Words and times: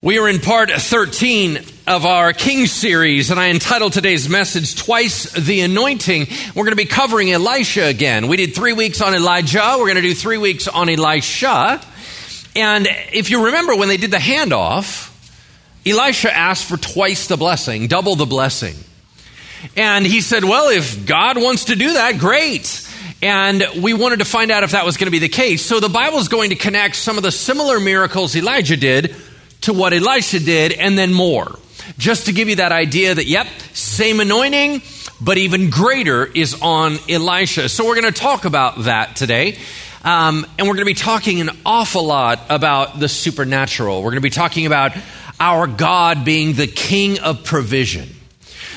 We 0.00 0.20
are 0.20 0.28
in 0.28 0.38
part 0.38 0.70
13 0.70 1.58
of 1.88 2.06
our 2.06 2.32
King 2.32 2.66
series, 2.66 3.32
and 3.32 3.40
I 3.40 3.48
entitled 3.48 3.94
today's 3.94 4.28
message 4.28 4.76
Twice 4.76 5.32
the 5.32 5.62
Anointing. 5.62 6.28
We're 6.54 6.62
going 6.62 6.70
to 6.70 6.76
be 6.76 6.84
covering 6.84 7.32
Elisha 7.32 7.86
again. 7.86 8.28
We 8.28 8.36
did 8.36 8.54
three 8.54 8.72
weeks 8.72 9.00
on 9.00 9.12
Elijah, 9.12 9.74
we're 9.76 9.86
going 9.86 9.96
to 9.96 10.02
do 10.02 10.14
three 10.14 10.38
weeks 10.38 10.68
on 10.68 10.88
Elisha. 10.88 11.84
And 12.54 12.86
if 13.12 13.28
you 13.28 13.46
remember 13.46 13.74
when 13.74 13.88
they 13.88 13.96
did 13.96 14.12
the 14.12 14.18
handoff, 14.18 15.10
Elisha 15.84 16.32
asked 16.32 16.66
for 16.66 16.76
twice 16.76 17.26
the 17.26 17.36
blessing, 17.36 17.88
double 17.88 18.14
the 18.14 18.24
blessing. 18.24 18.76
And 19.76 20.06
he 20.06 20.20
said, 20.20 20.44
Well, 20.44 20.68
if 20.68 21.06
God 21.06 21.42
wants 21.42 21.64
to 21.64 21.74
do 21.74 21.94
that, 21.94 22.20
great. 22.20 22.88
And 23.20 23.64
we 23.82 23.94
wanted 23.94 24.20
to 24.20 24.24
find 24.24 24.52
out 24.52 24.62
if 24.62 24.70
that 24.70 24.84
was 24.84 24.96
going 24.96 25.08
to 25.08 25.10
be 25.10 25.18
the 25.18 25.28
case. 25.28 25.66
So 25.66 25.80
the 25.80 25.88
Bible 25.88 26.18
is 26.18 26.28
going 26.28 26.50
to 26.50 26.56
connect 26.56 26.94
some 26.94 27.16
of 27.16 27.24
the 27.24 27.32
similar 27.32 27.80
miracles 27.80 28.36
Elijah 28.36 28.76
did 28.76 29.16
to 29.68 29.74
what 29.74 29.92
Elisha 29.92 30.40
did 30.40 30.72
and 30.72 30.96
then 30.96 31.12
more. 31.12 31.58
Just 31.98 32.24
to 32.24 32.32
give 32.32 32.48
you 32.48 32.56
that 32.56 32.72
idea 32.72 33.14
that, 33.14 33.26
yep, 33.26 33.46
same 33.74 34.18
anointing, 34.18 34.80
but 35.20 35.36
even 35.36 35.68
greater 35.68 36.24
is 36.24 36.58
on 36.62 36.96
Elisha. 37.06 37.68
So 37.68 37.84
we're 37.84 38.00
going 38.00 38.10
to 38.10 38.18
talk 38.18 38.46
about 38.46 38.84
that 38.84 39.14
today. 39.14 39.58
Um, 40.02 40.46
and 40.56 40.66
we're 40.66 40.74
going 40.74 40.78
to 40.78 40.84
be 40.86 40.94
talking 40.94 41.42
an 41.42 41.50
awful 41.66 42.06
lot 42.06 42.40
about 42.48 42.98
the 42.98 43.10
supernatural. 43.10 43.98
We're 43.98 44.10
going 44.10 44.16
to 44.16 44.20
be 44.22 44.30
talking 44.30 44.64
about 44.64 44.92
our 45.38 45.66
God 45.66 46.24
being 46.24 46.54
the 46.54 46.66
king 46.66 47.20
of 47.20 47.44
provision. 47.44 48.08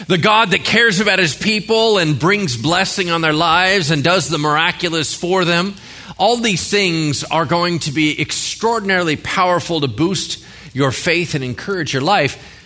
The 0.08 0.18
God 0.18 0.52
that 0.52 0.66
cares 0.66 1.00
about 1.00 1.20
his 1.20 1.34
people 1.34 2.00
and 2.00 2.20
brings 2.20 2.58
blessing 2.58 3.10
on 3.10 3.22
their 3.22 3.34
lives 3.34 3.92
and 3.92 4.04
does 4.04 4.28
the 4.28 4.38
miraculous 4.38 5.16
for 5.16 5.46
them. 5.46 5.76
All 6.18 6.36
these 6.36 6.70
things 6.70 7.24
are 7.24 7.46
going 7.46 7.80
to 7.80 7.92
be 7.92 8.20
extraordinarily 8.20 9.16
powerful 9.16 9.80
to 9.80 9.88
boost 9.88 10.44
your 10.74 10.92
faith 10.92 11.36
and 11.36 11.44
encourage 11.44 11.94
your 11.94 12.02
life. 12.02 12.60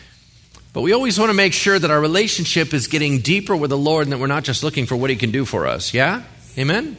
But 0.73 0.81
we 0.81 0.91
always 0.91 1.17
want 1.17 1.29
to 1.29 1.33
make 1.33 1.53
sure 1.53 1.79
that 1.79 1.89
our 1.89 2.01
relationship 2.01 2.73
is 2.73 2.87
getting 2.87 3.19
deeper 3.19 3.55
with 3.55 3.69
the 3.69 3.77
Lord 3.77 4.05
and 4.05 4.11
that 4.11 4.17
we're 4.17 4.27
not 4.27 4.43
just 4.43 4.61
looking 4.61 4.85
for 4.85 4.95
what 4.95 5.09
He 5.09 5.15
can 5.15 5.31
do 5.31 5.45
for 5.45 5.67
us. 5.67 5.93
Yeah? 5.93 6.23
Amen? 6.57 6.97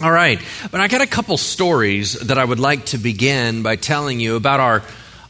All 0.00 0.10
right. 0.10 0.40
But 0.70 0.80
I 0.80 0.88
got 0.88 1.00
a 1.00 1.06
couple 1.06 1.36
stories 1.36 2.14
that 2.14 2.38
I 2.38 2.44
would 2.44 2.60
like 2.60 2.86
to 2.86 2.98
begin 2.98 3.62
by 3.62 3.76
telling 3.76 4.20
you 4.20 4.36
about 4.36 4.60
our, 4.60 4.82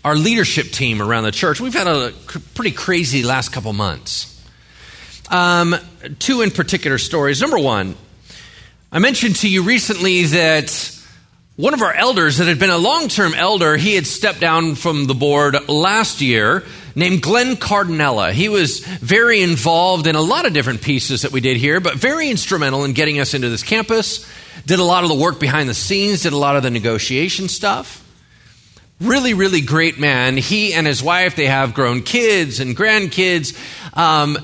our 0.04 0.14
leadership 0.14 0.66
team 0.66 1.02
around 1.02 1.24
the 1.24 1.30
church. 1.32 1.60
We've 1.60 1.74
had 1.74 1.86
a 1.86 2.12
pretty 2.54 2.72
crazy 2.72 3.22
last 3.22 3.50
couple 3.50 3.72
months. 3.72 4.34
Um, 5.30 5.74
two 6.18 6.40
in 6.40 6.50
particular 6.50 6.98
stories. 6.98 7.40
Number 7.40 7.58
one, 7.58 7.96
I 8.90 8.98
mentioned 8.98 9.36
to 9.36 9.48
you 9.50 9.62
recently 9.62 10.24
that 10.24 10.97
one 11.58 11.74
of 11.74 11.82
our 11.82 11.92
elders 11.92 12.36
that 12.36 12.46
had 12.46 12.60
been 12.60 12.70
a 12.70 12.78
long 12.78 13.08
term 13.08 13.34
elder, 13.34 13.76
he 13.76 13.96
had 13.96 14.06
stepped 14.06 14.38
down 14.38 14.76
from 14.76 15.06
the 15.06 15.14
board 15.14 15.68
last 15.68 16.20
year, 16.20 16.64
named 16.94 17.20
Glenn 17.20 17.56
Cardinella. 17.56 18.30
He 18.30 18.48
was 18.48 18.78
very 18.78 19.42
involved 19.42 20.06
in 20.06 20.14
a 20.14 20.20
lot 20.20 20.46
of 20.46 20.52
different 20.52 20.82
pieces 20.82 21.22
that 21.22 21.32
we 21.32 21.40
did 21.40 21.56
here, 21.56 21.80
but 21.80 21.96
very 21.96 22.30
instrumental 22.30 22.84
in 22.84 22.92
getting 22.92 23.18
us 23.18 23.34
into 23.34 23.48
this 23.48 23.64
campus. 23.64 24.24
Did 24.66 24.78
a 24.78 24.84
lot 24.84 25.02
of 25.02 25.08
the 25.08 25.16
work 25.16 25.40
behind 25.40 25.68
the 25.68 25.74
scenes, 25.74 26.22
did 26.22 26.32
a 26.32 26.36
lot 26.36 26.54
of 26.54 26.62
the 26.62 26.70
negotiation 26.70 27.48
stuff. 27.48 28.04
Really, 29.00 29.34
really 29.34 29.60
great 29.60 29.98
man. 29.98 30.36
He 30.36 30.72
and 30.74 30.86
his 30.86 31.02
wife, 31.02 31.34
they 31.34 31.46
have 31.46 31.74
grown 31.74 32.02
kids 32.02 32.60
and 32.60 32.76
grandkids. 32.76 33.58
Um, 33.96 34.38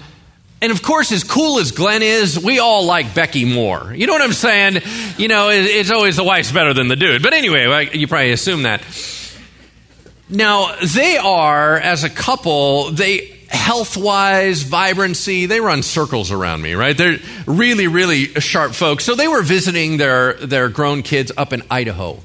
and 0.65 0.73
of 0.73 0.81
course, 0.81 1.13
as 1.13 1.25
cool 1.25 1.59
as 1.59 1.73
Glenn 1.73 2.01
is, 2.01 2.43
we 2.43 2.59
all 2.59 2.87
like 2.87 3.15
Becky 3.15 3.45
more. 3.45 3.93
You 3.95 4.07
know 4.07 4.15
what 4.15 4.23
I'm 4.23 4.33
saying? 4.33 4.81
You 5.19 5.29
know, 5.29 5.51
it's 5.51 5.91
always 5.91 6.17
the 6.17 6.25
wife's 6.25 6.51
better 6.51 6.73
than 6.73 6.89
the 6.89 6.97
dude. 6.97 7.23
But 7.23 7.35
anyway, 7.35 7.91
you 7.93 8.09
probably 8.09 8.33
assume 8.33 8.63
that. 8.63 8.83
Now, 10.31 10.75
they 10.95 11.19
are, 11.19 11.77
as 11.77 12.03
a 12.03 12.09
couple, 12.09 12.93
they 12.93 13.37
health 13.51 13.99
wise, 13.99 14.63
vibrancy, 14.63 15.45
they 15.45 15.61
run 15.61 15.83
circles 15.83 16.33
around 16.33 16.63
me, 16.63 16.73
right? 16.73 16.97
They're 16.97 17.19
really, 17.45 17.87
really 17.87 18.29
sharp 18.41 18.73
folks. 18.73 19.05
So 19.05 19.15
they 19.15 19.29
were 19.29 19.43
visiting 19.43 19.99
their, 19.99 20.33
their 20.33 20.71
grown 20.71 21.03
kids 21.03 21.31
up 21.37 21.53
in 21.53 21.63
Idaho, 21.71 22.21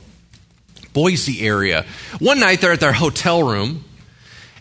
Boise 0.94 1.46
area. 1.46 1.86
One 2.20 2.40
night 2.40 2.62
they're 2.62 2.72
at 2.72 2.80
their 2.80 2.94
hotel 2.94 3.44
room 3.44 3.84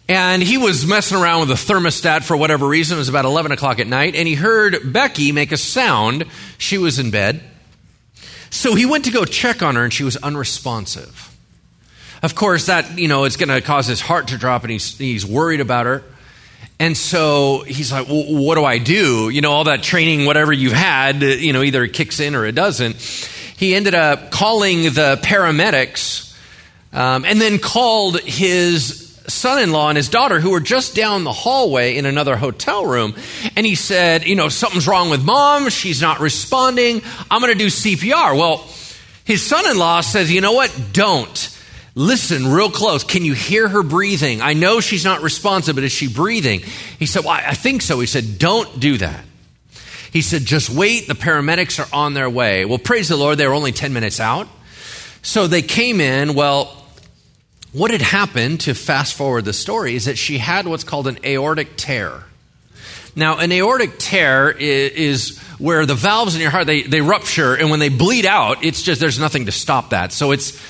and 0.08 0.42
he 0.42 0.56
was 0.56 0.86
messing 0.86 1.18
around 1.18 1.40
with 1.40 1.48
the 1.50 1.72
thermostat 1.72 2.24
for 2.24 2.36
whatever 2.36 2.66
reason. 2.66 2.96
It 2.96 2.98
was 2.98 3.10
about 3.10 3.26
11 3.26 3.52
o'clock 3.52 3.78
at 3.78 3.86
night. 3.86 4.16
And 4.16 4.26
he 4.26 4.34
heard 4.34 4.92
Becky 4.92 5.32
make 5.32 5.52
a 5.52 5.58
sound. 5.58 6.24
She 6.56 6.78
was 6.78 6.98
in 6.98 7.10
bed. 7.10 7.42
So 8.48 8.74
he 8.74 8.86
went 8.86 9.04
to 9.04 9.10
go 9.10 9.26
check 9.26 9.62
on 9.62 9.76
her, 9.76 9.84
and 9.84 9.92
she 9.92 10.04
was 10.04 10.16
unresponsive. 10.16 11.36
Of 12.22 12.34
course, 12.34 12.66
that, 12.66 12.98
you 12.98 13.06
know, 13.06 13.24
it's 13.24 13.36
going 13.36 13.50
to 13.50 13.60
cause 13.60 13.86
his 13.86 14.00
heart 14.00 14.28
to 14.28 14.38
drop, 14.38 14.62
and 14.62 14.70
he's, 14.72 14.96
he's 14.96 15.26
worried 15.26 15.60
about 15.60 15.84
her. 15.84 16.02
And 16.80 16.96
so 16.96 17.64
he's 17.66 17.92
like, 17.92 18.08
well, 18.08 18.24
what 18.24 18.54
do 18.54 18.64
I 18.64 18.78
do? 18.78 19.28
You 19.28 19.42
know, 19.42 19.52
all 19.52 19.64
that 19.64 19.82
training, 19.82 20.24
whatever 20.24 20.52
you've 20.52 20.72
had, 20.72 21.22
you 21.22 21.52
know, 21.52 21.62
either 21.62 21.84
it 21.84 21.92
kicks 21.92 22.18
in 22.18 22.34
or 22.34 22.46
it 22.46 22.54
doesn't. 22.54 22.96
He 23.56 23.74
ended 23.74 23.94
up 23.94 24.30
calling 24.30 24.84
the 24.84 25.18
paramedics 25.22 26.34
um, 26.92 27.24
and 27.24 27.40
then 27.40 27.58
called 27.58 28.20
his 28.20 29.07
son 29.28 29.62
in 29.62 29.72
law 29.72 29.88
and 29.88 29.96
his 29.96 30.08
daughter 30.08 30.40
who 30.40 30.50
were 30.50 30.60
just 30.60 30.94
down 30.94 31.24
the 31.24 31.32
hallway 31.32 31.96
in 31.96 32.06
another 32.06 32.36
hotel 32.36 32.86
room. 32.86 33.14
And 33.56 33.66
he 33.66 33.74
said, 33.74 34.26
You 34.26 34.36
know, 34.36 34.48
something's 34.48 34.88
wrong 34.88 35.10
with 35.10 35.24
mom. 35.24 35.68
She's 35.68 36.00
not 36.00 36.20
responding. 36.20 37.02
I'm 37.30 37.40
going 37.40 37.52
to 37.52 37.58
do 37.58 37.66
CPR. 37.66 38.36
Well, 38.36 38.66
his 39.24 39.44
son 39.44 39.68
in 39.70 39.78
law 39.78 40.00
says, 40.00 40.32
You 40.32 40.40
know 40.40 40.52
what? 40.52 40.74
Don't. 40.92 41.54
Listen 41.94 42.52
real 42.52 42.70
close. 42.70 43.02
Can 43.02 43.24
you 43.24 43.34
hear 43.34 43.66
her 43.66 43.82
breathing? 43.82 44.40
I 44.40 44.52
know 44.52 44.78
she's 44.80 45.04
not 45.04 45.20
responsive, 45.20 45.74
but 45.74 45.82
is 45.82 45.90
she 45.90 46.06
breathing? 46.06 46.60
He 46.98 47.06
said, 47.06 47.24
Well, 47.24 47.32
I 47.32 47.54
think 47.54 47.82
so. 47.82 47.98
He 48.00 48.06
said, 48.06 48.38
Don't 48.38 48.78
do 48.78 48.98
that. 48.98 49.24
He 50.12 50.22
said, 50.22 50.44
Just 50.44 50.70
wait. 50.70 51.08
The 51.08 51.14
paramedics 51.14 51.78
are 51.78 51.88
on 51.92 52.14
their 52.14 52.30
way. 52.30 52.64
Well, 52.64 52.78
praise 52.78 53.08
the 53.08 53.16
Lord, 53.16 53.38
they 53.38 53.46
were 53.46 53.54
only 53.54 53.72
10 53.72 53.92
minutes 53.92 54.20
out. 54.20 54.48
So 55.22 55.46
they 55.46 55.62
came 55.62 56.00
in. 56.00 56.34
Well, 56.34 56.77
what 57.72 57.90
had 57.90 58.02
happened, 58.02 58.60
to 58.62 58.74
fast 58.74 59.14
forward 59.14 59.44
the 59.44 59.52
story, 59.52 59.94
is 59.94 60.06
that 60.06 60.18
she 60.18 60.38
had 60.38 60.66
what's 60.66 60.84
called 60.84 61.06
an 61.06 61.18
aortic 61.24 61.76
tear. 61.76 62.24
Now, 63.14 63.38
an 63.38 63.52
aortic 63.52 63.98
tear 63.98 64.50
is, 64.50 65.38
where 65.58 65.84
the 65.86 65.94
valves 65.94 66.34
in 66.34 66.40
your 66.40 66.50
heart 66.50 66.66
they, 66.66 66.82
they 66.82 67.00
rupture, 67.00 67.54
and 67.54 67.70
when 67.70 67.80
they 67.80 67.88
bleed 67.88 68.26
out, 68.26 68.64
it's 68.64 68.82
just 68.82 69.00
there's 69.00 69.18
nothing 69.18 69.46
to 69.46 69.52
stop 69.52 69.90
that. 69.90 70.12
So 70.12 70.30
it's 70.30 70.60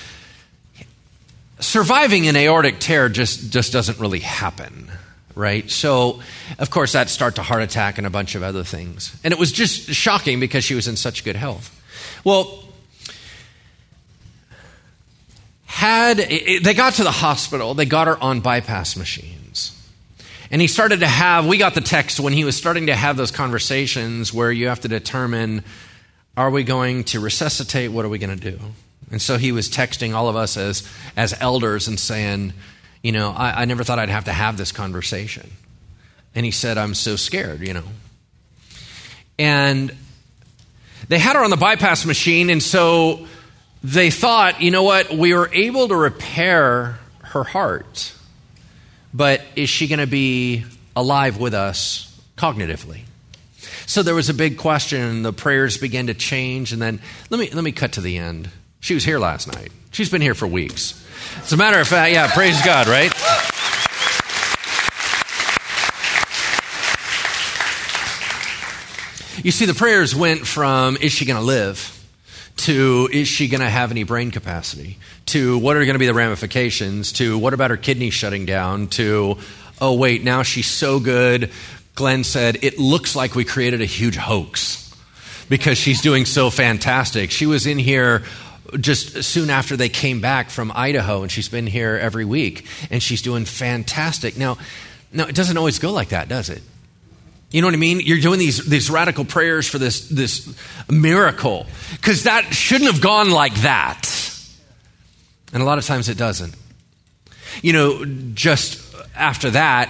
surviving 1.60 2.26
an 2.28 2.36
aortic 2.36 2.78
tear 2.78 3.08
just 3.08 3.52
just 3.52 3.72
doesn't 3.72 3.98
really 3.98 4.20
happen, 4.20 4.90
right? 5.34 5.68
So, 5.70 6.20
of 6.58 6.70
course, 6.70 6.92
that 6.92 7.10
start 7.10 7.34
to 7.36 7.42
heart 7.42 7.62
attack 7.62 7.98
and 7.98 8.06
a 8.06 8.10
bunch 8.10 8.34
of 8.34 8.42
other 8.42 8.64
things, 8.64 9.14
and 9.22 9.32
it 9.32 9.38
was 9.38 9.52
just 9.52 9.90
shocking 9.90 10.40
because 10.40 10.64
she 10.64 10.74
was 10.74 10.88
in 10.88 10.96
such 10.96 11.24
good 11.24 11.36
health. 11.36 11.74
Well, 12.24 12.64
had, 15.78 16.16
they 16.16 16.74
got 16.74 16.94
to 16.94 17.04
the 17.04 17.12
hospital, 17.12 17.72
they 17.72 17.84
got 17.84 18.08
her 18.08 18.20
on 18.20 18.40
bypass 18.40 18.96
machines. 18.96 19.80
And 20.50 20.60
he 20.60 20.66
started 20.66 21.00
to 21.00 21.06
have, 21.06 21.46
we 21.46 21.56
got 21.56 21.74
the 21.74 21.80
text 21.80 22.18
when 22.18 22.32
he 22.32 22.42
was 22.42 22.56
starting 22.56 22.86
to 22.88 22.96
have 22.96 23.16
those 23.16 23.30
conversations 23.30 24.34
where 24.34 24.50
you 24.50 24.66
have 24.66 24.80
to 24.80 24.88
determine 24.88 25.62
are 26.36 26.50
we 26.50 26.64
going 26.64 27.04
to 27.04 27.20
resuscitate? 27.20 27.92
What 27.92 28.04
are 28.04 28.08
we 28.08 28.18
going 28.18 28.36
to 28.36 28.50
do? 28.50 28.58
And 29.12 29.22
so 29.22 29.38
he 29.38 29.52
was 29.52 29.68
texting 29.68 30.14
all 30.14 30.28
of 30.28 30.34
us 30.34 30.56
as, 30.56 30.88
as 31.16 31.32
elders 31.40 31.86
and 31.86 31.98
saying, 31.98 32.54
you 33.00 33.12
know, 33.12 33.30
I, 33.30 33.62
I 33.62 33.64
never 33.64 33.84
thought 33.84 34.00
I'd 34.00 34.08
have 34.08 34.24
to 34.24 34.32
have 34.32 34.56
this 34.56 34.72
conversation. 34.72 35.48
And 36.34 36.44
he 36.44 36.50
said, 36.50 36.76
I'm 36.76 36.94
so 36.94 37.14
scared, 37.14 37.60
you 37.60 37.74
know. 37.74 37.84
And 39.38 39.94
they 41.06 41.20
had 41.20 41.36
her 41.36 41.44
on 41.44 41.50
the 41.50 41.56
bypass 41.56 42.04
machine, 42.04 42.50
and 42.50 42.60
so 42.60 43.28
they 43.82 44.10
thought, 44.10 44.60
you 44.60 44.70
know 44.70 44.82
what, 44.82 45.12
we 45.12 45.34
were 45.34 45.50
able 45.52 45.88
to 45.88 45.96
repair 45.96 46.98
her 47.22 47.44
heart, 47.44 48.12
but 49.14 49.42
is 49.56 49.68
she 49.68 49.86
going 49.86 50.00
to 50.00 50.06
be 50.06 50.64
alive 50.96 51.38
with 51.38 51.54
us 51.54 52.20
cognitively? 52.36 53.02
So 53.86 54.02
there 54.02 54.14
was 54.14 54.28
a 54.28 54.34
big 54.34 54.58
question, 54.58 55.00
and 55.00 55.24
the 55.24 55.32
prayers 55.32 55.78
began 55.78 56.08
to 56.08 56.14
change. 56.14 56.72
And 56.72 56.82
then 56.82 57.00
let 57.30 57.40
me, 57.40 57.50
let 57.50 57.64
me 57.64 57.72
cut 57.72 57.92
to 57.92 58.00
the 58.00 58.18
end. 58.18 58.50
She 58.80 58.94
was 58.94 59.04
here 59.04 59.18
last 59.18 59.52
night. 59.52 59.72
She's 59.92 60.10
been 60.10 60.20
here 60.20 60.34
for 60.34 60.46
weeks. 60.46 61.04
As 61.42 61.52
a 61.52 61.56
matter 61.56 61.80
of 61.80 61.88
fact, 61.88 62.12
yeah, 62.12 62.30
praise 62.32 62.60
God, 62.62 62.86
right? 62.86 63.12
You 69.42 69.52
see, 69.52 69.66
the 69.66 69.74
prayers 69.74 70.14
went 70.14 70.46
from, 70.46 70.96
is 71.00 71.12
she 71.12 71.24
going 71.24 71.38
to 71.38 71.44
live? 71.44 71.97
To 72.58 73.08
is 73.12 73.28
she 73.28 73.48
going 73.48 73.60
to 73.60 73.70
have 73.70 73.90
any 73.90 74.04
brain 74.04 74.30
capacity? 74.30 74.98
To 75.26 75.58
what 75.58 75.76
are 75.76 75.84
going 75.84 75.94
to 75.94 75.98
be 75.98 76.06
the 76.06 76.14
ramifications? 76.14 77.12
To 77.14 77.38
what 77.38 77.54
about 77.54 77.70
her 77.70 77.76
kidneys 77.76 78.14
shutting 78.14 78.46
down? 78.46 78.88
To 78.88 79.38
oh 79.80 79.94
wait 79.94 80.24
now 80.24 80.42
she's 80.42 80.66
so 80.66 81.00
good. 81.00 81.50
Glenn 81.94 82.24
said 82.24 82.58
it 82.62 82.78
looks 82.78 83.16
like 83.16 83.34
we 83.34 83.44
created 83.44 83.80
a 83.80 83.86
huge 83.86 84.16
hoax 84.16 84.94
because 85.48 85.78
she's 85.78 86.00
doing 86.00 86.24
so 86.24 86.50
fantastic. 86.50 87.30
She 87.30 87.46
was 87.46 87.66
in 87.66 87.78
here 87.78 88.22
just 88.78 89.24
soon 89.24 89.50
after 89.50 89.76
they 89.76 89.88
came 89.88 90.20
back 90.20 90.50
from 90.50 90.70
Idaho, 90.74 91.22
and 91.22 91.32
she's 91.32 91.48
been 91.48 91.66
here 91.66 91.96
every 91.96 92.24
week, 92.24 92.66
and 92.90 93.02
she's 93.02 93.22
doing 93.22 93.44
fantastic. 93.44 94.36
Now, 94.36 94.58
now 95.12 95.26
it 95.26 95.34
doesn't 95.34 95.56
always 95.56 95.78
go 95.78 95.90
like 95.90 96.10
that, 96.10 96.28
does 96.28 96.50
it? 96.50 96.62
You 97.50 97.62
know 97.62 97.68
what 97.68 97.74
I 97.74 97.78
mean? 97.78 98.00
You're 98.00 98.20
doing 98.20 98.38
these, 98.38 98.64
these 98.66 98.90
radical 98.90 99.24
prayers 99.24 99.66
for 99.66 99.78
this, 99.78 100.08
this 100.08 100.54
miracle 100.90 101.66
because 101.92 102.24
that 102.24 102.52
shouldn't 102.52 102.92
have 102.92 103.00
gone 103.00 103.30
like 103.30 103.54
that. 103.62 104.04
And 105.52 105.62
a 105.62 105.66
lot 105.66 105.78
of 105.78 105.86
times 105.86 106.08
it 106.08 106.18
doesn't. 106.18 106.54
You 107.62 107.72
know, 107.72 108.04
just 108.34 108.94
after 109.16 109.50
that, 109.50 109.88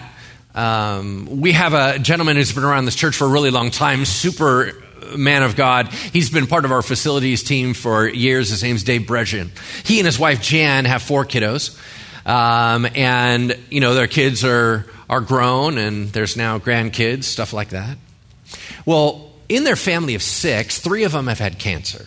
um, 0.55 1.41
we 1.41 1.53
have 1.53 1.75
a 1.75 1.99
gentleman 1.99 2.37
who's 2.37 2.53
been 2.53 2.65
around 2.65 2.85
this 2.85 2.95
church 2.95 3.17
for 3.17 3.25
a 3.25 3.29
really 3.29 3.51
long 3.51 3.71
time, 3.71 4.05
super 4.05 4.73
man 5.17 5.43
of 5.43 5.57
God. 5.57 5.89
He's 5.89 6.31
been 6.31 6.47
part 6.47 6.65
of 6.65 6.73
our 6.73 6.83
facilities 6.83 7.43
team 7.43 7.75
for 7.75 8.09
years. 8.09 8.51
His 8.51 8.63
name's 8.63 8.85
Dave 8.85 9.03
Brejan. 9.03 9.51
He 9.85 9.99
and 9.99 10.07
his 10.07 10.19
wife 10.19 10.41
Jan 10.41 10.85
have 10.85 11.03
four 11.03 11.25
kiddos. 11.25 11.77
Um, 12.25 12.87
and, 12.95 13.57
you 13.71 13.81
know, 13.81 13.95
their 13.95 14.07
kids 14.07 14.45
are, 14.45 14.87
are 15.09 15.21
grown 15.21 15.79
and 15.79 16.09
there's 16.11 16.37
now 16.37 16.59
grandkids, 16.59 17.25
stuff 17.25 17.53
like 17.53 17.71
that. 17.71 17.97
Well, 18.85 19.33
in 19.49 19.65
their 19.65 19.77
family 19.77 20.15
of 20.15 20.23
six, 20.23 20.79
three 20.81 21.05
of 21.05 21.13
them 21.13 21.27
have 21.27 21.39
had 21.39 21.59
cancer, 21.59 22.07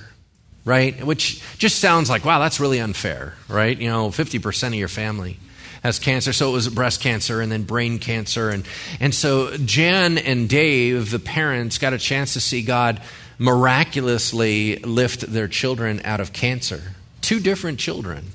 right? 0.65 1.03
Which 1.03 1.41
just 1.57 1.79
sounds 1.79 2.09
like, 2.09 2.23
wow, 2.23 2.39
that's 2.39 2.59
really 2.59 2.79
unfair, 2.79 3.33
right? 3.47 3.77
You 3.77 3.89
know, 3.89 4.09
50% 4.09 4.67
of 4.67 4.73
your 4.75 4.87
family 4.87 5.37
has 5.83 5.97
cancer. 5.97 6.31
So 6.33 6.49
it 6.49 6.53
was 6.53 6.69
breast 6.69 7.01
cancer 7.01 7.41
and 7.41 7.51
then 7.51 7.63
brain 7.63 7.97
cancer. 7.97 8.49
And, 8.49 8.65
and 8.99 9.15
so 9.15 9.57
Jan 9.57 10.19
and 10.19 10.47
Dave, 10.47 11.09
the 11.09 11.19
parents, 11.19 11.79
got 11.79 11.93
a 11.93 11.97
chance 11.97 12.33
to 12.33 12.41
see 12.41 12.61
God 12.61 13.01
miraculously 13.39 14.75
lift 14.77 15.21
their 15.21 15.47
children 15.47 16.01
out 16.03 16.19
of 16.19 16.31
cancer. 16.31 16.95
Two 17.21 17.39
different 17.39 17.79
children. 17.79 18.27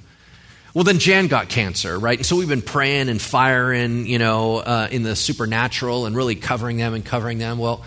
Well, 0.77 0.85
then 0.85 0.99
Jan 0.99 1.29
got 1.29 1.49
cancer, 1.49 1.99
right? 1.99 2.19
And 2.19 2.27
so 2.27 2.37
we've 2.37 2.51
been 2.51 2.61
praying 2.61 3.09
and 3.09 3.19
firing, 3.19 4.07
you 4.07 4.19
know, 4.19 4.59
uh, 4.59 4.89
in 4.91 5.05
the 5.05 5.17
supernatural 5.17 6.05
and 6.05 6.15
really 6.15 6.35
covering 6.35 6.77
them 6.77 6.93
and 6.93 7.03
covering 7.03 7.39
them. 7.39 7.57
Well, 7.57 7.83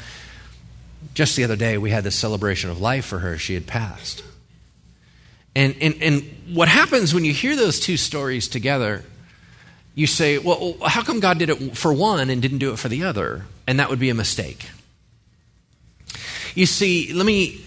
just 1.13 1.35
the 1.35 1.43
other 1.43 1.55
day, 1.55 1.77
we 1.77 1.91
had 1.91 2.03
this 2.03 2.15
celebration 2.15 2.71
of 2.71 2.81
life 2.81 3.05
for 3.05 3.19
her. 3.19 3.37
She 3.37 3.53
had 3.53 3.67
passed. 3.67 4.23
And, 5.55 5.75
and, 5.79 6.01
and 6.01 6.23
what 6.51 6.67
happens 6.67 7.13
when 7.13 7.25
you 7.25 7.31
hear 7.31 7.55
those 7.55 7.79
two 7.79 7.95
stories 7.95 8.47
together 8.47 9.03
you 9.93 10.07
say, 10.07 10.39
well, 10.39 10.75
how 10.83 11.03
come 11.03 11.19
God 11.19 11.37
did 11.37 11.51
it 11.51 11.77
for 11.77 11.93
one 11.93 12.31
and 12.31 12.41
didn't 12.41 12.57
do 12.57 12.73
it 12.73 12.79
for 12.79 12.89
the 12.89 13.03
other? 13.03 13.45
And 13.67 13.79
that 13.79 13.91
would 13.91 13.99
be 13.99 14.09
a 14.09 14.15
mistake. 14.15 14.67
You 16.55 16.65
see, 16.65 17.13
let 17.13 17.27
me, 17.27 17.63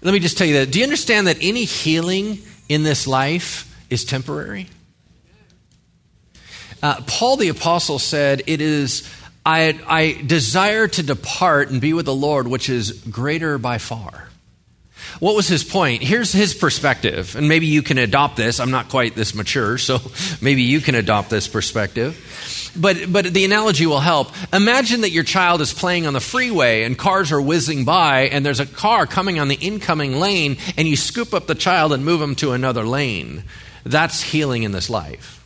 let 0.00 0.12
me 0.12 0.18
just 0.18 0.38
tell 0.38 0.46
you 0.46 0.54
that. 0.60 0.70
Do 0.70 0.78
you 0.78 0.84
understand 0.86 1.26
that 1.26 1.36
any 1.42 1.64
healing 1.64 2.38
in 2.70 2.84
this 2.84 3.06
life 3.06 3.68
is 3.92 4.04
temporary? 4.04 4.68
Uh, 6.82 7.00
Paul 7.06 7.36
the 7.36 7.48
Apostle 7.48 7.98
said, 7.98 8.42
It 8.46 8.60
is, 8.60 9.08
I, 9.46 9.78
I 9.86 10.22
desire 10.22 10.88
to 10.88 11.02
depart 11.02 11.70
and 11.70 11.80
be 11.80 11.92
with 11.92 12.06
the 12.06 12.14
Lord, 12.14 12.48
which 12.48 12.68
is 12.68 12.92
greater 12.92 13.58
by 13.58 13.78
far. 13.78 14.28
What 15.20 15.36
was 15.36 15.46
his 15.46 15.62
point? 15.62 16.02
Here's 16.02 16.32
his 16.32 16.54
perspective, 16.54 17.36
and 17.36 17.48
maybe 17.48 17.66
you 17.66 17.82
can 17.82 17.98
adopt 17.98 18.36
this. 18.36 18.58
I'm 18.58 18.70
not 18.70 18.88
quite 18.88 19.14
this 19.14 19.34
mature, 19.34 19.78
so 19.78 20.00
maybe 20.40 20.62
you 20.62 20.80
can 20.80 20.94
adopt 20.94 21.30
this 21.30 21.46
perspective. 21.46 22.72
But, 22.74 23.12
but 23.12 23.26
the 23.26 23.44
analogy 23.44 23.86
will 23.86 24.00
help. 24.00 24.32
Imagine 24.52 25.02
that 25.02 25.10
your 25.10 25.24
child 25.24 25.60
is 25.60 25.74
playing 25.74 26.06
on 26.06 26.14
the 26.14 26.20
freeway 26.20 26.84
and 26.84 26.96
cars 26.96 27.30
are 27.30 27.40
whizzing 27.40 27.84
by, 27.84 28.22
and 28.22 28.44
there's 28.44 28.60
a 28.60 28.66
car 28.66 29.06
coming 29.06 29.38
on 29.38 29.48
the 29.48 29.56
incoming 29.56 30.18
lane, 30.18 30.56
and 30.76 30.88
you 30.88 30.96
scoop 30.96 31.34
up 31.34 31.46
the 31.46 31.54
child 31.54 31.92
and 31.92 32.04
move 32.04 32.22
him 32.22 32.34
to 32.36 32.52
another 32.52 32.84
lane. 32.84 33.44
That's 33.84 34.22
healing 34.22 34.62
in 34.62 34.72
this 34.72 34.88
life. 34.88 35.38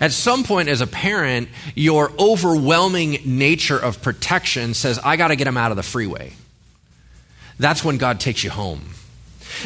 At 0.00 0.12
some 0.12 0.42
point, 0.42 0.68
as 0.68 0.80
a 0.80 0.86
parent, 0.86 1.48
your 1.74 2.10
overwhelming 2.18 3.18
nature 3.24 3.78
of 3.78 4.02
protection 4.02 4.74
says, 4.74 4.98
I 4.98 5.16
got 5.16 5.28
to 5.28 5.36
get 5.36 5.46
him 5.46 5.56
out 5.56 5.70
of 5.70 5.76
the 5.76 5.82
freeway 5.82 6.32
that's 7.58 7.84
when 7.84 7.98
God 7.98 8.20
takes 8.20 8.42
you 8.42 8.50
home. 8.50 8.80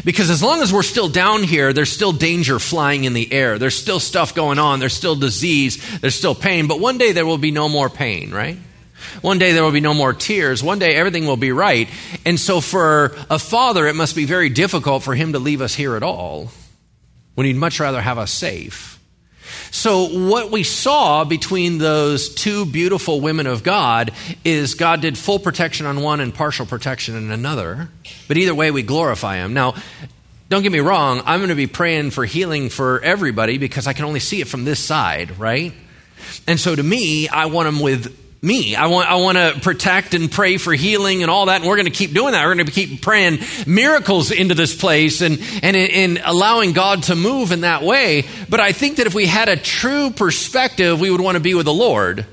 Because 0.05 0.29
as 0.29 0.43
long 0.43 0.61
as 0.61 0.73
we're 0.73 0.83
still 0.83 1.09
down 1.09 1.43
here, 1.43 1.73
there's 1.73 1.91
still 1.91 2.13
danger 2.13 2.59
flying 2.59 3.05
in 3.05 3.15
the 3.15 3.33
air. 3.33 3.59
There's 3.59 3.77
still 3.77 4.01
stuff 4.01 4.35
going 4.35 4.59
on. 4.59 4.81
There's 4.81 4.93
still 4.93 5.17
disease. 5.17 6.01
There's 6.01 6.15
still 6.15 6.35
pain. 6.35 6.67
But 6.67 6.79
one 6.79 6.99
day 6.99 7.13
there 7.13 7.25
will 7.25 7.39
be 7.39 7.51
no 7.51 7.69
more 7.69 7.89
pain, 7.89 8.31
right? 8.31 8.59
One 9.23 9.39
day 9.39 9.53
there 9.53 9.65
will 9.65 9.73
be 9.73 9.81
no 9.81 9.95
more 9.95 10.13
tears. 10.13 10.63
One 10.63 10.79
day 10.79 10.95
everything 10.95 11.27
will 11.27 11.39
be 11.39 11.53
right. 11.53 11.89
And 12.27 12.39
so 12.39 12.61
for 12.61 13.17
a 13.31 13.39
father, 13.39 13.87
it 13.87 13.95
must 13.95 14.15
be 14.15 14.27
very 14.27 14.51
difficult 14.51 15.03
for 15.03 15.15
him 15.15 15.33
to 15.33 15.39
leave 15.39 15.63
us 15.63 15.75
here 15.75 15.97
at 15.97 16.03
all 16.03 16.51
when 17.39 17.47
he'd 17.47 17.55
much 17.55 17.79
rather 17.79 18.03
have 18.03 18.19
us 18.19 18.33
safe. 18.33 18.99
So, 19.71 20.07
what 20.29 20.51
we 20.51 20.65
saw 20.65 21.23
between 21.23 21.79
those 21.79 22.35
two 22.35 22.67
beautiful 22.67 23.21
women 23.21 23.47
of 23.47 23.63
God 23.63 24.11
is 24.45 24.75
God 24.75 25.03
did 25.03 25.17
full 25.17 25.39
protection 25.39 25.87
on 25.87 26.03
one 26.03 26.19
and 26.19 26.35
partial 26.35 26.67
protection 26.67 27.15
in 27.15 27.31
another. 27.31 27.91
But 28.27 28.39
either 28.39 28.57
way, 28.57 28.73
we 28.73 28.83
glorify 28.83 29.37
Him. 29.37 29.55
Now, 29.55 29.77
don't 30.49 30.65
get 30.65 30.73
me 30.73 30.81
wrong, 30.81 31.23
I'm 31.27 31.39
going 31.39 31.51
to 31.51 31.55
be 31.55 31.69
praying 31.69 32.11
for 32.11 32.25
healing 32.25 32.71
for 32.71 33.01
everybody 33.05 33.57
because 33.57 33.87
I 33.87 33.93
can 33.93 34.05
only 34.05 34.19
see 34.19 34.41
it 34.41 34.49
from 34.49 34.65
this 34.65 34.81
side, 34.81 35.39
right? 35.39 35.73
And 36.49 36.59
so 36.59 36.75
to 36.75 36.83
me, 36.83 37.29
I 37.29 37.47
want 37.47 37.67
them 37.67 37.79
with 37.79 38.28
me. 38.41 38.77
I 38.77 38.87
want, 38.87 39.11
I 39.11 39.17
want 39.17 39.37
to 39.37 39.59
protect 39.61 40.15
and 40.15 40.31
pray 40.31 40.59
for 40.59 40.73
healing 40.73 41.23
and 41.23 41.31
all 41.31 41.47
that. 41.47 41.61
And 41.61 41.69
we're 41.69 41.77
going 41.77 41.87
to 41.87 41.93
keep 41.93 42.13
doing 42.13 42.33
that. 42.33 42.45
We're 42.45 42.55
going 42.55 42.67
to 42.67 42.73
keep 42.73 43.03
praying 43.03 43.41
miracles 43.67 44.31
into 44.31 44.55
this 44.55 44.75
place 44.75 45.21
and, 45.21 45.41
and, 45.63 45.77
and 45.77 46.21
allowing 46.25 46.73
God 46.73 47.05
to 47.05 47.17
move 47.17 47.53
in 47.53 47.63
that 47.63 47.83
way. 47.83 48.25
But 48.49 48.61
I 48.61 48.73
think 48.73 48.97
that 48.97 49.07
if 49.07 49.15
we 49.15 49.27
had 49.27 49.49
a 49.49 49.57
true 49.57 50.11
perspective, 50.11 51.01
we 51.01 51.11
would 51.11 51.21
want 51.21 51.37
to 51.37 51.43
be 51.43 51.55
with 51.55 51.67
the 51.67 51.75
Lord. 51.75 52.27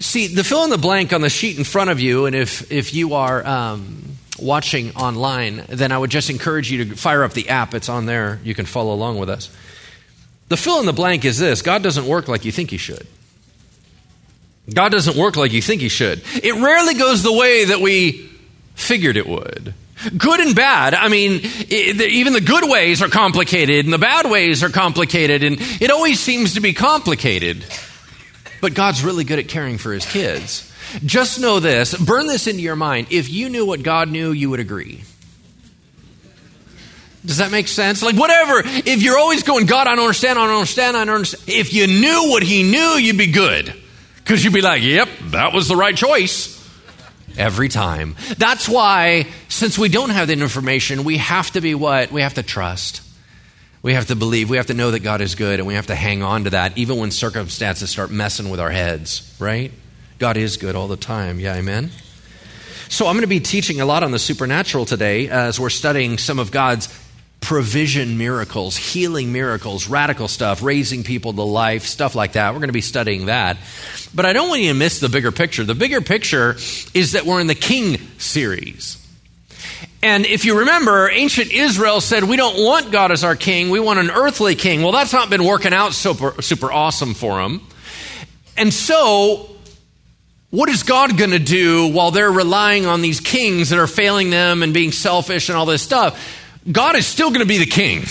See, 0.00 0.26
the 0.26 0.44
fill 0.44 0.64
in 0.64 0.70
the 0.70 0.78
blank 0.78 1.12
on 1.12 1.20
the 1.20 1.30
sheet 1.30 1.56
in 1.56 1.64
front 1.64 1.90
of 1.90 2.00
you, 2.00 2.26
and 2.26 2.34
if, 2.34 2.70
if 2.70 2.92
you 2.92 3.14
are 3.14 3.46
um, 3.46 4.16
watching 4.38 4.94
online, 4.96 5.64
then 5.68 5.92
I 5.92 5.98
would 5.98 6.10
just 6.10 6.28
encourage 6.28 6.70
you 6.70 6.84
to 6.84 6.96
fire 6.96 7.22
up 7.22 7.32
the 7.32 7.48
app. 7.48 7.72
It's 7.72 7.88
on 7.88 8.06
there. 8.06 8.40
You 8.42 8.54
can 8.54 8.66
follow 8.66 8.92
along 8.92 9.18
with 9.18 9.30
us. 9.30 9.50
The 10.48 10.56
fill 10.56 10.80
in 10.80 10.86
the 10.86 10.92
blank 10.92 11.24
is 11.24 11.38
this 11.38 11.62
God 11.62 11.82
doesn't 11.82 12.06
work 12.06 12.28
like 12.28 12.44
you 12.44 12.52
think 12.52 12.70
He 12.70 12.76
should. 12.76 13.06
God 14.72 14.92
doesn't 14.92 15.16
work 15.16 15.36
like 15.36 15.52
you 15.52 15.60
think 15.60 15.80
He 15.80 15.88
should. 15.88 16.22
It 16.42 16.54
rarely 16.54 16.94
goes 16.94 17.22
the 17.22 17.32
way 17.32 17.66
that 17.66 17.80
we 17.80 18.30
figured 18.74 19.16
it 19.16 19.26
would. 19.26 19.74
Good 20.16 20.40
and 20.40 20.54
bad. 20.54 20.94
I 20.94 21.08
mean, 21.08 21.40
it, 21.42 22.00
even 22.00 22.32
the 22.32 22.40
good 22.40 22.68
ways 22.68 23.00
are 23.00 23.08
complicated 23.08 23.84
and 23.84 23.92
the 23.92 23.98
bad 23.98 24.30
ways 24.30 24.62
are 24.62 24.68
complicated, 24.68 25.42
and 25.42 25.56
it 25.60 25.90
always 25.90 26.20
seems 26.20 26.54
to 26.54 26.60
be 26.60 26.72
complicated. 26.72 27.64
But 28.60 28.74
God's 28.74 29.04
really 29.04 29.24
good 29.24 29.38
at 29.38 29.48
caring 29.48 29.78
for 29.78 29.92
His 29.92 30.06
kids. 30.06 30.70
Just 31.04 31.40
know 31.40 31.60
this, 31.60 31.94
burn 31.94 32.26
this 32.26 32.46
into 32.46 32.62
your 32.62 32.76
mind. 32.76 33.08
If 33.10 33.30
you 33.30 33.48
knew 33.48 33.66
what 33.66 33.82
God 33.82 34.08
knew, 34.08 34.32
you 34.32 34.50
would 34.50 34.60
agree. 34.60 35.04
Does 37.24 37.38
that 37.38 37.50
make 37.50 37.68
sense? 37.68 38.02
Like, 38.02 38.16
whatever, 38.16 38.62
if 38.64 39.02
you're 39.02 39.18
always 39.18 39.42
going, 39.42 39.66
God, 39.66 39.86
I 39.86 39.94
don't 39.94 40.04
understand, 40.04 40.38
I 40.38 40.46
don't 40.46 40.56
understand, 40.56 40.96
I 40.96 41.04
don't 41.04 41.14
understand. 41.16 41.44
If 41.48 41.72
you 41.72 41.86
knew 41.86 42.30
what 42.30 42.42
He 42.42 42.62
knew, 42.62 42.98
you'd 42.98 43.18
be 43.18 43.32
good. 43.32 43.74
Because 44.24 44.42
you'd 44.42 44.54
be 44.54 44.62
like, 44.62 44.82
yep, 44.82 45.08
that 45.26 45.52
was 45.52 45.68
the 45.68 45.76
right 45.76 45.94
choice. 45.94 46.52
Every 47.36 47.68
time. 47.68 48.14
That's 48.38 48.68
why, 48.68 49.26
since 49.48 49.76
we 49.76 49.88
don't 49.88 50.10
have 50.10 50.28
that 50.28 50.38
information, 50.38 51.02
we 51.02 51.16
have 51.16 51.50
to 51.52 51.60
be 51.60 51.74
what? 51.74 52.12
We 52.12 52.22
have 52.22 52.34
to 52.34 52.44
trust. 52.44 53.02
We 53.82 53.94
have 53.94 54.06
to 54.06 54.16
believe. 54.16 54.48
We 54.48 54.56
have 54.56 54.68
to 54.68 54.74
know 54.74 54.92
that 54.92 55.00
God 55.00 55.20
is 55.20 55.34
good, 55.34 55.58
and 55.58 55.66
we 55.66 55.74
have 55.74 55.88
to 55.88 55.96
hang 55.96 56.22
on 56.22 56.44
to 56.44 56.50
that 56.50 56.78
even 56.78 56.96
when 56.96 57.10
circumstances 57.10 57.90
start 57.90 58.10
messing 58.10 58.50
with 58.50 58.60
our 58.60 58.70
heads, 58.70 59.36
right? 59.40 59.72
God 60.18 60.36
is 60.36 60.56
good 60.56 60.76
all 60.76 60.86
the 60.86 60.96
time. 60.96 61.40
Yeah, 61.40 61.56
amen? 61.56 61.90
So, 62.88 63.08
I'm 63.08 63.14
going 63.14 63.22
to 63.22 63.26
be 63.26 63.40
teaching 63.40 63.80
a 63.80 63.84
lot 63.84 64.04
on 64.04 64.12
the 64.12 64.18
supernatural 64.18 64.84
today 64.84 65.28
as 65.28 65.58
we're 65.58 65.70
studying 65.70 66.18
some 66.18 66.38
of 66.38 66.52
God's 66.52 66.86
provision 67.44 68.16
miracles, 68.16 68.76
healing 68.76 69.30
miracles, 69.30 69.86
radical 69.86 70.28
stuff, 70.28 70.62
raising 70.62 71.04
people 71.04 71.32
to 71.34 71.42
life, 71.42 71.84
stuff 71.84 72.14
like 72.14 72.32
that. 72.32 72.52
We're 72.52 72.60
going 72.60 72.68
to 72.68 72.72
be 72.72 72.80
studying 72.80 73.26
that. 73.26 73.58
But 74.14 74.24
I 74.24 74.32
don't 74.32 74.48
want 74.48 74.62
you 74.62 74.72
to 74.72 74.78
miss 74.78 74.98
the 74.98 75.10
bigger 75.10 75.30
picture. 75.30 75.62
The 75.62 75.74
bigger 75.74 76.00
picture 76.00 76.56
is 76.94 77.12
that 77.12 77.26
we're 77.26 77.40
in 77.40 77.46
the 77.46 77.54
King 77.54 77.98
series. 78.18 79.00
And 80.02 80.26
if 80.26 80.44
you 80.44 80.60
remember, 80.60 81.08
ancient 81.10 81.52
Israel 81.52 82.00
said, 82.00 82.24
We 82.24 82.36
don't 82.36 82.62
want 82.62 82.90
God 82.90 83.12
as 83.12 83.24
our 83.24 83.36
king, 83.36 83.70
we 83.70 83.80
want 83.80 83.98
an 83.98 84.10
earthly 84.10 84.54
king. 84.54 84.82
Well, 84.82 84.92
that's 84.92 85.12
not 85.12 85.30
been 85.30 85.44
working 85.44 85.72
out 85.72 85.92
super, 85.92 86.40
super 86.42 86.72
awesome 86.72 87.14
for 87.14 87.42
them. 87.42 87.66
And 88.56 88.72
so, 88.72 89.50
what 90.50 90.68
is 90.68 90.82
God 90.82 91.16
going 91.16 91.30
to 91.30 91.38
do 91.38 91.90
while 91.90 92.10
they're 92.10 92.30
relying 92.30 92.86
on 92.86 93.02
these 93.02 93.20
kings 93.20 93.70
that 93.70 93.78
are 93.78 93.86
failing 93.86 94.30
them 94.30 94.62
and 94.62 94.72
being 94.72 94.92
selfish 94.92 95.48
and 95.48 95.58
all 95.58 95.66
this 95.66 95.82
stuff? 95.82 96.43
God 96.70 96.96
is 96.96 97.06
still 97.06 97.28
going 97.28 97.40
to 97.40 97.46
be 97.46 97.58
the 97.58 97.66
king. 97.66 98.04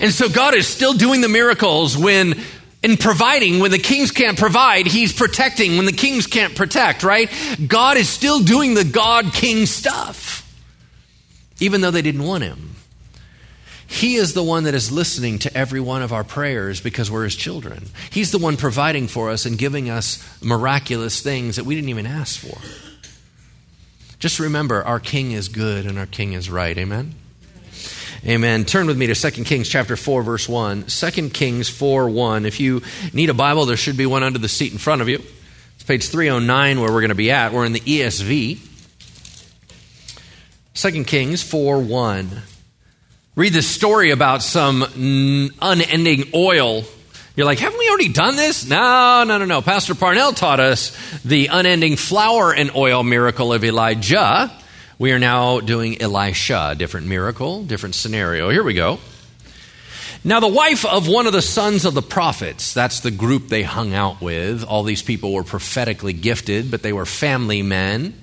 And 0.00 0.12
so 0.12 0.28
God 0.28 0.54
is 0.54 0.66
still 0.66 0.94
doing 0.94 1.20
the 1.20 1.28
miracles 1.28 1.96
when 1.96 2.40
in 2.82 2.96
providing 2.96 3.60
when 3.60 3.70
the 3.70 3.78
kings 3.78 4.10
can't 4.10 4.38
provide, 4.38 4.86
he's 4.86 5.12
protecting 5.12 5.76
when 5.76 5.86
the 5.86 5.92
kings 5.92 6.26
can't 6.26 6.56
protect, 6.56 7.02
right? 7.04 7.30
God 7.66 7.96
is 7.96 8.08
still 8.08 8.40
doing 8.40 8.74
the 8.74 8.84
God 8.84 9.32
king 9.32 9.66
stuff. 9.66 10.40
even 11.60 11.80
though 11.80 11.92
they 11.92 12.02
didn't 12.02 12.24
want 12.24 12.42
him. 12.42 12.70
He 13.86 14.16
is 14.16 14.32
the 14.34 14.42
one 14.42 14.64
that 14.64 14.74
is 14.74 14.90
listening 14.90 15.38
to 15.40 15.56
every 15.56 15.78
one 15.78 16.02
of 16.02 16.12
our 16.12 16.24
prayers 16.24 16.80
because 16.80 17.10
we're 17.10 17.24
his 17.24 17.36
children. 17.36 17.84
He's 18.10 18.32
the 18.32 18.38
one 18.38 18.56
providing 18.56 19.06
for 19.06 19.30
us 19.30 19.46
and 19.46 19.56
giving 19.56 19.88
us 19.88 20.18
miraculous 20.42 21.20
things 21.20 21.56
that 21.56 21.64
we 21.64 21.74
didn't 21.74 21.90
even 21.90 22.06
ask 22.06 22.40
for. 22.40 22.58
Just 24.18 24.40
remember, 24.40 24.82
our 24.82 24.98
King 24.98 25.32
is 25.32 25.48
good 25.48 25.84
and 25.84 25.98
our 25.98 26.06
King 26.06 26.32
is 26.32 26.48
right. 26.50 26.76
Amen? 26.76 27.14
Amen. 28.24 28.64
Turn 28.64 28.86
with 28.86 28.96
me 28.96 29.08
to 29.08 29.16
2 29.16 29.42
Kings 29.42 29.68
chapter 29.68 29.96
4 29.96 30.22
verse 30.22 30.48
1. 30.48 30.84
2 30.84 31.30
Kings 31.30 31.68
4 31.68 32.08
1. 32.08 32.46
If 32.46 32.60
you 32.60 32.82
need 33.12 33.30
a 33.30 33.34
Bible, 33.34 33.66
there 33.66 33.76
should 33.76 33.96
be 33.96 34.06
one 34.06 34.22
under 34.22 34.38
the 34.38 34.48
seat 34.48 34.70
in 34.70 34.78
front 34.78 35.02
of 35.02 35.08
you. 35.08 35.20
It's 35.74 35.82
page 35.82 36.08
309 36.08 36.80
where 36.80 36.92
we're 36.92 37.00
going 37.00 37.08
to 37.08 37.16
be 37.16 37.32
at. 37.32 37.52
We're 37.52 37.64
in 37.64 37.72
the 37.72 37.80
ESV. 37.80 38.60
2 40.74 41.04
Kings 41.04 41.42
4 41.42 41.80
1. 41.80 42.42
Read 43.34 43.52
this 43.52 43.66
story 43.66 44.12
about 44.12 44.44
some 44.44 44.84
unending 45.60 46.30
oil. 46.32 46.84
You're 47.34 47.46
like, 47.46 47.58
haven't 47.58 47.78
we 47.78 47.88
already 47.88 48.12
done 48.12 48.36
this? 48.36 48.68
No, 48.68 49.24
no, 49.26 49.38
no, 49.38 49.46
no. 49.46 49.62
Pastor 49.62 49.96
Parnell 49.96 50.32
taught 50.32 50.60
us 50.60 50.96
the 51.24 51.48
unending 51.48 51.96
flour 51.96 52.54
and 52.54 52.70
oil 52.76 53.02
miracle 53.02 53.52
of 53.52 53.64
Elijah. 53.64 54.52
We 55.02 55.10
are 55.10 55.18
now 55.18 55.58
doing 55.58 56.00
Elisha, 56.00 56.68
a 56.70 56.74
different 56.76 57.08
miracle, 57.08 57.64
different 57.64 57.96
scenario. 57.96 58.50
Here 58.50 58.62
we 58.62 58.72
go. 58.72 59.00
Now, 60.22 60.38
the 60.38 60.46
wife 60.46 60.84
of 60.84 61.08
one 61.08 61.26
of 61.26 61.32
the 61.32 61.42
sons 61.42 61.84
of 61.84 61.94
the 61.94 62.02
prophets, 62.02 62.72
that's 62.72 63.00
the 63.00 63.10
group 63.10 63.48
they 63.48 63.64
hung 63.64 63.94
out 63.94 64.20
with. 64.20 64.62
All 64.62 64.84
these 64.84 65.02
people 65.02 65.32
were 65.32 65.42
prophetically 65.42 66.12
gifted, 66.12 66.70
but 66.70 66.82
they 66.82 66.92
were 66.92 67.04
family 67.04 67.62
men, 67.62 68.14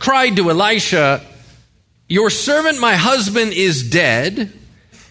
cried 0.00 0.34
to 0.34 0.50
Elisha, 0.50 1.24
Your 2.08 2.28
servant, 2.28 2.80
my 2.80 2.96
husband, 2.96 3.52
is 3.52 3.88
dead, 3.88 4.52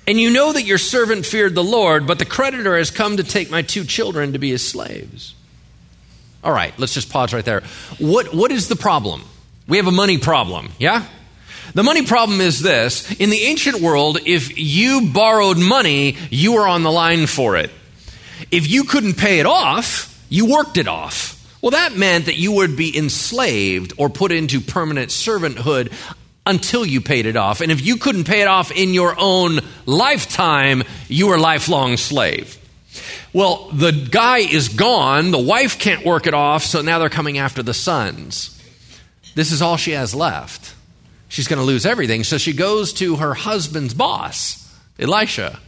and 0.06 0.20
you 0.20 0.34
know 0.34 0.52
that 0.52 0.64
your 0.64 0.78
servant 0.78 1.26
feared 1.26 1.56
the 1.56 1.64
Lord, 1.64 2.06
but 2.06 2.20
the 2.20 2.26
creditor 2.26 2.76
has 2.78 2.92
come 2.92 3.16
to 3.16 3.24
take 3.24 3.50
my 3.50 3.62
two 3.62 3.86
children 3.86 4.34
to 4.34 4.38
be 4.38 4.50
his 4.50 4.68
slaves. 4.68 5.34
All 6.44 6.52
right, 6.52 6.78
let's 6.78 6.94
just 6.94 7.10
pause 7.10 7.34
right 7.34 7.46
there. 7.46 7.64
What, 8.00 8.34
what 8.36 8.52
is 8.52 8.68
the 8.68 8.76
problem? 8.76 9.24
We 9.72 9.78
have 9.78 9.88
a 9.88 9.92
money 9.92 10.18
problem, 10.18 10.74
yeah? 10.80 11.06
The 11.76 11.84
money 11.84 12.06
problem 12.06 12.42
is 12.42 12.60
this 12.60 13.10
in 13.14 13.30
the 13.30 13.44
ancient 13.44 13.80
world, 13.80 14.20
if 14.26 14.58
you 14.60 15.10
borrowed 15.14 15.58
money, 15.58 16.18
you 16.30 16.56
were 16.56 16.68
on 16.68 16.84
the 16.84 16.92
line 16.92 17.26
for 17.26 17.56
it. 17.56 17.72
If 18.52 18.70
you 18.70 18.84
couldn't 18.84 19.14
pay 19.14 19.40
it 19.40 19.46
off, 19.46 20.22
you 20.28 20.46
worked 20.46 20.76
it 20.76 20.90
off. 20.90 21.38
Well, 21.62 21.72
that 21.72 21.96
meant 21.96 22.26
that 22.26 22.36
you 22.36 22.52
would 22.52 22.76
be 22.76 22.98
enslaved 22.98 23.94
or 23.96 24.10
put 24.10 24.34
into 24.34 24.60
permanent 24.60 25.08
servanthood 25.10 25.94
until 26.46 26.86
you 26.86 27.00
paid 27.00 27.26
it 27.26 27.38
off. 27.38 27.62
And 27.62 27.72
if 27.72 27.80
you 27.80 27.96
couldn't 27.96 28.26
pay 28.26 28.42
it 28.42 28.50
off 28.50 28.72
in 28.72 28.94
your 28.94 29.16
own 29.18 29.62
lifetime, 29.86 30.84
you 31.08 31.28
were 31.28 31.36
a 31.36 31.42
lifelong 31.42 31.96
slave. 31.96 32.58
Well, 33.32 33.70
the 33.72 33.94
guy 33.94 34.40
is 34.40 34.68
gone, 34.68 35.32
the 35.32 35.40
wife 35.40 35.80
can't 35.80 36.06
work 36.06 36.28
it 36.28 36.34
off, 36.34 36.66
so 36.66 36.82
now 36.82 37.00
they're 37.00 37.08
coming 37.08 37.38
after 37.38 37.64
the 37.64 37.74
sons. 37.74 38.58
This 39.36 39.52
is 39.52 39.62
all 39.62 39.78
she 39.78 39.92
has 39.92 40.14
left. 40.14 40.76
She's 41.30 41.48
going 41.48 41.60
to 41.60 41.66
lose 41.66 41.86
everything. 41.86 42.24
So 42.24 42.38
she 42.38 42.54
goes 42.54 42.94
to 42.94 43.16
her 43.18 43.34
husband's 43.34 43.94
boss, 43.94 44.76
Elisha, 45.00 45.60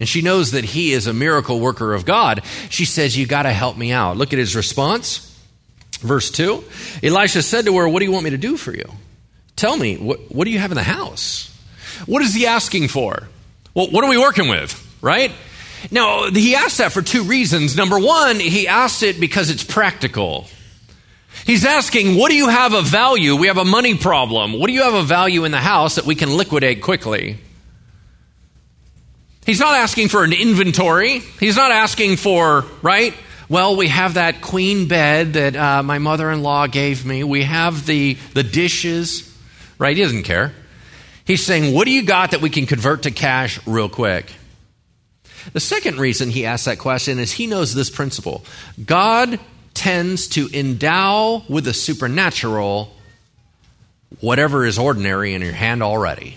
and 0.00 0.08
she 0.08 0.20
knows 0.20 0.50
that 0.50 0.64
he 0.64 0.92
is 0.92 1.06
a 1.06 1.12
miracle 1.12 1.60
worker 1.60 1.94
of 1.94 2.04
God. 2.04 2.42
She 2.70 2.84
says, 2.84 3.16
You 3.16 3.26
got 3.26 3.44
to 3.44 3.52
help 3.52 3.76
me 3.76 3.92
out. 3.92 4.16
Look 4.16 4.32
at 4.32 4.38
his 4.38 4.56
response. 4.56 5.28
Verse 6.00 6.30
2 6.32 6.64
Elisha 7.04 7.42
said 7.42 7.66
to 7.66 7.78
her, 7.78 7.88
What 7.88 8.00
do 8.00 8.04
you 8.04 8.12
want 8.12 8.24
me 8.24 8.30
to 8.30 8.38
do 8.38 8.56
for 8.56 8.74
you? 8.74 8.90
Tell 9.54 9.76
me, 9.76 9.96
what, 9.96 10.32
what 10.32 10.44
do 10.44 10.50
you 10.50 10.58
have 10.58 10.72
in 10.72 10.76
the 10.76 10.82
house? 10.82 11.48
What 12.06 12.22
is 12.22 12.34
he 12.34 12.46
asking 12.46 12.88
for? 12.88 13.28
Well, 13.74 13.88
what 13.90 14.02
are 14.02 14.10
we 14.10 14.18
working 14.18 14.48
with, 14.48 14.74
right? 15.00 15.30
Now, 15.90 16.30
he 16.30 16.54
asked 16.54 16.78
that 16.78 16.92
for 16.92 17.02
two 17.02 17.24
reasons. 17.24 17.76
Number 17.76 17.98
one, 17.98 18.40
he 18.40 18.68
asked 18.68 19.02
it 19.02 19.20
because 19.20 19.50
it's 19.50 19.64
practical. 19.64 20.46
He's 21.44 21.64
asking, 21.64 22.16
what 22.16 22.30
do 22.30 22.36
you 22.36 22.48
have 22.48 22.72
of 22.72 22.86
value? 22.86 23.34
We 23.36 23.48
have 23.48 23.58
a 23.58 23.64
money 23.64 23.96
problem. 23.96 24.52
What 24.52 24.68
do 24.68 24.72
you 24.72 24.82
have 24.82 24.94
of 24.94 25.06
value 25.06 25.44
in 25.44 25.50
the 25.50 25.58
house 25.58 25.96
that 25.96 26.04
we 26.04 26.14
can 26.14 26.36
liquidate 26.36 26.82
quickly? 26.82 27.38
He's 29.44 29.58
not 29.58 29.74
asking 29.74 30.08
for 30.08 30.22
an 30.22 30.32
inventory. 30.32 31.18
He's 31.18 31.56
not 31.56 31.72
asking 31.72 32.16
for, 32.16 32.64
right? 32.80 33.12
Well, 33.48 33.76
we 33.76 33.88
have 33.88 34.14
that 34.14 34.40
queen 34.40 34.86
bed 34.86 35.32
that 35.32 35.56
uh, 35.56 35.82
my 35.82 35.98
mother 35.98 36.30
in 36.30 36.42
law 36.42 36.68
gave 36.68 37.04
me. 37.04 37.24
We 37.24 37.42
have 37.42 37.86
the, 37.86 38.14
the 38.34 38.44
dishes, 38.44 39.36
right? 39.78 39.96
He 39.96 40.02
doesn't 40.02 40.22
care. 40.22 40.52
He's 41.24 41.44
saying, 41.44 41.74
What 41.74 41.86
do 41.86 41.90
you 41.90 42.04
got 42.04 42.30
that 42.30 42.40
we 42.40 42.50
can 42.50 42.66
convert 42.66 43.02
to 43.02 43.10
cash 43.10 43.64
real 43.66 43.88
quick? 43.88 44.32
The 45.52 45.60
second 45.60 45.98
reason 45.98 46.30
he 46.30 46.46
asks 46.46 46.66
that 46.66 46.78
question 46.78 47.18
is 47.18 47.32
he 47.32 47.46
knows 47.46 47.74
this 47.74 47.90
principle 47.90 48.44
God 48.84 49.40
tends 49.82 50.28
to 50.28 50.48
endow 50.56 51.42
with 51.48 51.64
the 51.64 51.74
supernatural 51.74 52.94
whatever 54.20 54.64
is 54.64 54.78
ordinary 54.78 55.34
in 55.34 55.42
your 55.42 55.50
hand 55.50 55.82
already. 55.82 56.36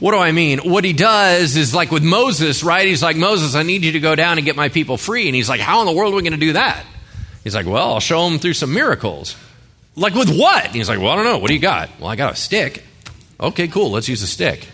What 0.00 0.12
do 0.12 0.18
I 0.18 0.32
mean? 0.32 0.60
What 0.60 0.84
he 0.84 0.94
does 0.94 1.54
is 1.54 1.74
like 1.74 1.90
with 1.90 2.02
Moses, 2.02 2.64
right? 2.64 2.86
He's 2.86 3.02
like, 3.02 3.18
Moses, 3.18 3.54
I 3.54 3.62
need 3.62 3.84
you 3.84 3.92
to 3.92 4.00
go 4.00 4.14
down 4.14 4.38
and 4.38 4.46
get 4.46 4.56
my 4.56 4.70
people 4.70 4.96
free. 4.96 5.26
And 5.26 5.34
he's 5.34 5.50
like, 5.50 5.60
How 5.60 5.80
in 5.80 5.86
the 5.86 5.92
world 5.92 6.14
are 6.14 6.16
we 6.16 6.22
going 6.22 6.32
to 6.32 6.38
do 6.38 6.54
that? 6.54 6.82
He's 7.42 7.54
like, 7.54 7.66
Well, 7.66 7.92
I'll 7.92 8.00
show 8.00 8.26
them 8.30 8.38
through 8.38 8.54
some 8.54 8.72
miracles. 8.72 9.36
Like 9.94 10.14
with 10.14 10.34
what? 10.34 10.64
And 10.64 10.74
he's 10.74 10.88
like, 10.88 11.00
Well, 11.00 11.10
I 11.10 11.16
don't 11.16 11.26
know. 11.26 11.36
What 11.36 11.48
do 11.48 11.54
you 11.54 11.60
got? 11.60 11.90
Well, 12.00 12.08
I 12.08 12.16
got 12.16 12.32
a 12.32 12.36
stick. 12.36 12.82
Okay, 13.38 13.68
cool. 13.68 13.90
Let's 13.90 14.08
use 14.08 14.22
a 14.22 14.26
stick. 14.26 14.66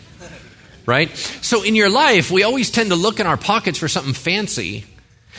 Right? 0.87 1.11
So 1.17 1.65
in 1.65 1.75
your 1.75 1.91
life, 1.91 2.31
we 2.31 2.45
always 2.45 2.71
tend 2.71 2.91
to 2.91 2.97
look 2.97 3.19
in 3.19 3.27
our 3.27 3.37
pockets 3.37 3.77
for 3.77 3.89
something 3.89 4.15
fancy 4.15 4.85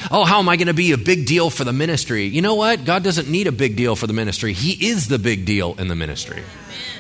Oh, 0.10 0.24
how 0.24 0.40
am 0.40 0.50
I 0.50 0.56
going 0.56 0.68
to 0.68 0.74
be 0.74 0.94
a 0.94 0.98
big 0.98 1.26
deal 1.26 1.50
for 1.50 1.64
the 1.64 1.74
ministry? 1.74 2.26
You 2.26 2.42
know 2.42 2.56
what? 2.56 2.86
God 2.86 3.04
doesn't 3.04 3.30
need 3.30 3.48
a 3.48 3.52
big 3.52 3.76
deal 3.76 3.96
for 3.96 4.08
the 4.08 4.14
ministry. 4.14 4.54
He 4.54 4.90
is 4.90 5.08
the 5.08 5.20
big 5.20 5.46
deal 5.46 5.76
in 5.78 5.88
the 5.88 5.96
ministry. 5.96 6.44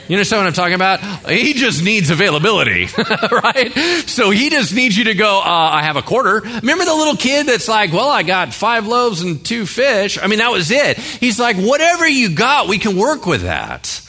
You 0.07 0.17
understand 0.17 0.41
what 0.41 0.47
I'm 0.47 0.53
talking 0.53 0.73
about? 0.73 1.29
He 1.29 1.53
just 1.53 1.83
needs 1.83 2.09
availability, 2.09 2.87
right? 3.31 3.71
So 4.07 4.29
he 4.29 4.49
just 4.49 4.73
needs 4.73 4.97
you 4.97 5.05
to 5.05 5.13
go, 5.13 5.39
uh, 5.39 5.43
I 5.45 5.83
have 5.83 5.95
a 5.95 6.01
quarter. 6.01 6.41
Remember 6.41 6.83
the 6.83 6.93
little 6.93 7.15
kid 7.15 7.45
that's 7.47 7.67
like, 7.69 7.93
well, 7.93 8.09
I 8.09 8.23
got 8.23 8.53
five 8.53 8.87
loaves 8.87 9.21
and 9.21 9.43
two 9.45 9.65
fish. 9.65 10.17
I 10.21 10.27
mean, 10.27 10.39
that 10.39 10.51
was 10.51 10.69
it. 10.69 10.97
He's 10.97 11.39
like, 11.39 11.55
whatever 11.55 12.07
you 12.07 12.35
got, 12.35 12.67
we 12.67 12.77
can 12.77 12.97
work 12.97 13.25
with 13.25 13.43
that. 13.43 14.01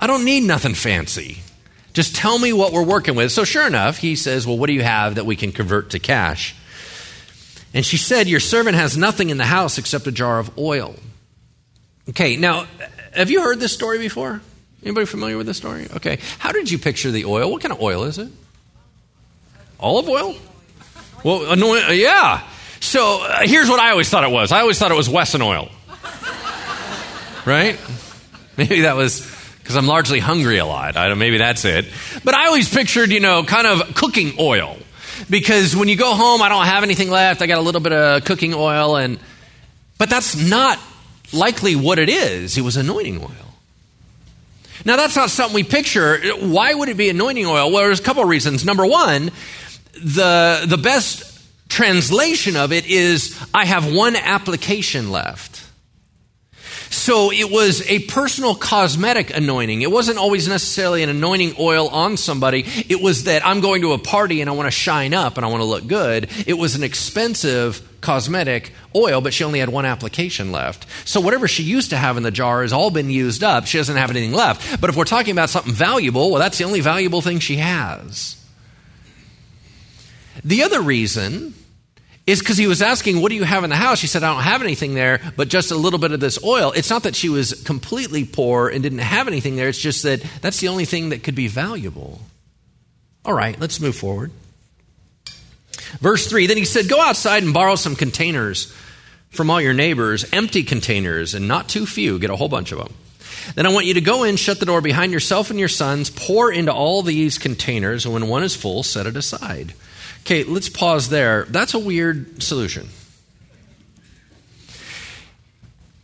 I 0.00 0.06
don't 0.06 0.24
need 0.24 0.42
nothing 0.42 0.74
fancy. 0.74 1.38
Just 1.92 2.16
tell 2.16 2.38
me 2.38 2.52
what 2.52 2.72
we're 2.72 2.84
working 2.84 3.14
with. 3.14 3.30
So 3.30 3.44
sure 3.44 3.66
enough, 3.66 3.98
he 3.98 4.16
says, 4.16 4.46
well, 4.46 4.58
what 4.58 4.66
do 4.66 4.72
you 4.72 4.82
have 4.82 5.14
that 5.14 5.24
we 5.24 5.36
can 5.36 5.52
convert 5.52 5.90
to 5.90 6.00
cash? 6.00 6.56
And 7.74 7.84
she 7.84 7.96
said, 7.96 8.28
Your 8.28 8.40
servant 8.40 8.76
has 8.76 8.96
nothing 8.96 9.30
in 9.30 9.36
the 9.36 9.44
house 9.44 9.76
except 9.76 10.06
a 10.06 10.12
jar 10.12 10.38
of 10.38 10.56
oil. 10.56 10.94
Okay, 12.08 12.36
now, 12.36 12.66
have 13.12 13.30
you 13.30 13.42
heard 13.42 13.58
this 13.58 13.72
story 13.72 13.98
before? 13.98 14.40
Anybody 14.82 15.06
familiar 15.06 15.36
with 15.36 15.46
this 15.46 15.56
story? 15.56 15.88
Okay. 15.96 16.18
How 16.38 16.52
did 16.52 16.70
you 16.70 16.78
picture 16.78 17.10
the 17.10 17.24
oil? 17.24 17.50
What 17.50 17.62
kind 17.62 17.72
of 17.72 17.80
oil 17.80 18.04
is 18.04 18.18
it? 18.18 18.28
Olive 19.80 20.08
oil? 20.08 20.36
Well, 21.24 21.56
yeah. 21.94 22.46
So 22.80 23.22
uh, 23.22 23.40
here's 23.44 23.68
what 23.68 23.80
I 23.80 23.90
always 23.90 24.10
thought 24.10 24.24
it 24.24 24.30
was 24.30 24.52
I 24.52 24.60
always 24.60 24.78
thought 24.78 24.90
it 24.90 24.96
was 24.96 25.08
Wesson 25.08 25.40
oil. 25.40 25.70
right? 27.46 27.78
Maybe 28.58 28.82
that 28.82 28.94
was 28.94 29.26
because 29.58 29.76
I'm 29.76 29.86
largely 29.86 30.20
hungry 30.20 30.58
a 30.58 30.66
lot. 30.66 30.98
I 30.98 31.08
don't, 31.08 31.18
maybe 31.18 31.38
that's 31.38 31.64
it. 31.64 31.86
But 32.22 32.34
I 32.34 32.46
always 32.46 32.68
pictured, 32.68 33.10
you 33.10 33.20
know, 33.20 33.42
kind 33.42 33.66
of 33.66 33.94
cooking 33.94 34.34
oil 34.38 34.76
because 35.28 35.76
when 35.76 35.88
you 35.88 35.96
go 35.96 36.14
home, 36.14 36.42
I 36.42 36.48
don't 36.48 36.66
have 36.66 36.82
anything 36.82 37.10
left. 37.10 37.42
I 37.42 37.46
got 37.46 37.58
a 37.58 37.62
little 37.62 37.80
bit 37.80 37.92
of 37.92 38.24
cooking 38.24 38.54
oil, 38.54 38.96
and 38.96 39.18
but 39.98 40.10
that's 40.10 40.36
not 40.36 40.78
likely 41.32 41.76
what 41.76 41.98
it 41.98 42.08
is. 42.08 42.56
It 42.56 42.62
was 42.62 42.76
anointing 42.76 43.20
oil. 43.20 43.30
Now 44.84 44.96
that's 44.96 45.16
not 45.16 45.30
something 45.30 45.54
we 45.54 45.62
picture. 45.64 46.18
Why 46.40 46.74
would 46.74 46.88
it 46.88 46.96
be 46.96 47.08
anointing 47.08 47.46
oil? 47.46 47.70
Well, 47.72 47.84
there's 47.84 48.00
a 48.00 48.02
couple 48.02 48.22
of 48.22 48.28
reasons. 48.28 48.64
Number 48.64 48.86
one, 48.86 49.30
the 49.92 50.64
the 50.66 50.76
best 50.76 51.30
translation 51.68 52.56
of 52.56 52.72
it 52.72 52.86
is 52.86 53.40
I 53.54 53.64
have 53.64 53.92
one 53.92 54.16
application 54.16 55.10
left. 55.10 55.53
So 56.94 57.32
it 57.32 57.50
was 57.50 57.84
a 57.90 57.98
personal 57.98 58.54
cosmetic 58.54 59.36
anointing. 59.36 59.82
It 59.82 59.90
wasn't 59.90 60.16
always 60.16 60.46
necessarily 60.46 61.02
an 61.02 61.08
anointing 61.08 61.56
oil 61.58 61.88
on 61.88 62.16
somebody. 62.16 62.64
It 62.88 63.02
was 63.02 63.24
that 63.24 63.44
I'm 63.44 63.60
going 63.60 63.82
to 63.82 63.92
a 63.94 63.98
party 63.98 64.40
and 64.40 64.48
I 64.48 64.52
want 64.52 64.68
to 64.68 64.70
shine 64.70 65.12
up 65.12 65.36
and 65.36 65.44
I 65.44 65.48
want 65.48 65.60
to 65.60 65.66
look 65.66 65.88
good. 65.88 66.30
It 66.46 66.54
was 66.54 66.76
an 66.76 66.84
expensive 66.84 67.82
cosmetic 68.00 68.72
oil, 68.94 69.20
but 69.20 69.34
she 69.34 69.42
only 69.42 69.58
had 69.58 69.70
one 69.70 69.84
application 69.84 70.52
left. 70.52 70.86
So 71.06 71.20
whatever 71.20 71.48
she 71.48 71.64
used 71.64 71.90
to 71.90 71.96
have 71.96 72.16
in 72.16 72.22
the 72.22 72.30
jar 72.30 72.62
has 72.62 72.72
all 72.72 72.92
been 72.92 73.10
used 73.10 73.42
up. 73.42 73.66
She 73.66 73.76
doesn't 73.76 73.96
have 73.96 74.10
anything 74.10 74.32
left. 74.32 74.80
But 74.80 74.88
if 74.88 74.96
we're 74.96 75.04
talking 75.04 75.32
about 75.32 75.50
something 75.50 75.72
valuable, 75.72 76.30
well, 76.30 76.40
that's 76.40 76.58
the 76.58 76.64
only 76.64 76.80
valuable 76.80 77.20
thing 77.20 77.40
she 77.40 77.56
has. 77.56 78.40
The 80.44 80.62
other 80.62 80.80
reason 80.80 81.54
is 82.26 82.40
because 82.40 82.56
he 82.56 82.66
was 82.66 82.80
asking, 82.82 83.20
What 83.20 83.28
do 83.30 83.34
you 83.34 83.44
have 83.44 83.64
in 83.64 83.70
the 83.70 83.76
house? 83.76 83.98
She 83.98 84.06
said, 84.06 84.22
I 84.22 84.32
don't 84.32 84.42
have 84.42 84.62
anything 84.62 84.94
there, 84.94 85.20
but 85.36 85.48
just 85.48 85.70
a 85.70 85.76
little 85.76 85.98
bit 85.98 86.12
of 86.12 86.20
this 86.20 86.42
oil. 86.42 86.72
It's 86.72 86.90
not 86.90 87.02
that 87.02 87.14
she 87.14 87.28
was 87.28 87.62
completely 87.64 88.24
poor 88.24 88.68
and 88.68 88.82
didn't 88.82 88.98
have 88.98 89.28
anything 89.28 89.56
there, 89.56 89.68
it's 89.68 89.78
just 89.78 90.02
that 90.04 90.24
that's 90.40 90.60
the 90.60 90.68
only 90.68 90.84
thing 90.84 91.10
that 91.10 91.22
could 91.22 91.34
be 91.34 91.48
valuable. 91.48 92.20
All 93.24 93.34
right, 93.34 93.58
let's 93.58 93.80
move 93.80 93.96
forward. 93.96 94.30
Verse 96.00 96.26
3 96.26 96.46
Then 96.46 96.56
he 96.56 96.64
said, 96.64 96.88
Go 96.88 97.00
outside 97.00 97.42
and 97.42 97.54
borrow 97.54 97.74
some 97.74 97.96
containers 97.96 98.72
from 99.30 99.50
all 99.50 99.60
your 99.60 99.74
neighbors, 99.74 100.24
empty 100.32 100.62
containers, 100.62 101.34
and 101.34 101.48
not 101.48 101.68
too 101.68 101.86
few. 101.86 102.18
Get 102.18 102.30
a 102.30 102.36
whole 102.36 102.48
bunch 102.48 102.72
of 102.72 102.78
them. 102.78 102.94
Then 103.54 103.66
I 103.66 103.72
want 103.72 103.86
you 103.86 103.94
to 103.94 104.00
go 104.00 104.24
in, 104.24 104.36
shut 104.36 104.60
the 104.60 104.66
door 104.66 104.80
behind 104.80 105.12
yourself 105.12 105.50
and 105.50 105.58
your 105.58 105.68
sons, 105.68 106.08
pour 106.08 106.50
into 106.50 106.72
all 106.72 107.02
these 107.02 107.36
containers, 107.36 108.04
and 108.04 108.14
when 108.14 108.28
one 108.28 108.42
is 108.42 108.56
full, 108.56 108.82
set 108.82 109.06
it 109.06 109.16
aside. 109.16 109.74
Okay, 110.24 110.42
let's 110.44 110.70
pause 110.70 111.10
there. 111.10 111.44
That's 111.50 111.74
a 111.74 111.78
weird 111.78 112.42
solution. 112.42 112.88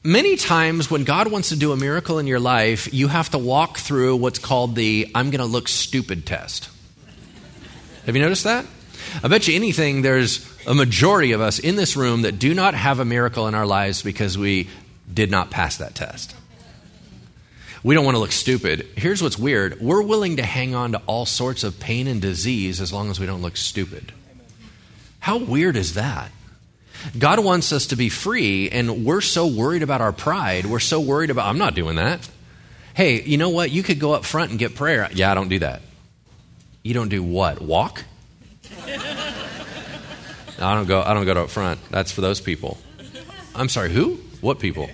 Many 0.05 0.37
times 0.37 0.91
when 0.91 1.05
God 1.05 1.31
wants 1.31 1.49
to 1.51 1.57
do 1.57 1.73
a 1.73 1.77
miracle 1.77 2.19
in 2.19 2.27
your 2.27 2.39
life, 2.39 2.93
you 2.93 3.09
have 3.09 3.31
to 3.31 3.39
walk 3.39 3.79
through 3.79 4.17
what's 4.17 4.39
called 4.39 4.75
the 4.75 5.11
I'm 5.15 5.31
going 5.31 5.41
to 5.41 5.47
look 5.47 5.69
stupid 5.69 6.27
test. 6.27 6.69
Have 8.05 8.15
you 8.15 8.21
noticed 8.21 8.45
that? 8.45 8.67
I 9.23 9.29
bet 9.29 9.49
you 9.49 9.55
anything, 9.55 10.03
there's 10.03 10.47
a 10.67 10.75
majority 10.75 11.33
of 11.33 11.41
us 11.41 11.59
in 11.59 11.77
this 11.77 11.97
room 11.97 12.23
that 12.23 12.39
do 12.39 12.53
not 12.53 12.75
have 12.75 13.01
a 13.01 13.07
miracle 13.07 13.49
in 13.49 13.55
our 13.55 13.67
lives 13.67 14.03
because 14.03 14.37
we 14.37 14.69
did 15.13 15.31
not 15.31 15.51
pass 15.51 15.79
that 15.79 15.95
test. 15.95 16.35
We 17.83 17.95
don't 17.95 18.05
want 18.05 18.15
to 18.15 18.19
look 18.21 18.33
stupid. 18.33 18.87
Here's 18.97 19.23
what's 19.23 19.39
weird 19.39 19.81
we're 19.81 20.03
willing 20.03 20.37
to 20.37 20.43
hang 20.43 20.75
on 20.75 20.93
to 20.93 21.03
all 21.07 21.27
sorts 21.27 21.65
of 21.65 21.81
pain 21.81 22.07
and 22.07 22.21
disease 22.21 22.81
as 22.81 22.93
long 22.93 23.11
as 23.11 23.19
we 23.19 23.27
don't 23.27 23.43
look 23.43 23.57
stupid. 23.57 24.13
How 25.21 25.39
weird 25.39 25.77
is 25.77 25.95
that? 25.95 26.31
God 27.19 27.41
wants 27.41 27.73
us 27.73 27.87
to 27.89 27.97
be 27.97 28.11
free, 28.11 28.69
and 28.69 29.07
we're 29.07 29.23
so 29.23 29.47
worried 29.47 29.83
about 29.83 30.03
our 30.03 30.13
pride. 30.13 30.67
We're 30.67 30.81
so 30.81 31.01
worried 31.01 31.31
about, 31.31 31.47
I'm 31.47 31.57
not 31.57 31.75
doing 31.75 31.97
that. 31.97 32.29
Hey, 32.93 33.23
you 33.23 33.39
know 33.39 33.49
what? 33.49 33.71
You 33.71 33.83
could 33.83 33.99
go 33.99 34.13
up 34.13 34.25
front 34.25 34.51
and 34.51 34.59
get 34.59 34.75
prayer. 34.75 35.09
Yeah, 35.15 35.31
I 35.31 35.35
don't 35.35 35.49
do 35.49 35.61
that. 35.61 35.81
You 36.83 36.93
don't 36.93 37.09
do 37.09 37.23
what? 37.23 37.63
Walk? 37.63 38.05
I 38.87 40.75
don't 40.75 40.87
go 40.87 41.03
I 41.03 41.15
don't 41.15 41.25
go 41.25 41.33
to 41.35 41.43
up 41.43 41.51
front. 41.51 41.81
That's 41.91 42.13
for 42.13 42.21
those 42.21 42.41
people. 42.41 42.79
I'm 43.55 43.69
sorry, 43.69 43.91
who? 43.91 44.17
What 44.41 44.59
people? 44.59 44.91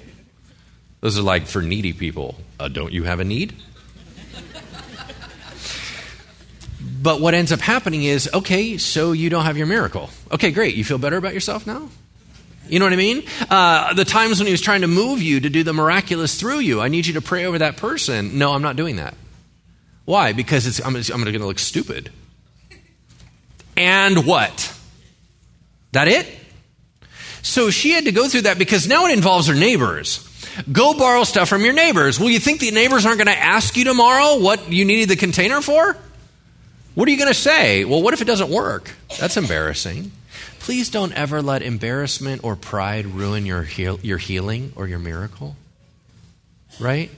Those 1.01 1.19
are 1.19 1.23
like 1.23 1.47
for 1.47 1.63
needy 1.63 1.93
people. 1.93 2.37
Uh, 2.59 2.69
don't 2.69 2.93
you 2.93 3.05
have 3.05 3.21
a 3.21 3.25
need? 3.25 3.55
But 7.03 7.21
what 7.21 7.35
ends 7.35 7.53
up 7.53 7.61
happening 7.61 8.03
is, 8.03 8.29
okay, 8.35 8.79
so 8.79 9.13
you 9.13 9.31
don't 9.31 9.45
have 9.45 9.57
your 9.57 9.67
miracle. 9.67 10.11
Okay, 10.33 10.51
great. 10.51 10.75
You 10.75 10.85
feel 10.85 10.99
better 10.99 11.17
about 11.17 11.35
yourself 11.35 11.67
now? 11.67 11.89
You 12.69 12.81
know 12.81 12.85
what 12.85 12.93
I 12.93 12.97
mean? 12.97 13.23
Uh, 13.49 13.95
the 13.95 14.05
times 14.05 14.41
when 14.41 14.47
he 14.47 14.53
was 14.53 14.61
trying 14.61 14.81
to 14.81 14.89
move 14.89 15.23
you 15.23 15.39
to 15.39 15.49
do 15.49 15.63
the 15.63 15.73
miraculous 15.73 16.41
through 16.41 16.59
you, 16.61 16.81
I 16.81 16.89
need 16.89 17.07
you 17.07 17.15
to 17.15 17.21
pray 17.21 17.45
over 17.45 17.59
that 17.59 17.77
person. 17.77 18.39
No, 18.39 18.53
I'm 18.53 18.63
not 18.63 18.75
doing 18.75 18.97
that. 18.97 19.15
Why? 20.05 20.33
Because 20.33 20.81
I'm, 20.81 20.97
I'm 20.97 21.23
going 21.23 21.33
to 21.33 21.47
look 21.47 21.61
stupid. 21.61 22.11
And 23.77 24.27
what? 24.27 24.77
That 25.93 26.09
it? 26.09 26.29
So 27.43 27.71
she 27.71 27.91
had 27.91 28.07
to 28.07 28.13
go 28.13 28.27
through 28.27 28.43
that 28.43 28.59
because 28.59 28.89
now 28.89 29.07
it 29.07 29.13
involves 29.13 29.47
her 29.47 29.55
neighbors. 29.55 30.26
Go 30.71 30.95
borrow 30.95 31.25
stuff 31.25 31.49
from 31.49 31.65
your 31.65 31.75
neighbors. 31.75 32.19
Well, 32.19 32.31
you 32.31 32.39
think 32.39 32.61
the 32.61 32.71
neighbors 32.71 33.05
aren't 33.05 33.19
going 33.19 33.35
to 33.35 33.39
ask 33.39 33.77
you 33.77 33.85
tomorrow 33.85 34.39
what 34.41 34.71
you 34.73 34.85
needed 34.85 35.09
the 35.09 35.17
container 35.17 35.61
for? 35.61 35.97
What 36.95 37.09
are 37.09 37.11
you 37.11 37.19
going 37.19 37.33
to 37.33 37.39
say? 37.39 37.85
Well, 37.85 38.03
what 38.03 38.15
if 38.15 38.23
it 38.23 38.25
doesn't 38.25 38.51
work? 38.51 38.91
That's 39.21 39.37
embarrassing. 39.37 40.13
Please 40.61 40.91
don't 40.91 41.13
ever 41.13 41.43
let 41.43 41.63
embarrassment 41.63 42.43
or 42.43 42.57
pride 42.57 43.07
ruin 43.07 43.45
your, 43.47 43.63
heal, 43.63 44.01
your 44.03 44.19
healing 44.19 44.73
or 44.77 44.89
your 44.89 44.99
miracle. 44.99 45.57
Right? 46.81 47.11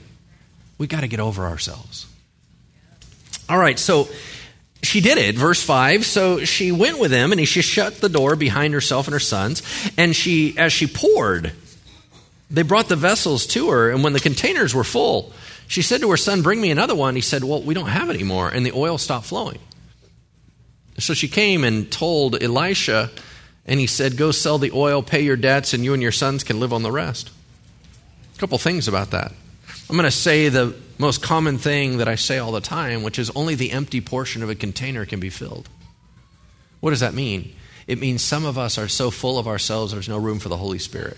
We 0.77 0.87
got 0.87 1.01
to 1.01 1.07
get 1.07 1.19
over 1.19 1.45
ourselves. 1.45 2.07
All 3.47 3.57
right, 3.57 3.79
so 3.79 4.07
she 4.83 5.01
did 5.01 5.17
it, 5.17 5.35
verse 5.35 5.63
5. 5.63 6.05
So 6.05 6.45
she 6.45 6.71
went 6.71 6.99
with 6.99 7.11
him 7.11 7.31
and 7.31 7.47
she 7.47 7.61
shut 7.61 7.95
the 7.95 8.09
door 8.09 8.35
behind 8.35 8.73
herself 8.73 9.07
and 9.07 9.13
her 9.13 9.19
sons. 9.19 9.63
And 9.97 10.15
she, 10.15 10.57
as 10.57 10.71
she 10.71 10.87
poured, 10.87 11.53
they 12.49 12.63
brought 12.63 12.89
the 12.89 12.95
vessels 12.95 13.45
to 13.47 13.69
her. 13.69 13.91
And 13.91 14.03
when 14.03 14.13
the 14.13 14.19
containers 14.19 14.73
were 14.73 14.83
full, 14.83 15.33
she 15.67 15.81
said 15.81 16.01
to 16.01 16.09
her 16.11 16.17
son, 16.17 16.41
Bring 16.41 16.59
me 16.59 16.71
another 16.71 16.95
one. 16.95 17.15
He 17.15 17.21
said, 17.21 17.43
Well, 17.43 17.61
we 17.61 17.73
don't 17.73 17.87
have 17.87 18.09
any 18.09 18.23
more. 18.23 18.49
And 18.49 18.65
the 18.65 18.71
oil 18.71 18.97
stopped 18.97 19.27
flowing. 19.27 19.59
So 20.97 21.13
she 21.13 21.27
came 21.27 21.63
and 21.63 21.89
told 21.91 22.41
Elisha, 22.41 23.11
and 23.65 23.79
he 23.79 23.87
said, 23.87 24.17
Go 24.17 24.31
sell 24.31 24.57
the 24.57 24.71
oil, 24.71 25.03
pay 25.03 25.21
your 25.21 25.37
debts, 25.37 25.73
and 25.73 25.83
you 25.83 25.93
and 25.93 26.01
your 26.01 26.11
sons 26.11 26.43
can 26.43 26.59
live 26.59 26.73
on 26.73 26.83
the 26.83 26.91
rest. 26.91 27.31
A 28.35 28.39
couple 28.39 28.57
things 28.57 28.87
about 28.87 29.11
that. 29.11 29.31
I'm 29.89 29.95
going 29.95 30.03
to 30.05 30.11
say 30.11 30.49
the 30.49 30.75
most 30.97 31.21
common 31.21 31.57
thing 31.57 31.97
that 31.97 32.07
I 32.07 32.15
say 32.15 32.37
all 32.37 32.51
the 32.51 32.61
time, 32.61 33.03
which 33.03 33.17
is 33.17 33.29
only 33.31 33.55
the 33.55 33.71
empty 33.71 34.01
portion 34.01 34.43
of 34.43 34.49
a 34.49 34.55
container 34.55 35.05
can 35.05 35.19
be 35.19 35.29
filled. 35.29 35.69
What 36.79 36.91
does 36.91 36.99
that 36.99 37.13
mean? 37.13 37.53
It 37.87 37.99
means 37.99 38.23
some 38.23 38.45
of 38.45 38.57
us 38.57 38.77
are 38.77 38.87
so 38.87 39.09
full 39.09 39.39
of 39.39 39.47
ourselves, 39.47 39.91
there's 39.91 40.09
no 40.09 40.17
room 40.17 40.39
for 40.39 40.49
the 40.49 40.57
Holy 40.57 40.79
Spirit. 40.79 41.17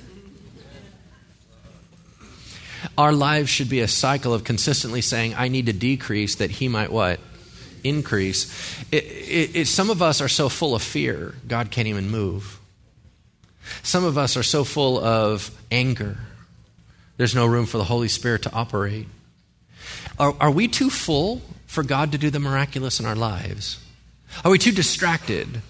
Our 2.98 3.14
lives 3.14 3.50
should 3.50 3.70
be 3.70 3.80
a 3.80 3.88
cycle 3.88 4.34
of 4.34 4.44
consistently 4.44 5.02
saying, 5.02 5.36
I 5.36 5.48
need 5.48 5.68
to 5.68 5.74
decrease 5.74 6.36
that 6.36 6.52
He 6.52 6.68
might 6.68 6.92
what? 6.92 7.20
Increase. 7.84 8.84
It, 8.92 9.04
it, 9.04 9.56
it, 9.56 9.68
some 9.68 9.90
of 9.90 10.02
us 10.02 10.22
are 10.22 10.28
so 10.28 10.50
full 10.50 10.76
of 10.76 10.82
fear, 10.82 11.36
God 11.48 11.72
can't 11.72 11.88
even 11.88 12.10
move. 12.10 12.60
Some 13.84 14.04
of 14.04 14.18
us 14.18 14.38
are 14.38 14.44
so 14.44 14.64
full 14.64 15.00
of 15.00 15.52
anger 15.72 16.18
there's 17.22 17.36
no 17.36 17.46
room 17.46 17.68
for 17.68 17.78
the 17.78 17.84
Holy 17.84 18.08
Spirit 18.08 18.42
to 18.42 18.52
operate. 18.52 19.06
Are, 20.18 20.34
are 20.40 20.50
we 20.50 20.68
too 20.68 20.90
full 20.90 21.44
for 21.68 21.84
God 21.84 22.12
to 22.14 22.18
do 22.18 22.32
the 22.32 22.40
miraculous 22.40 23.00
in 23.00 23.06
our 23.06 23.16
lives? 23.16 23.80
Are 24.44 24.50
we 24.50 24.58
too 24.58 24.72
distracted? 24.72 25.62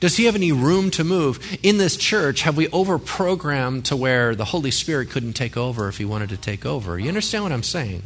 Does 0.00 0.16
he 0.16 0.24
have 0.24 0.34
any 0.34 0.52
room 0.52 0.90
to 0.92 1.04
move? 1.04 1.58
In 1.62 1.78
this 1.78 1.96
church, 1.96 2.42
have 2.42 2.56
we 2.56 2.66
overprogrammed 2.68 3.84
to 3.84 3.96
where 3.96 4.34
the 4.34 4.46
Holy 4.46 4.70
Spirit 4.70 5.10
couldn't 5.10 5.34
take 5.34 5.56
over 5.56 5.88
if 5.88 5.98
he 5.98 6.04
wanted 6.04 6.28
to 6.30 6.36
take 6.36 6.66
over? 6.66 6.98
You 6.98 7.08
understand 7.08 7.44
what 7.44 7.52
I'm 7.52 7.62
saying? 7.62 8.02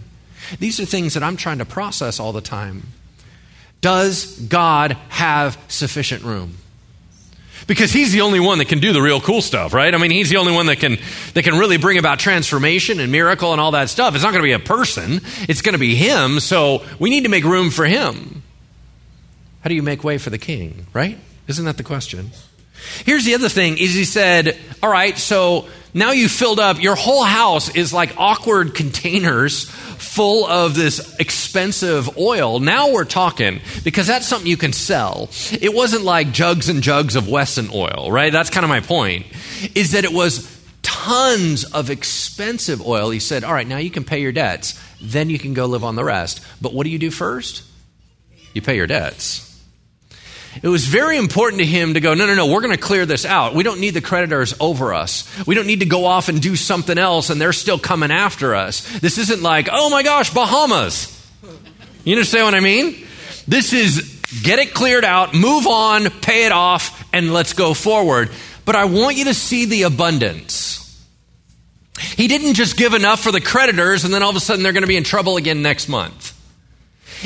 These 0.58 0.80
are 0.80 0.84
things 0.84 1.14
that 1.14 1.22
I'm 1.22 1.36
trying 1.36 1.58
to 1.58 1.64
process 1.64 2.20
all 2.20 2.32
the 2.32 2.40
time. 2.40 2.84
Does 3.80 4.38
God 4.40 4.92
have 5.08 5.58
sufficient 5.68 6.22
room? 6.22 6.56
because 7.66 7.92
he's 7.92 8.12
the 8.12 8.22
only 8.22 8.40
one 8.40 8.58
that 8.58 8.64
can 8.66 8.80
do 8.80 8.92
the 8.92 9.02
real 9.02 9.20
cool 9.20 9.42
stuff, 9.42 9.74
right? 9.74 9.94
I 9.94 9.98
mean, 9.98 10.10
he's 10.10 10.30
the 10.30 10.38
only 10.38 10.52
one 10.52 10.66
that 10.66 10.78
can 10.78 10.98
that 11.34 11.42
can 11.42 11.58
really 11.58 11.76
bring 11.76 11.98
about 11.98 12.18
transformation 12.18 12.98
and 12.98 13.12
miracle 13.12 13.52
and 13.52 13.60
all 13.60 13.72
that 13.72 13.90
stuff. 13.90 14.14
It's 14.14 14.24
not 14.24 14.30
going 14.30 14.42
to 14.42 14.46
be 14.46 14.52
a 14.52 14.58
person; 14.58 15.20
it's 15.48 15.62
going 15.62 15.74
to 15.74 15.78
be 15.78 15.94
him. 15.94 16.40
So 16.40 16.84
we 16.98 17.10
need 17.10 17.24
to 17.24 17.28
make 17.28 17.44
room 17.44 17.70
for 17.70 17.84
him. 17.84 18.42
How 19.60 19.68
do 19.68 19.74
you 19.74 19.82
make 19.82 20.02
way 20.02 20.18
for 20.18 20.30
the 20.30 20.38
king, 20.38 20.86
right? 20.92 21.18
Isn't 21.48 21.64
that 21.64 21.76
the 21.76 21.82
question? 21.82 22.30
Here's 23.04 23.24
the 23.24 23.34
other 23.34 23.48
thing 23.48 23.78
is 23.78 23.94
he 23.94 24.04
said, 24.04 24.56
"All 24.82 24.90
right, 24.90 25.18
so 25.18 25.66
now 25.94 26.12
you 26.12 26.28
filled 26.28 26.60
up 26.60 26.80
your 26.80 26.94
whole 26.94 27.24
house 27.24 27.74
is 27.74 27.92
like 27.92 28.14
awkward 28.16 28.74
containers 28.74 29.64
full 29.64 30.46
of 30.46 30.74
this 30.74 31.16
expensive 31.18 32.16
oil. 32.18 32.60
Now 32.60 32.92
we're 32.92 33.04
talking 33.04 33.60
because 33.84 34.06
that's 34.06 34.26
something 34.26 34.48
you 34.48 34.56
can 34.56 34.72
sell. 34.72 35.28
It 35.52 35.74
wasn't 35.74 36.04
like 36.04 36.32
jugs 36.32 36.68
and 36.68 36.82
jugs 36.82 37.16
of 37.16 37.28
Wesson 37.28 37.70
oil, 37.72 38.10
right? 38.10 38.32
That's 38.32 38.50
kind 38.50 38.64
of 38.64 38.68
my 38.68 38.80
point. 38.80 39.26
Is 39.74 39.92
that 39.92 40.04
it 40.04 40.12
was 40.12 40.56
tons 40.82 41.64
of 41.64 41.90
expensive 41.90 42.86
oil. 42.86 43.10
He 43.10 43.20
said, 43.20 43.44
All 43.44 43.52
right, 43.52 43.66
now 43.66 43.78
you 43.78 43.90
can 43.90 44.04
pay 44.04 44.20
your 44.20 44.32
debts. 44.32 44.80
Then 45.00 45.30
you 45.30 45.38
can 45.38 45.54
go 45.54 45.66
live 45.66 45.84
on 45.84 45.96
the 45.96 46.04
rest. 46.04 46.44
But 46.60 46.74
what 46.74 46.84
do 46.84 46.90
you 46.90 46.98
do 46.98 47.10
first? 47.10 47.62
You 48.54 48.62
pay 48.62 48.76
your 48.76 48.86
debts. 48.86 49.47
It 50.62 50.68
was 50.68 50.86
very 50.86 51.16
important 51.16 51.60
to 51.60 51.66
him 51.66 51.94
to 51.94 52.00
go, 52.00 52.14
no, 52.14 52.26
no, 52.26 52.34
no, 52.34 52.46
we're 52.46 52.60
going 52.60 52.74
to 52.74 52.80
clear 52.80 53.06
this 53.06 53.24
out. 53.24 53.54
We 53.54 53.62
don't 53.62 53.80
need 53.80 53.94
the 53.94 54.00
creditors 54.00 54.54
over 54.58 54.92
us. 54.94 55.28
We 55.46 55.54
don't 55.54 55.66
need 55.66 55.80
to 55.80 55.86
go 55.86 56.04
off 56.04 56.28
and 56.28 56.40
do 56.40 56.56
something 56.56 56.98
else 56.98 57.30
and 57.30 57.40
they're 57.40 57.52
still 57.52 57.78
coming 57.78 58.10
after 58.10 58.54
us. 58.54 58.98
This 59.00 59.18
isn't 59.18 59.42
like, 59.42 59.68
oh 59.70 59.90
my 59.90 60.02
gosh, 60.02 60.32
Bahamas. 60.32 61.14
You 62.04 62.14
understand 62.14 62.44
what 62.46 62.54
I 62.54 62.60
mean? 62.60 63.06
This 63.46 63.72
is 63.72 64.20
get 64.42 64.58
it 64.58 64.74
cleared 64.74 65.04
out, 65.04 65.34
move 65.34 65.66
on, 65.66 66.10
pay 66.10 66.46
it 66.46 66.52
off, 66.52 67.08
and 67.12 67.32
let's 67.32 67.52
go 67.52 67.74
forward. 67.74 68.30
But 68.64 68.76
I 68.76 68.86
want 68.86 69.16
you 69.16 69.26
to 69.26 69.34
see 69.34 69.64
the 69.64 69.82
abundance. 69.82 70.76
He 71.98 72.28
didn't 72.28 72.54
just 72.54 72.76
give 72.76 72.94
enough 72.94 73.20
for 73.20 73.32
the 73.32 73.40
creditors 73.40 74.04
and 74.04 74.14
then 74.14 74.22
all 74.22 74.30
of 74.30 74.36
a 74.36 74.40
sudden 74.40 74.62
they're 74.62 74.72
going 74.72 74.82
to 74.82 74.88
be 74.88 74.96
in 74.96 75.04
trouble 75.04 75.36
again 75.36 75.62
next 75.62 75.88
month 75.88 76.37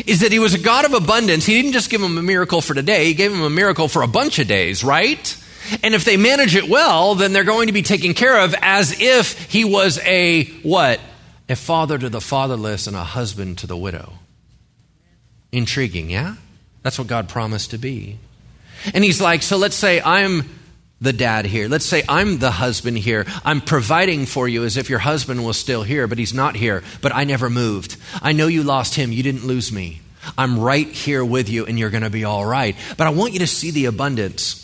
is 0.06 0.20
that 0.20 0.32
he 0.32 0.38
was 0.38 0.54
a 0.54 0.58
God 0.58 0.84
of 0.84 0.94
abundance. 0.94 1.44
He 1.44 1.54
didn't 1.54 1.72
just 1.72 1.90
give 1.90 2.00
them 2.00 2.18
a 2.18 2.22
miracle 2.22 2.60
for 2.60 2.74
today, 2.74 3.06
he 3.06 3.14
gave 3.14 3.32
them 3.32 3.42
a 3.42 3.50
miracle 3.50 3.88
for 3.88 4.02
a 4.02 4.08
bunch 4.08 4.38
of 4.38 4.46
days, 4.46 4.82
right? 4.82 5.36
And 5.82 5.94
if 5.94 6.04
they 6.04 6.16
manage 6.16 6.56
it 6.56 6.68
well, 6.68 7.14
then 7.14 7.32
they're 7.32 7.44
going 7.44 7.68
to 7.68 7.72
be 7.72 7.82
taken 7.82 8.14
care 8.14 8.40
of 8.40 8.54
as 8.60 9.00
if 9.00 9.50
he 9.50 9.64
was 9.64 9.98
a 10.04 10.44
what? 10.62 11.00
A 11.48 11.56
father 11.56 11.98
to 11.98 12.08
the 12.08 12.20
fatherless 12.20 12.86
and 12.86 12.96
a 12.96 13.04
husband 13.04 13.58
to 13.58 13.66
the 13.66 13.76
widow. 13.76 14.14
Intriguing, 15.52 16.10
yeah? 16.10 16.36
That's 16.82 16.98
what 16.98 17.06
God 17.06 17.28
promised 17.28 17.70
to 17.70 17.78
be. 17.78 18.18
And 18.92 19.04
he's 19.04 19.20
like, 19.20 19.42
so 19.42 19.56
let's 19.56 19.76
say 19.76 20.00
I'm 20.00 20.48
the 21.02 21.12
dad 21.12 21.44
here. 21.44 21.68
Let's 21.68 21.84
say 21.84 22.04
I'm 22.08 22.38
the 22.38 22.52
husband 22.52 22.96
here. 22.96 23.26
I'm 23.44 23.60
providing 23.60 24.24
for 24.24 24.48
you 24.48 24.64
as 24.64 24.76
if 24.76 24.88
your 24.88 25.00
husband 25.00 25.44
was 25.44 25.58
still 25.58 25.82
here, 25.82 26.06
but 26.06 26.16
he's 26.16 26.32
not 26.32 26.54
here. 26.54 26.82
But 27.00 27.14
I 27.14 27.24
never 27.24 27.50
moved. 27.50 27.96
I 28.22 28.32
know 28.32 28.46
you 28.46 28.62
lost 28.62 28.94
him. 28.94 29.12
You 29.12 29.22
didn't 29.22 29.44
lose 29.44 29.72
me. 29.72 30.00
I'm 30.38 30.58
right 30.60 30.86
here 30.86 31.24
with 31.24 31.48
you, 31.48 31.66
and 31.66 31.78
you're 31.78 31.90
going 31.90 32.04
to 32.04 32.10
be 32.10 32.24
all 32.24 32.46
right. 32.46 32.76
But 32.96 33.08
I 33.08 33.10
want 33.10 33.32
you 33.32 33.40
to 33.40 33.48
see 33.48 33.72
the 33.72 33.86
abundance. 33.86 34.58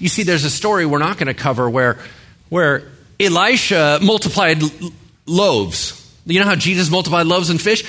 You 0.00 0.08
see, 0.08 0.22
there's 0.22 0.44
a 0.44 0.50
story 0.50 0.86
we're 0.86 0.98
not 0.98 1.18
going 1.18 1.26
to 1.26 1.34
cover 1.34 1.68
where, 1.68 1.98
where 2.48 2.84
Elisha 3.18 3.98
multiplied 4.00 4.62
loaves. 5.26 5.96
You 6.24 6.38
know 6.38 6.46
how 6.46 6.54
Jesus 6.54 6.88
multiplied 6.88 7.26
loaves 7.26 7.50
and 7.50 7.60
fish? 7.60 7.82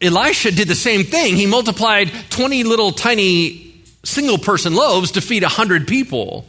Elisha 0.00 0.52
did 0.52 0.68
the 0.68 0.76
same 0.76 1.02
thing. 1.02 1.34
He 1.34 1.46
multiplied 1.46 2.12
20 2.30 2.62
little 2.62 2.92
tiny 2.92 3.74
single 4.04 4.38
person 4.38 4.76
loaves 4.76 5.12
to 5.12 5.20
feed 5.20 5.42
100 5.42 5.88
people 5.88 6.46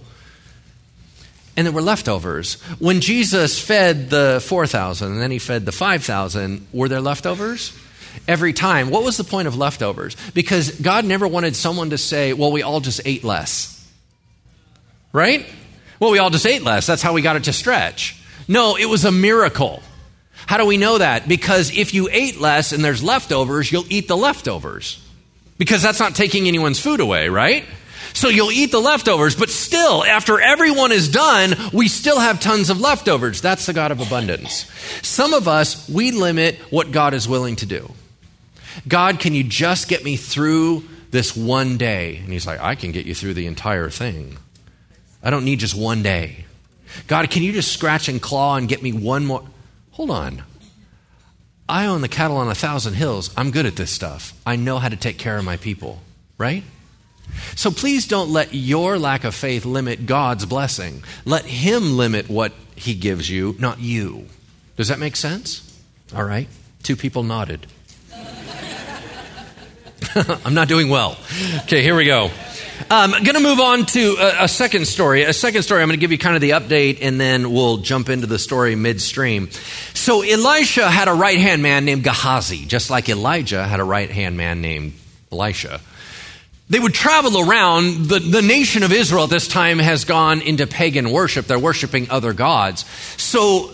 and 1.60 1.66
there 1.66 1.74
were 1.74 1.82
leftovers. 1.82 2.54
When 2.80 3.02
Jesus 3.02 3.60
fed 3.60 4.10
the 4.10 4.42
4,000 4.46 5.12
and 5.12 5.22
then 5.22 5.30
he 5.30 5.40
fed 5.40 5.66
the 5.66 5.74
5,000, 5.74 6.68
were 6.72 6.88
there 6.88 7.02
leftovers? 7.02 7.78
Every 8.30 8.54
time. 8.54 8.90
What 8.90 9.04
was 9.04 9.18
the 9.18 9.26
point 9.26 9.50
of 9.50 9.58
leftovers? 9.58 10.16
Because 10.34 10.72
God 10.80 11.04
never 11.04 11.28
wanted 11.28 11.58
someone 11.58 11.90
to 11.90 11.98
say, 11.98 12.32
well, 12.32 12.54
we 12.54 12.62
all 12.62 12.80
just 12.80 13.02
ate 13.04 13.26
less. 13.26 13.76
Right? 15.12 15.46
Well, 16.00 16.12
we 16.12 16.20
all 16.20 16.30
just 16.30 16.46
ate 16.46 16.64
less. 16.64 16.88
That's 16.88 17.02
how 17.02 17.12
we 17.12 17.22
got 17.22 17.36
it 17.36 17.44
to 17.44 17.54
stretch. 17.54 18.16
No, 18.48 18.78
it 18.78 18.86
was 18.86 19.04
a 19.04 19.12
miracle. 19.12 19.84
How 20.46 20.56
do 20.56 20.66
we 20.66 20.78
know 20.78 20.98
that? 20.98 21.28
Because 21.28 21.76
if 21.76 21.94
you 21.94 22.08
ate 22.10 22.40
less 22.40 22.72
and 22.72 22.86
there's 22.86 23.04
leftovers, 23.04 23.70
you'll 23.70 23.92
eat 23.92 24.08
the 24.08 24.16
leftovers. 24.16 25.06
Because 25.58 25.82
that's 25.82 26.00
not 26.00 26.16
taking 26.16 26.48
anyone's 26.48 26.80
food 26.80 27.02
away, 27.02 27.28
right? 27.28 27.66
So 28.14 28.30
you'll 28.30 28.52
eat 28.52 28.72
the 28.72 28.80
leftovers, 28.80 29.36
but 29.36 29.50
still, 29.50 30.04
after 30.04 30.40
everyone 30.40 30.92
is 30.92 31.10
done, 31.10 31.56
we 31.74 31.88
still 31.88 32.20
have 32.20 32.40
tons 32.40 32.70
of 32.70 32.80
leftovers. 32.80 33.42
That's 33.42 33.66
the 33.66 33.74
God 33.74 33.92
of 33.92 34.02
abundance. 34.02 34.66
Some 35.02 35.34
of 35.34 35.48
us, 35.48 35.88
we 35.90 36.12
limit 36.12 36.56
what 36.72 36.92
God 36.92 37.14
is 37.14 37.28
willing 37.28 37.56
to 37.58 37.66
do. 37.66 37.92
God, 38.88 39.20
can 39.20 39.34
you 39.34 39.44
just 39.44 39.88
get 39.88 40.04
me 40.04 40.16
through 40.16 40.84
this 41.12 41.36
one 41.36 41.78
day? 41.78 42.18
And 42.18 42.32
He's 42.32 42.48
like, 42.48 42.60
I 42.60 42.76
can 42.76 42.92
get 42.92 43.06
you 43.06 43.16
through 43.16 43.36
the 43.36 43.48
entire 43.48 43.90
thing. 43.90 44.38
I 45.22 45.30
don't 45.30 45.46
need 45.46 45.60
just 45.60 45.76
one 45.76 46.02
day. 46.04 46.46
God, 47.08 47.30
can 47.30 47.44
you 47.44 47.52
just 47.52 47.72
scratch 47.72 48.08
and 48.08 48.22
claw 48.22 48.56
and 48.56 48.68
get 48.68 48.82
me 48.82 48.94
one 48.94 49.26
more? 49.26 49.44
Hold 49.92 50.12
on. 50.12 50.44
I 51.68 51.86
own 51.86 52.02
the 52.02 52.08
cattle 52.08 52.38
on 52.38 52.48
a 52.48 52.56
thousand 52.56 52.96
hills. 52.96 53.32
I'm 53.38 53.52
good 53.52 53.68
at 53.68 53.76
this 53.76 53.92
stuff. 53.92 54.34
I 54.46 54.56
know 54.56 54.80
how 54.80 54.90
to 54.90 54.96
take 54.96 55.20
care 55.20 55.38
of 55.38 55.46
my 55.46 55.58
people, 55.58 56.00
right? 56.38 56.64
So 57.56 57.72
please 57.72 58.08
don't 58.08 58.30
let 58.30 58.54
your 58.54 58.98
lack 58.98 59.24
of 59.24 59.36
faith 59.36 59.66
limit 59.66 60.06
God's 60.06 60.46
blessing. 60.46 61.04
Let 61.26 61.46
Him 61.46 61.98
limit 61.98 62.30
what 62.30 62.54
He 62.76 62.94
gives 62.94 63.30
you, 63.30 63.56
not 63.60 63.80
you. 63.80 64.28
Does 64.78 64.88
that 64.88 65.00
make 65.00 65.16
sense? 65.16 65.66
All 66.16 66.24
right. 66.24 66.48
Two 66.84 66.96
people 66.96 67.24
nodded. 67.24 67.68
I'm 70.46 70.54
not 70.54 70.68
doing 70.68 70.90
well. 70.90 71.18
Okay, 71.64 71.84
here 71.84 71.96
we 71.96 72.06
go. 72.06 72.32
I'm 72.90 73.14
um, 73.14 73.24
going 73.24 73.36
to 73.36 73.42
move 73.42 73.60
on 73.60 73.86
to 73.88 74.16
a, 74.20 74.46
a, 74.46 74.48
second 74.48 74.88
story. 74.88 75.24
A 75.24 75.34
second 75.34 75.64
story, 75.64 75.82
I'm 75.82 75.90
going 75.90 76.00
to 76.00 76.02
give 76.02 76.12
you 76.12 76.18
kind 76.18 76.36
of 76.36 76.42
the 76.42 76.52
update 76.52 77.00
and 77.02 77.20
then 77.20 77.52
we'll 77.52 77.78
jump 77.78 78.10
into 78.10 78.26
the 78.26 78.40
story 78.40 78.76
midstream. 78.76 79.52
So, 79.94 80.22
Elisha 80.22 80.90
had 80.90 81.08
a 81.08 81.14
right 81.14 81.38
hand 81.38 81.62
man 81.62 81.86
named 81.86 82.04
Gehazi, 82.04 82.66
just 82.66 82.90
like 82.90 83.10
Elijah 83.10 83.68
had 83.68 83.80
a 83.80 83.84
right 83.84 84.10
hand 84.10 84.38
man 84.38 84.62
named 84.62 84.94
Elisha. 85.32 85.82
They 86.70 86.80
would 86.80 86.94
travel 86.94 87.40
around. 87.40 88.06
The, 88.06 88.20
the 88.20 88.42
nation 88.42 88.84
of 88.84 88.92
Israel 88.92 89.24
at 89.24 89.30
this 89.30 89.48
time 89.48 89.80
has 89.80 90.06
gone 90.06 90.42
into 90.42 90.68
pagan 90.68 91.12
worship. 91.12 91.48
They're 91.48 91.58
worshiping 91.58 92.10
other 92.12 92.34
gods. 92.34 92.86
So 93.18 93.72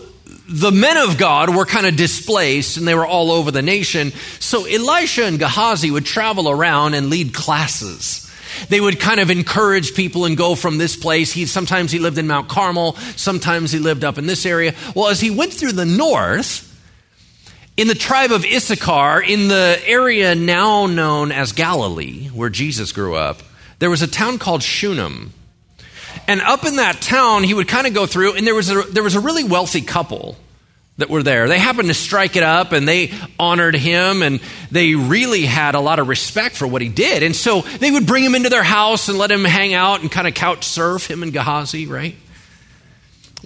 the 0.48 0.72
men 0.72 0.96
of 0.96 1.18
God 1.18 1.54
were 1.54 1.66
kind 1.66 1.86
of 1.86 1.96
displaced 1.96 2.76
and 2.76 2.86
they 2.86 2.94
were 2.94 3.06
all 3.06 3.30
over 3.32 3.50
the 3.50 3.62
nation. 3.62 4.12
So 4.40 4.64
Elisha 4.64 5.24
and 5.24 5.38
Gehazi 5.38 5.90
would 5.90 6.06
travel 6.06 6.48
around 6.48 6.94
and 6.94 7.10
lead 7.10 7.34
classes. 7.34 8.22
They 8.68 8.80
would 8.80 8.98
kind 8.98 9.20
of 9.20 9.30
encourage 9.30 9.94
people 9.94 10.24
and 10.24 10.36
go 10.36 10.54
from 10.54 10.78
this 10.78 10.96
place. 10.96 11.32
He, 11.32 11.46
sometimes 11.46 11.92
he 11.92 11.98
lived 11.98 12.16
in 12.16 12.26
Mount 12.26 12.48
Carmel, 12.48 12.94
sometimes 13.16 13.72
he 13.72 13.78
lived 13.78 14.04
up 14.04 14.18
in 14.18 14.26
this 14.26 14.46
area. 14.46 14.74
Well, 14.94 15.08
as 15.08 15.20
he 15.20 15.30
went 15.30 15.52
through 15.52 15.72
the 15.72 15.84
north, 15.84 16.65
in 17.76 17.88
the 17.88 17.94
tribe 17.94 18.32
of 18.32 18.44
Issachar, 18.44 19.20
in 19.22 19.48
the 19.48 19.80
area 19.84 20.34
now 20.34 20.86
known 20.86 21.30
as 21.30 21.52
Galilee, 21.52 22.28
where 22.28 22.48
Jesus 22.48 22.92
grew 22.92 23.14
up, 23.14 23.42
there 23.78 23.90
was 23.90 24.02
a 24.02 24.06
town 24.06 24.38
called 24.38 24.62
Shunem. 24.62 25.32
And 26.26 26.40
up 26.40 26.64
in 26.64 26.76
that 26.76 27.02
town, 27.02 27.44
he 27.44 27.52
would 27.52 27.68
kind 27.68 27.86
of 27.86 27.92
go 27.94 28.06
through, 28.06 28.34
and 28.34 28.46
there 28.46 28.54
was, 28.54 28.70
a, 28.70 28.82
there 28.82 29.02
was 29.02 29.14
a 29.14 29.20
really 29.20 29.44
wealthy 29.44 29.82
couple 29.82 30.36
that 30.96 31.10
were 31.10 31.22
there. 31.22 31.46
They 31.46 31.58
happened 31.58 31.88
to 31.88 31.94
strike 31.94 32.36
it 32.36 32.42
up, 32.42 32.72
and 32.72 32.88
they 32.88 33.12
honored 33.38 33.74
him, 33.74 34.22
and 34.22 34.40
they 34.70 34.94
really 34.94 35.42
had 35.42 35.74
a 35.74 35.80
lot 35.80 35.98
of 35.98 36.08
respect 36.08 36.56
for 36.56 36.66
what 36.66 36.80
he 36.80 36.88
did. 36.88 37.22
And 37.22 37.36
so 37.36 37.60
they 37.60 37.90
would 37.90 38.06
bring 38.06 38.24
him 38.24 38.34
into 38.34 38.48
their 38.48 38.62
house 38.62 39.10
and 39.10 39.18
let 39.18 39.30
him 39.30 39.44
hang 39.44 39.74
out 39.74 40.00
and 40.00 40.10
kind 40.10 40.26
of 40.26 40.32
couch 40.32 40.64
surf 40.64 41.10
him 41.10 41.22
and 41.22 41.32
Gehazi, 41.32 41.86
right? 41.86 42.16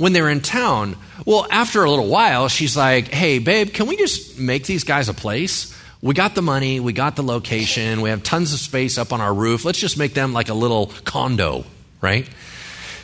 When 0.00 0.14
they 0.14 0.22
were 0.22 0.30
in 0.30 0.40
town. 0.40 0.96
Well, 1.26 1.46
after 1.50 1.84
a 1.84 1.90
little 1.90 2.08
while, 2.08 2.48
she's 2.48 2.74
like, 2.74 3.08
hey, 3.08 3.38
babe, 3.38 3.74
can 3.74 3.86
we 3.86 3.98
just 3.98 4.38
make 4.38 4.64
these 4.64 4.82
guys 4.82 5.10
a 5.10 5.14
place? 5.14 5.76
We 6.00 6.14
got 6.14 6.34
the 6.34 6.40
money, 6.40 6.80
we 6.80 6.94
got 6.94 7.16
the 7.16 7.22
location, 7.22 8.00
we 8.00 8.08
have 8.08 8.22
tons 8.22 8.54
of 8.54 8.60
space 8.60 8.96
up 8.96 9.12
on 9.12 9.20
our 9.20 9.32
roof. 9.32 9.66
Let's 9.66 9.78
just 9.78 9.98
make 9.98 10.14
them 10.14 10.32
like 10.32 10.48
a 10.48 10.54
little 10.54 10.86
condo, 11.04 11.66
right? 12.00 12.26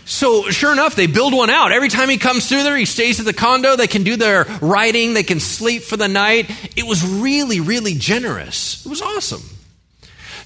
So, 0.07 0.49
sure 0.49 0.73
enough, 0.73 0.97
they 0.97 1.07
build 1.07 1.35
one 1.35 1.51
out. 1.51 1.71
Every 1.71 1.91
time 1.91 2.09
he 2.09 2.17
comes 2.17 2.49
through 2.49 2.63
there, 2.63 2.77
he 2.79 2.87
stays 2.87 3.21
at 3.21 3.27
the 3.27 3.35
condo. 3.35 3.77
They 3.77 3.89
can 3.89 4.03
do 4.03 4.17
their 4.17 4.45
writing, 4.63 5.13
they 5.13 5.23
can 5.23 5.39
sleep 5.39 5.83
for 5.83 5.99
the 5.99 6.09
night. 6.09 6.51
It 6.77 6.87
was 6.87 7.07
really, 7.07 7.61
really 7.61 7.93
generous. 7.93 8.87
It 8.87 8.89
was 8.89 9.03
awesome. 9.03 9.43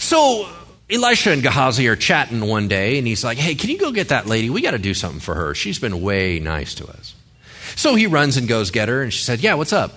So, 0.00 0.48
Elisha 0.90 1.30
and 1.30 1.42
Gehazi 1.42 1.88
are 1.88 1.96
chatting 1.96 2.40
one 2.40 2.68
day, 2.68 2.98
and 2.98 3.06
he's 3.06 3.24
like, 3.24 3.38
Hey, 3.38 3.54
can 3.54 3.70
you 3.70 3.78
go 3.78 3.92
get 3.92 4.08
that 4.08 4.26
lady? 4.26 4.50
We 4.50 4.60
got 4.60 4.72
to 4.72 4.78
do 4.78 4.94
something 4.94 5.20
for 5.20 5.34
her. 5.34 5.54
She's 5.54 5.78
been 5.78 6.00
way 6.00 6.40
nice 6.40 6.74
to 6.76 6.86
us. 6.86 7.14
So 7.76 7.94
he 7.94 8.06
runs 8.06 8.36
and 8.36 8.48
goes 8.48 8.70
get 8.70 8.88
her, 8.88 9.02
and 9.02 9.12
she 9.12 9.22
said, 9.22 9.40
Yeah, 9.40 9.54
what's 9.54 9.72
up? 9.72 9.92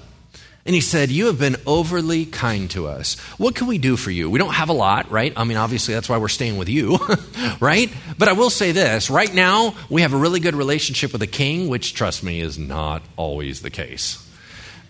And 0.66 0.74
he 0.74 0.82
said, 0.82 1.12
You 1.12 1.26
have 1.28 1.40
been 1.40 1.58
overly 1.66 2.26
kind 2.26 2.70
to 2.72 2.88
us. 2.88 3.20
What 3.38 3.56
can 3.56 3.68
we 3.68 3.78
do 3.78 3.98
for 3.98 4.12
you? 4.12 4.30
We 4.30 4.40
don't 4.40 4.54
have 4.54 4.70
a 4.70 4.74
lot, 4.74 5.12
right? 5.12 5.34
I 5.36 5.44
mean, 5.44 5.58
obviously, 5.58 5.94
that's 5.94 6.08
why 6.08 6.18
we're 6.18 6.30
staying 6.30 6.58
with 6.58 6.70
you, 6.70 7.00
right? 7.60 7.92
But 8.18 8.30
I 8.30 8.34
will 8.34 8.50
say 8.50 8.72
this 8.72 9.10
right 9.10 9.34
now, 9.34 9.76
we 9.90 10.02
have 10.02 10.14
a 10.14 10.18
really 10.18 10.40
good 10.40 10.56
relationship 10.56 11.12
with 11.12 11.22
the 11.22 11.28
king, 11.28 11.68
which, 11.68 11.94
trust 11.94 12.24
me, 12.24 12.40
is 12.40 12.58
not 12.58 13.02
always 13.18 13.62
the 13.62 13.70
case. 13.70 14.20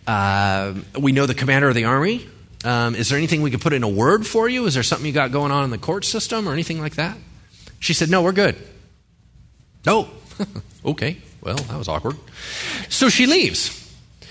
Uh, 0.05 0.73
we 0.99 1.11
know 1.11 1.25
the 1.25 1.33
commander 1.33 1.69
of 1.69 1.75
the 1.75 1.85
army. 1.85 2.27
Um, 2.63 2.95
is 2.95 3.09
there 3.09 3.17
anything 3.17 3.41
we 3.41 3.51
could 3.51 3.61
put 3.61 3.73
in 3.73 3.83
a 3.83 3.89
word 3.89 4.25
for 4.25 4.47
you? 4.47 4.65
Is 4.65 4.73
there 4.73 4.83
something 4.83 5.05
you 5.05 5.11
got 5.11 5.31
going 5.31 5.51
on 5.51 5.65
in 5.65 5.69
the 5.69 5.77
court 5.77 6.05
system 6.05 6.47
or 6.47 6.53
anything 6.53 6.79
like 6.79 6.95
that? 6.95 7.17
She 7.79 7.93
said, 7.93 8.09
No, 8.09 8.21
we're 8.21 8.31
good. 8.31 8.55
No. 9.85 10.09
okay. 10.85 11.17
Well, 11.41 11.57
that 11.57 11.77
was 11.77 11.89
awkward. 11.89 12.15
So 12.87 13.09
she 13.09 13.25
leaves. 13.25 13.79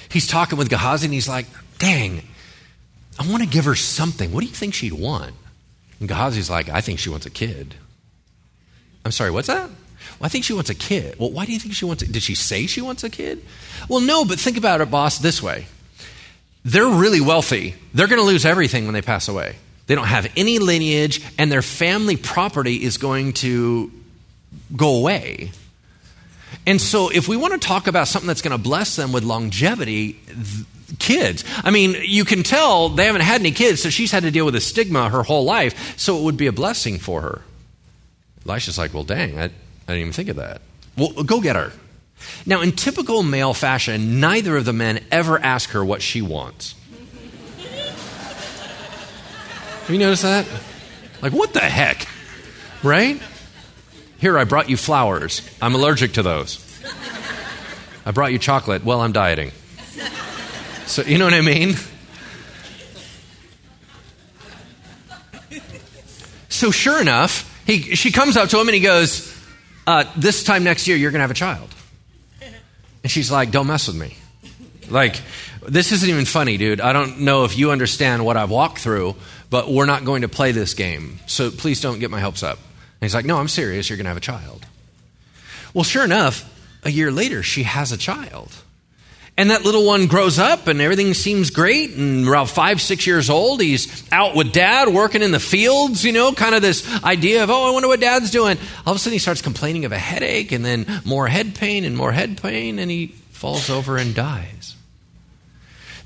He's 0.08 0.26
talking 0.26 0.58
with 0.58 0.70
Gehazi 0.70 1.06
and 1.06 1.14
he's 1.14 1.28
like, 1.28 1.46
Dang, 1.78 2.22
I 3.18 3.30
want 3.30 3.42
to 3.42 3.48
give 3.48 3.66
her 3.66 3.74
something. 3.74 4.32
What 4.32 4.40
do 4.40 4.46
you 4.46 4.54
think 4.54 4.72
she'd 4.72 4.94
want? 4.94 5.34
And 6.00 6.08
Gehazi's 6.08 6.48
like, 6.48 6.70
I 6.70 6.80
think 6.80 6.98
she 6.98 7.10
wants 7.10 7.26
a 7.26 7.30
kid. 7.30 7.74
I'm 9.04 9.12
sorry, 9.12 9.30
what's 9.30 9.48
that? 9.48 9.68
Well, 9.68 10.26
I 10.26 10.28
think 10.28 10.44
she 10.44 10.54
wants 10.54 10.70
a 10.70 10.74
kid. 10.74 11.18
Well, 11.18 11.30
why 11.30 11.44
do 11.44 11.52
you 11.52 11.58
think 11.58 11.74
she 11.74 11.84
wants 11.84 12.02
a 12.02 12.06
Did 12.10 12.22
she 12.22 12.34
say 12.34 12.66
she 12.66 12.80
wants 12.80 13.04
a 13.04 13.10
kid? 13.10 13.44
Well, 13.88 14.00
no, 14.00 14.24
but 14.24 14.40
think 14.40 14.56
about 14.56 14.80
it, 14.80 14.90
boss, 14.90 15.18
this 15.18 15.42
way 15.42 15.66
they're 16.64 16.86
really 16.86 17.20
wealthy. 17.20 17.74
They're 17.94 18.06
going 18.06 18.20
to 18.20 18.26
lose 18.26 18.44
everything 18.44 18.84
when 18.84 18.94
they 18.94 19.02
pass 19.02 19.28
away. 19.28 19.56
They 19.86 19.94
don't 19.94 20.06
have 20.06 20.30
any 20.36 20.58
lineage, 20.58 21.22
and 21.38 21.50
their 21.50 21.62
family 21.62 22.16
property 22.16 22.82
is 22.82 22.98
going 22.98 23.32
to 23.34 23.90
go 24.76 24.96
away. 24.96 25.50
And 26.66 26.80
so, 26.80 27.08
if 27.08 27.26
we 27.26 27.36
want 27.36 27.60
to 27.60 27.66
talk 27.66 27.88
about 27.88 28.06
something 28.06 28.28
that's 28.28 28.42
going 28.42 28.56
to 28.56 28.62
bless 28.62 28.94
them 28.94 29.12
with 29.12 29.24
longevity, 29.24 30.12
th- 30.12 30.66
kids. 30.98 31.44
I 31.64 31.70
mean, 31.70 31.96
you 32.02 32.24
can 32.24 32.42
tell 32.42 32.88
they 32.90 33.06
haven't 33.06 33.22
had 33.22 33.40
any 33.40 33.50
kids, 33.50 33.82
so 33.82 33.90
she's 33.90 34.12
had 34.12 34.22
to 34.22 34.30
deal 34.30 34.44
with 34.44 34.54
a 34.54 34.60
stigma 34.60 35.08
her 35.08 35.22
whole 35.22 35.44
life, 35.44 35.98
so 35.98 36.18
it 36.18 36.22
would 36.22 36.36
be 36.36 36.46
a 36.46 36.52
blessing 36.52 36.98
for 36.98 37.22
her. 37.22 37.42
Elisha's 38.46 38.78
like, 38.78 38.92
well, 38.92 39.04
dang, 39.04 39.38
I, 39.38 39.44
I 39.44 39.48
didn't 39.86 40.00
even 40.00 40.12
think 40.12 40.28
of 40.28 40.36
that. 40.36 40.60
Well, 40.96 41.10
go 41.24 41.40
get 41.40 41.56
her. 41.56 41.72
Now, 42.46 42.60
in 42.60 42.72
typical 42.72 43.22
male 43.22 43.54
fashion, 43.54 44.20
neither 44.20 44.56
of 44.56 44.64
the 44.64 44.72
men 44.72 45.04
ever 45.10 45.38
ask 45.38 45.70
her 45.70 45.84
what 45.84 46.02
she 46.02 46.22
wants. 46.22 46.74
Have 49.82 49.90
you 49.90 49.98
noticed 49.98 50.22
that? 50.22 50.46
Like, 51.20 51.32
what 51.32 51.52
the 51.52 51.60
heck? 51.60 52.06
Right? 52.82 53.20
Here, 54.18 54.38
I 54.38 54.44
brought 54.44 54.70
you 54.70 54.76
flowers. 54.76 55.42
I'm 55.60 55.74
allergic 55.74 56.12
to 56.14 56.22
those. 56.22 56.64
I 58.06 58.10
brought 58.10 58.32
you 58.32 58.38
chocolate. 58.38 58.84
Well, 58.84 59.00
I'm 59.00 59.12
dieting. 59.12 59.52
So, 60.86 61.02
you 61.02 61.18
know 61.18 61.24
what 61.24 61.34
I 61.34 61.40
mean? 61.40 61.74
So, 66.48 66.70
sure 66.70 67.00
enough, 67.00 67.48
he, 67.66 67.96
she 67.96 68.12
comes 68.12 68.36
up 68.36 68.48
to 68.50 68.60
him 68.60 68.68
and 68.68 68.74
he 68.74 68.80
goes, 68.80 69.36
uh, 69.86 70.04
this 70.16 70.44
time 70.44 70.62
next 70.64 70.86
year, 70.86 70.96
you're 70.96 71.10
going 71.10 71.18
to 71.18 71.22
have 71.22 71.30
a 71.30 71.34
child. 71.34 71.68
And 73.02 73.10
she's 73.10 73.30
like, 73.30 73.50
don't 73.50 73.66
mess 73.66 73.88
with 73.88 73.96
me. 73.96 74.16
Like, 74.88 75.20
this 75.66 75.92
isn't 75.92 76.08
even 76.08 76.24
funny, 76.24 76.56
dude. 76.56 76.80
I 76.80 76.92
don't 76.92 77.20
know 77.20 77.44
if 77.44 77.56
you 77.56 77.70
understand 77.70 78.24
what 78.24 78.36
I've 78.36 78.50
walked 78.50 78.78
through, 78.78 79.16
but 79.50 79.70
we're 79.70 79.86
not 79.86 80.04
going 80.04 80.22
to 80.22 80.28
play 80.28 80.52
this 80.52 80.74
game. 80.74 81.18
So 81.26 81.50
please 81.50 81.80
don't 81.80 81.98
get 81.98 82.10
my 82.10 82.20
hopes 82.20 82.42
up. 82.42 82.58
And 82.58 83.06
he's 83.06 83.14
like, 83.14 83.24
no, 83.24 83.38
I'm 83.38 83.48
serious. 83.48 83.88
You're 83.88 83.96
going 83.96 84.04
to 84.04 84.10
have 84.10 84.16
a 84.16 84.20
child. 84.20 84.66
Well, 85.74 85.84
sure 85.84 86.04
enough, 86.04 86.48
a 86.84 86.90
year 86.90 87.10
later, 87.10 87.42
she 87.42 87.62
has 87.62 87.92
a 87.92 87.96
child. 87.96 88.52
And 89.36 89.50
that 89.50 89.64
little 89.64 89.86
one 89.86 90.08
grows 90.08 90.38
up 90.38 90.66
and 90.66 90.80
everything 90.80 91.14
seems 91.14 91.50
great. 91.50 91.94
And 91.96 92.28
around 92.28 92.48
five, 92.48 92.82
six 92.82 93.06
years 93.06 93.30
old, 93.30 93.62
he's 93.62 94.04
out 94.12 94.34
with 94.34 94.52
dad 94.52 94.88
working 94.88 95.22
in 95.22 95.30
the 95.30 95.40
fields, 95.40 96.04
you 96.04 96.12
know, 96.12 96.32
kind 96.32 96.54
of 96.54 96.60
this 96.60 97.02
idea 97.02 97.42
of, 97.42 97.48
oh, 97.48 97.68
I 97.68 97.70
wonder 97.70 97.88
what 97.88 98.00
dad's 98.00 98.30
doing. 98.30 98.58
All 98.86 98.92
of 98.92 98.96
a 98.96 98.98
sudden, 98.98 99.14
he 99.14 99.18
starts 99.18 99.40
complaining 99.40 99.86
of 99.86 99.92
a 99.92 99.98
headache 99.98 100.52
and 100.52 100.64
then 100.64 100.86
more 101.06 101.28
head 101.28 101.54
pain 101.54 101.84
and 101.84 101.96
more 101.96 102.12
head 102.12 102.40
pain, 102.42 102.78
and 102.78 102.90
he 102.90 103.08
falls 103.30 103.70
over 103.70 103.96
and 103.96 104.14
dies. 104.14 104.76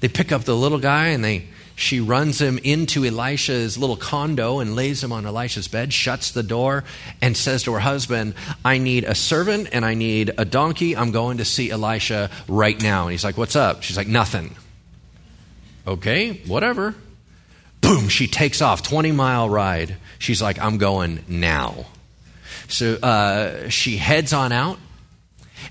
They 0.00 0.08
pick 0.08 0.30
up 0.30 0.44
the 0.44 0.56
little 0.56 0.78
guy 0.78 1.08
and 1.08 1.24
they 1.24 1.48
she 1.78 2.00
runs 2.00 2.40
him 2.40 2.58
into 2.64 3.04
Elisha's 3.04 3.76
little 3.76 3.98
condo 3.98 4.60
and 4.60 4.74
lays 4.74 5.04
him 5.04 5.12
on 5.12 5.26
Elisha's 5.26 5.68
bed, 5.68 5.92
shuts 5.92 6.30
the 6.30 6.42
door, 6.42 6.84
and 7.20 7.36
says 7.36 7.62
to 7.64 7.72
her 7.74 7.80
husband, 7.80 8.34
I 8.64 8.78
need 8.78 9.04
a 9.04 9.14
servant 9.14 9.68
and 9.72 9.84
I 9.84 9.92
need 9.92 10.32
a 10.38 10.46
donkey. 10.46 10.96
I'm 10.96 11.10
going 11.12 11.36
to 11.36 11.44
see 11.44 11.70
Elisha 11.70 12.30
right 12.48 12.82
now. 12.82 13.02
And 13.02 13.12
he's 13.12 13.24
like, 13.24 13.36
What's 13.36 13.54
up? 13.54 13.82
She's 13.82 13.96
like, 13.96 14.08
Nothing. 14.08 14.56
Okay, 15.86 16.40
whatever. 16.46 16.94
Boom, 17.82 18.08
she 18.08 18.26
takes 18.26 18.62
off, 18.62 18.82
20 18.82 19.12
mile 19.12 19.48
ride. 19.48 19.96
She's 20.18 20.40
like, 20.40 20.58
I'm 20.58 20.78
going 20.78 21.24
now. 21.28 21.84
So 22.68 22.94
uh, 22.94 23.68
she 23.68 23.98
heads 23.98 24.32
on 24.32 24.50
out. 24.50 24.78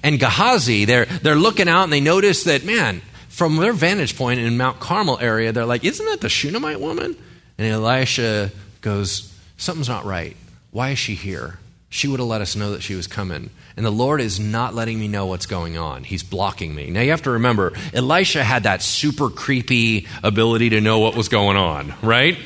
And 0.04 0.20
Gehazi, 0.20 0.86
they're, 0.86 1.06
they're 1.06 1.36
looking 1.36 1.68
out 1.68 1.86
and 1.86 1.92
they 1.92 2.00
notice 2.00 2.44
that, 2.44 2.64
man, 2.64 3.02
from 3.36 3.58
their 3.58 3.74
vantage 3.74 4.18
point 4.18 4.40
in 4.40 4.56
Mount 4.56 4.80
Carmel 4.80 5.20
area, 5.20 5.52
they're 5.52 5.66
like, 5.66 5.84
Isn't 5.84 6.06
that 6.06 6.22
the 6.22 6.30
Shunammite 6.30 6.80
woman? 6.80 7.18
And 7.58 7.68
Elisha 7.68 8.50
goes, 8.80 9.34
Something's 9.58 9.90
not 9.90 10.06
right. 10.06 10.38
Why 10.72 10.92
is 10.92 11.00
she 11.00 11.16
here? 11.16 11.60
She 11.90 12.08
would 12.08 12.20
have 12.20 12.28
let 12.28 12.42
us 12.42 12.56
know 12.56 12.72
that 12.72 12.82
she 12.82 12.96
was 12.96 13.08
coming. 13.08 13.50
And 13.76 13.86
the 13.86 13.92
Lord 13.92 14.22
is 14.22 14.40
not 14.40 14.74
letting 14.74 15.00
me 15.00 15.10
know 15.10 15.26
what's 15.26 15.46
going 15.46 15.78
on. 15.78 16.06
He's 16.06 16.24
blocking 16.24 16.74
me. 16.74 16.90
Now 16.90 17.02
you 17.02 17.12
have 17.12 17.24
to 17.24 17.32
remember, 17.32 17.74
Elisha 17.94 18.44
had 18.44 18.64
that 18.64 18.82
super 18.82 19.30
creepy 19.30 20.08
ability 20.24 20.70
to 20.70 20.82
know 20.82 21.00
what 21.00 21.16
was 21.16 21.28
going 21.28 21.58
on, 21.58 21.94
right? 22.02 22.38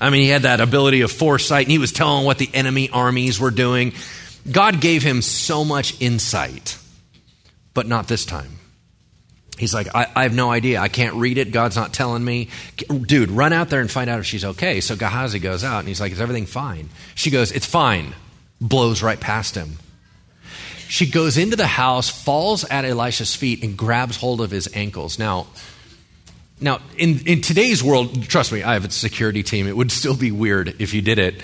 I 0.00 0.10
mean, 0.10 0.22
he 0.22 0.28
had 0.28 0.42
that 0.42 0.60
ability 0.60 1.02
of 1.02 1.12
foresight, 1.12 1.66
and 1.66 1.72
he 1.72 1.78
was 1.78 1.92
telling 1.92 2.24
what 2.24 2.38
the 2.38 2.50
enemy 2.52 2.90
armies 2.90 3.38
were 3.38 3.52
doing. 3.52 3.92
God 4.50 4.80
gave 4.80 5.04
him 5.04 5.22
so 5.22 5.64
much 5.64 6.00
insight, 6.00 6.76
but 7.72 7.86
not 7.86 8.08
this 8.08 8.26
time. 8.26 8.53
He's 9.58 9.72
like, 9.72 9.88
I, 9.94 10.06
I, 10.16 10.22
have 10.24 10.34
no 10.34 10.50
idea. 10.50 10.80
I 10.80 10.88
can't 10.88 11.14
read 11.14 11.38
it. 11.38 11.52
God's 11.52 11.76
not 11.76 11.92
telling 11.92 12.24
me. 12.24 12.48
Dude, 12.88 13.30
run 13.30 13.52
out 13.52 13.70
there 13.70 13.80
and 13.80 13.90
find 13.90 14.10
out 14.10 14.18
if 14.18 14.26
she's 14.26 14.44
okay. 14.44 14.80
So 14.80 14.96
Gehazi 14.96 15.38
goes 15.38 15.62
out 15.62 15.80
and 15.80 15.88
he's 15.88 16.00
like, 16.00 16.12
Is 16.12 16.20
everything 16.20 16.46
fine? 16.46 16.88
She 17.14 17.30
goes, 17.30 17.52
It's 17.52 17.66
fine. 17.66 18.14
Blows 18.60 19.02
right 19.02 19.18
past 19.18 19.54
him. 19.54 19.78
She 20.88 21.06
goes 21.06 21.38
into 21.38 21.56
the 21.56 21.66
house, 21.66 22.08
falls 22.08 22.64
at 22.64 22.84
Elisha's 22.84 23.34
feet, 23.34 23.62
and 23.62 23.76
grabs 23.76 24.16
hold 24.16 24.40
of 24.40 24.50
his 24.50 24.68
ankles. 24.74 25.18
Now, 25.18 25.46
now 26.60 26.80
in, 26.96 27.26
in 27.26 27.40
today's 27.40 27.82
world, 27.82 28.24
trust 28.24 28.52
me, 28.52 28.62
I 28.62 28.74
have 28.74 28.84
a 28.84 28.90
security 28.90 29.42
team. 29.42 29.66
It 29.66 29.76
would 29.76 29.92
still 29.92 30.16
be 30.16 30.30
weird 30.32 30.76
if 30.80 30.94
you 30.94 31.00
did 31.00 31.18
it. 31.18 31.34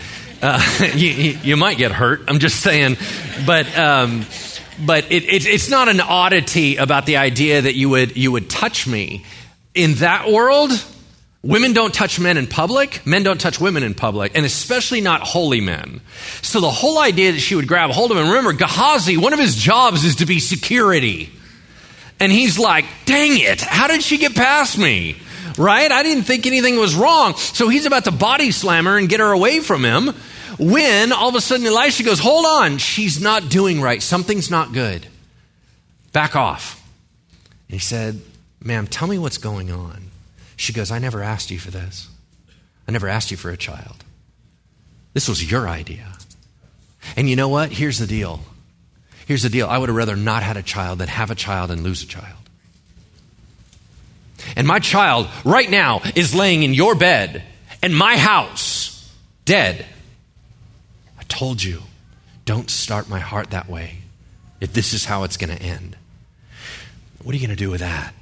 Uh, 0.42 0.60
you, 0.94 1.10
you, 1.42 1.56
might 1.56 1.78
get 1.78 1.92
hurt. 1.92 2.22
I'm 2.26 2.40
just 2.40 2.60
saying. 2.60 2.96
But. 3.46 3.78
Um, 3.78 4.24
but 4.84 5.10
it, 5.10 5.24
it, 5.24 5.46
it's 5.46 5.68
not 5.68 5.88
an 5.88 6.00
oddity 6.00 6.76
about 6.76 7.06
the 7.06 7.16
idea 7.16 7.62
that 7.62 7.74
you 7.74 7.88
would, 7.88 8.16
you 8.16 8.32
would 8.32 8.50
touch 8.50 8.86
me. 8.86 9.24
In 9.74 9.94
that 9.96 10.30
world, 10.30 10.70
women 11.42 11.72
don't 11.72 11.94
touch 11.94 12.18
men 12.18 12.36
in 12.36 12.46
public, 12.46 13.04
men 13.06 13.22
don't 13.22 13.40
touch 13.40 13.60
women 13.60 13.82
in 13.82 13.94
public, 13.94 14.32
and 14.34 14.44
especially 14.44 15.00
not 15.00 15.22
holy 15.22 15.60
men. 15.60 16.00
So 16.42 16.60
the 16.60 16.70
whole 16.70 16.98
idea 16.98 17.32
that 17.32 17.40
she 17.40 17.54
would 17.54 17.68
grab 17.68 17.90
hold 17.90 18.10
of 18.10 18.16
him, 18.16 18.28
remember, 18.28 18.52
Gehazi, 18.52 19.16
one 19.16 19.32
of 19.32 19.38
his 19.38 19.56
jobs 19.56 20.04
is 20.04 20.16
to 20.16 20.26
be 20.26 20.40
security. 20.40 21.30
And 22.18 22.30
he's 22.30 22.58
like, 22.58 22.84
dang 23.06 23.38
it, 23.38 23.60
how 23.60 23.88
did 23.88 24.02
she 24.02 24.18
get 24.18 24.34
past 24.34 24.76
me? 24.76 25.16
Right? 25.56 25.90
I 25.90 26.02
didn't 26.02 26.24
think 26.24 26.46
anything 26.46 26.76
was 26.76 26.94
wrong. 26.94 27.34
So 27.36 27.68
he's 27.68 27.86
about 27.86 28.04
to 28.04 28.12
body 28.12 28.50
slam 28.50 28.84
her 28.84 28.98
and 28.98 29.08
get 29.08 29.20
her 29.20 29.32
away 29.32 29.60
from 29.60 29.84
him 29.84 30.14
when 30.60 31.10
all 31.10 31.30
of 31.30 31.34
a 31.34 31.40
sudden 31.40 31.66
Elisha 31.66 32.02
goes, 32.02 32.20
Hold 32.20 32.44
on, 32.44 32.76
she's 32.76 33.20
not 33.20 33.48
doing 33.48 33.80
right. 33.80 34.02
Something's 34.02 34.50
not 34.50 34.72
good. 34.72 35.06
Back 36.12 36.36
off. 36.36 36.86
And 37.68 37.74
he 37.74 37.78
said, 37.80 38.20
Ma'am, 38.62 38.86
tell 38.86 39.08
me 39.08 39.16
what's 39.16 39.38
going 39.38 39.72
on. 39.72 40.10
She 40.56 40.74
goes, 40.74 40.90
I 40.90 40.98
never 40.98 41.22
asked 41.22 41.50
you 41.50 41.58
for 41.58 41.70
this. 41.70 42.08
I 42.86 42.92
never 42.92 43.08
asked 43.08 43.30
you 43.30 43.38
for 43.38 43.50
a 43.50 43.56
child. 43.56 44.04
This 45.14 45.28
was 45.28 45.50
your 45.50 45.66
idea. 45.66 46.06
And 47.16 47.30
you 47.30 47.36
know 47.36 47.48
what? 47.48 47.72
Here's 47.72 47.98
the 47.98 48.06
deal. 48.06 48.40
Here's 49.26 49.42
the 49.42 49.48
deal. 49.48 49.66
I 49.66 49.78
would 49.78 49.88
have 49.88 49.96
rather 49.96 50.16
not 50.16 50.42
had 50.42 50.58
a 50.58 50.62
child 50.62 50.98
than 50.98 51.08
have 51.08 51.30
a 51.30 51.34
child 51.34 51.70
and 51.70 51.82
lose 51.82 52.02
a 52.02 52.06
child. 52.06 52.36
And 54.56 54.66
my 54.66 54.78
child 54.78 55.28
right 55.44 55.70
now 55.70 56.02
is 56.14 56.34
laying 56.34 56.64
in 56.64 56.74
your 56.74 56.94
bed 56.94 57.44
in 57.82 57.94
my 57.94 58.18
house, 58.18 59.10
dead 59.46 59.86
told 61.30 61.62
you, 61.62 61.82
don't 62.44 62.68
start 62.68 63.08
my 63.08 63.20
heart 63.20 63.50
that 63.50 63.68
way 63.68 63.98
if 64.60 64.72
this 64.72 64.92
is 64.92 65.06
how 65.06 65.24
it's 65.24 65.36
going 65.36 65.56
to 65.56 65.62
end. 65.62 65.96
What 67.22 67.32
are 67.32 67.38
you 67.38 67.46
going 67.46 67.56
to 67.56 67.64
do 67.64 67.70
with 67.70 67.80
that? 67.80 68.12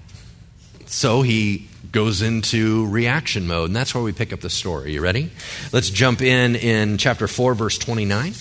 So 0.86 1.22
he 1.22 1.68
goes 1.90 2.22
into 2.22 2.86
reaction 2.86 3.46
mode, 3.46 3.70
and 3.70 3.76
that's 3.76 3.94
where 3.94 4.04
we 4.04 4.12
pick 4.12 4.32
up 4.32 4.40
the 4.40 4.50
story. 4.50 4.92
You 4.92 5.00
ready? 5.00 5.30
Let's 5.72 5.90
jump 5.90 6.22
in 6.22 6.56
in 6.56 6.98
chapter 6.98 7.26
4, 7.26 7.54
verse 7.54 7.78
29. 7.78 8.34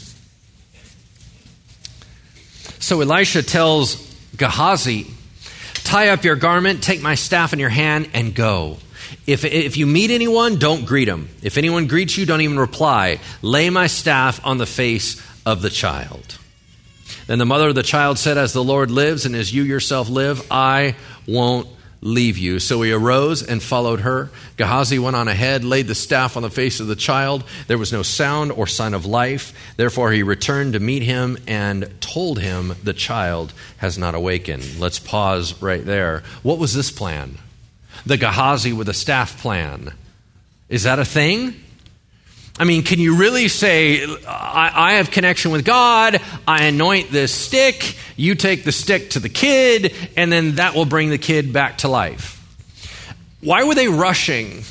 So 2.80 3.02
Elisha 3.02 3.44
tells 3.44 3.96
Gehazi, 4.36 5.08
Tie 5.74 6.10
up 6.10 6.26
your 6.26 6.36
garment, 6.36 6.84
take 6.84 7.02
my 7.02 7.16
staff 7.16 7.54
in 7.54 7.60
your 7.60 7.70
hand, 7.70 8.10
and 8.14 8.36
go. 8.36 8.78
If, 9.28 9.44
if 9.44 9.76
you 9.76 9.86
meet 9.86 10.10
anyone, 10.10 10.58
don't 10.58 10.86
greet 10.86 11.06
them. 11.06 11.28
If 11.44 11.58
anyone 11.58 11.88
greets 11.88 12.18
you, 12.18 12.26
don't 12.26 12.40
even 12.40 12.58
reply. 12.58 13.20
Lay 13.42 13.70
my 13.70 13.88
staff 13.88 14.40
on 14.46 14.58
the 14.58 14.66
face 14.66 15.22
of 15.46 15.62
the 15.62 15.70
child. 15.70 16.38
Then 17.28 17.38
the 17.38 17.46
mother 17.46 17.68
of 17.68 17.76
the 17.76 17.84
child 17.84 18.18
said, 18.18 18.38
As 18.38 18.54
the 18.54 18.64
Lord 18.64 18.90
lives 18.90 19.26
and 19.26 19.36
as 19.36 19.54
you 19.54 19.64
yourself 19.64 20.10
live, 20.10 20.48
I 20.50 20.96
won't 21.28 21.68
leave 22.00 22.38
you. 22.38 22.60
So 22.60 22.82
he 22.84 22.94
arose 22.94 23.44
and 23.44 23.62
followed 23.62 24.00
her. 24.02 24.30
Gehazi 24.56 24.98
went 24.98 25.18
on 25.18 25.28
ahead, 25.28 25.66
laid 25.66 25.88
the 25.88 25.96
staff 25.96 26.38
on 26.38 26.44
the 26.44 26.50
face 26.50 26.80
of 26.80 26.88
the 26.88 26.96
child. 26.96 27.44
There 27.68 27.78
was 27.78 27.92
no 27.92 28.04
sound 28.04 28.54
or 28.54 28.66
sign 28.66 28.94
of 28.94 29.06
life. 29.06 29.54
Therefore 29.76 30.14
he 30.14 30.24
returned 30.24 30.72
to 30.74 30.80
meet 30.80 31.04
him 31.04 31.38
and 31.48 32.00
told 32.00 32.40
him 32.40 32.76
the 32.82 32.94
child 32.94 33.52
has 33.78 33.98
not 33.98 34.16
awakened. 34.16 34.80
Let's 34.80 35.00
pause 35.00 35.62
right 35.62 35.84
there. 35.84 36.24
What 36.44 36.60
was 36.60 36.74
this 36.74 36.92
plan? 36.92 37.40
The 38.06 38.18
Gehazi 38.18 38.74
with 38.74 38.90
a 38.90 38.94
staff 38.94 39.42
plan. 39.42 39.94
Is 40.70 40.84
that 40.84 41.00
a 41.00 41.06
thing? 41.06 41.56
I 42.60 42.64
mean, 42.64 42.84
can 42.84 43.00
you 43.00 43.16
really 43.16 43.48
say, 43.50 44.04
I, 44.26 44.72
I, 44.74 44.94
have 44.94 45.12
connection 45.12 45.52
with 45.52 45.64
God, 45.64 46.20
I 46.48 46.64
anoint 46.66 47.12
this 47.12 47.32
stick, 47.32 47.96
you 48.16 48.34
take 48.34 48.64
the 48.64 48.72
stick 48.72 49.12
to 49.12 49.20
the 49.20 49.30
kid, 49.30 49.94
and 50.16 50.32
then 50.32 50.56
that 50.56 50.74
will 50.74 50.86
bring 50.86 51.12
the 51.12 51.20
kid 51.20 51.54
back 51.54 51.80
to 51.80 51.88
life? 51.88 52.34
Why 53.42 53.64
were 53.64 53.76
they 53.76 53.88
rushing? 53.88 54.64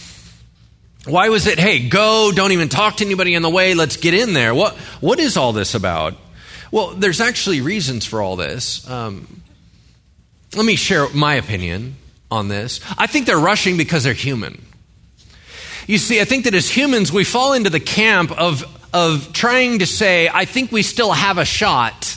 Why 1.05 1.29
was 1.29 1.47
it, 1.47 1.61
hey, 1.61 1.89
go, 1.89 2.33
don't 2.35 2.51
even 2.51 2.69
talk 2.69 2.97
to 2.97 3.05
anybody 3.05 3.37
on 3.37 3.43
the 3.43 3.51
way, 3.51 3.75
let's 3.75 3.97
get 3.97 4.15
in 4.15 4.33
there? 4.33 4.53
What, 4.53 4.75
what 5.01 5.21
is 5.21 5.37
all 5.37 5.53
this 5.53 5.77
about? 5.77 6.15
Well, 6.73 6.89
there's 6.89 7.21
actually 7.21 7.61
reasons 7.61 8.05
for 8.05 8.21
all 8.21 8.35
this. 8.35 8.89
Um, 8.91 9.43
let 10.57 10.67
me 10.67 10.75
share 10.75 11.09
my 11.11 11.35
opinion 11.35 11.95
on 12.31 12.49
this. 12.49 12.81
I 12.99 13.07
think 13.07 13.27
they're 13.27 13.39
rushing 13.39 13.77
because 13.77 14.05
they're 14.05 14.12
human. 14.12 14.62
You 15.87 15.99
see, 15.99 16.21
I 16.21 16.25
think 16.25 16.45
that 16.45 16.55
as 16.55 16.69
humans, 16.69 17.12
we 17.12 17.25
fall 17.25 17.53
into 17.53 17.71
the 17.71 17.81
camp 17.81 18.33
of, 18.33 18.65
of 18.93 19.33
trying 19.33 19.79
to 19.79 19.87
say, 19.87 20.29
I 20.33 20.45
think 20.45 20.73
we 20.73 20.83
still 20.83 21.12
have 21.12 21.39
a 21.39 21.45
shot 21.45 22.17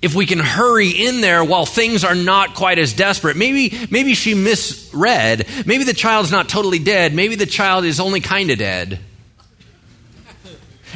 if 0.00 0.14
we 0.14 0.24
can 0.24 0.38
hurry 0.38 0.90
in 0.90 1.20
there 1.20 1.44
while 1.44 1.66
things 1.66 2.04
are 2.04 2.14
not 2.14 2.54
quite 2.54 2.78
as 2.78 2.94
desperate. 2.94 3.36
Maybe, 3.36 3.86
maybe 3.90 4.14
she 4.14 4.34
misread. 4.34 5.46
Maybe 5.66 5.84
the 5.84 5.94
child's 5.94 6.30
not 6.30 6.48
totally 6.48 6.78
dead. 6.78 7.14
Maybe 7.14 7.34
the 7.34 7.46
child 7.46 7.84
is 7.84 8.00
only 8.00 8.20
kind 8.20 8.50
of 8.50 8.58
dead. 8.58 9.00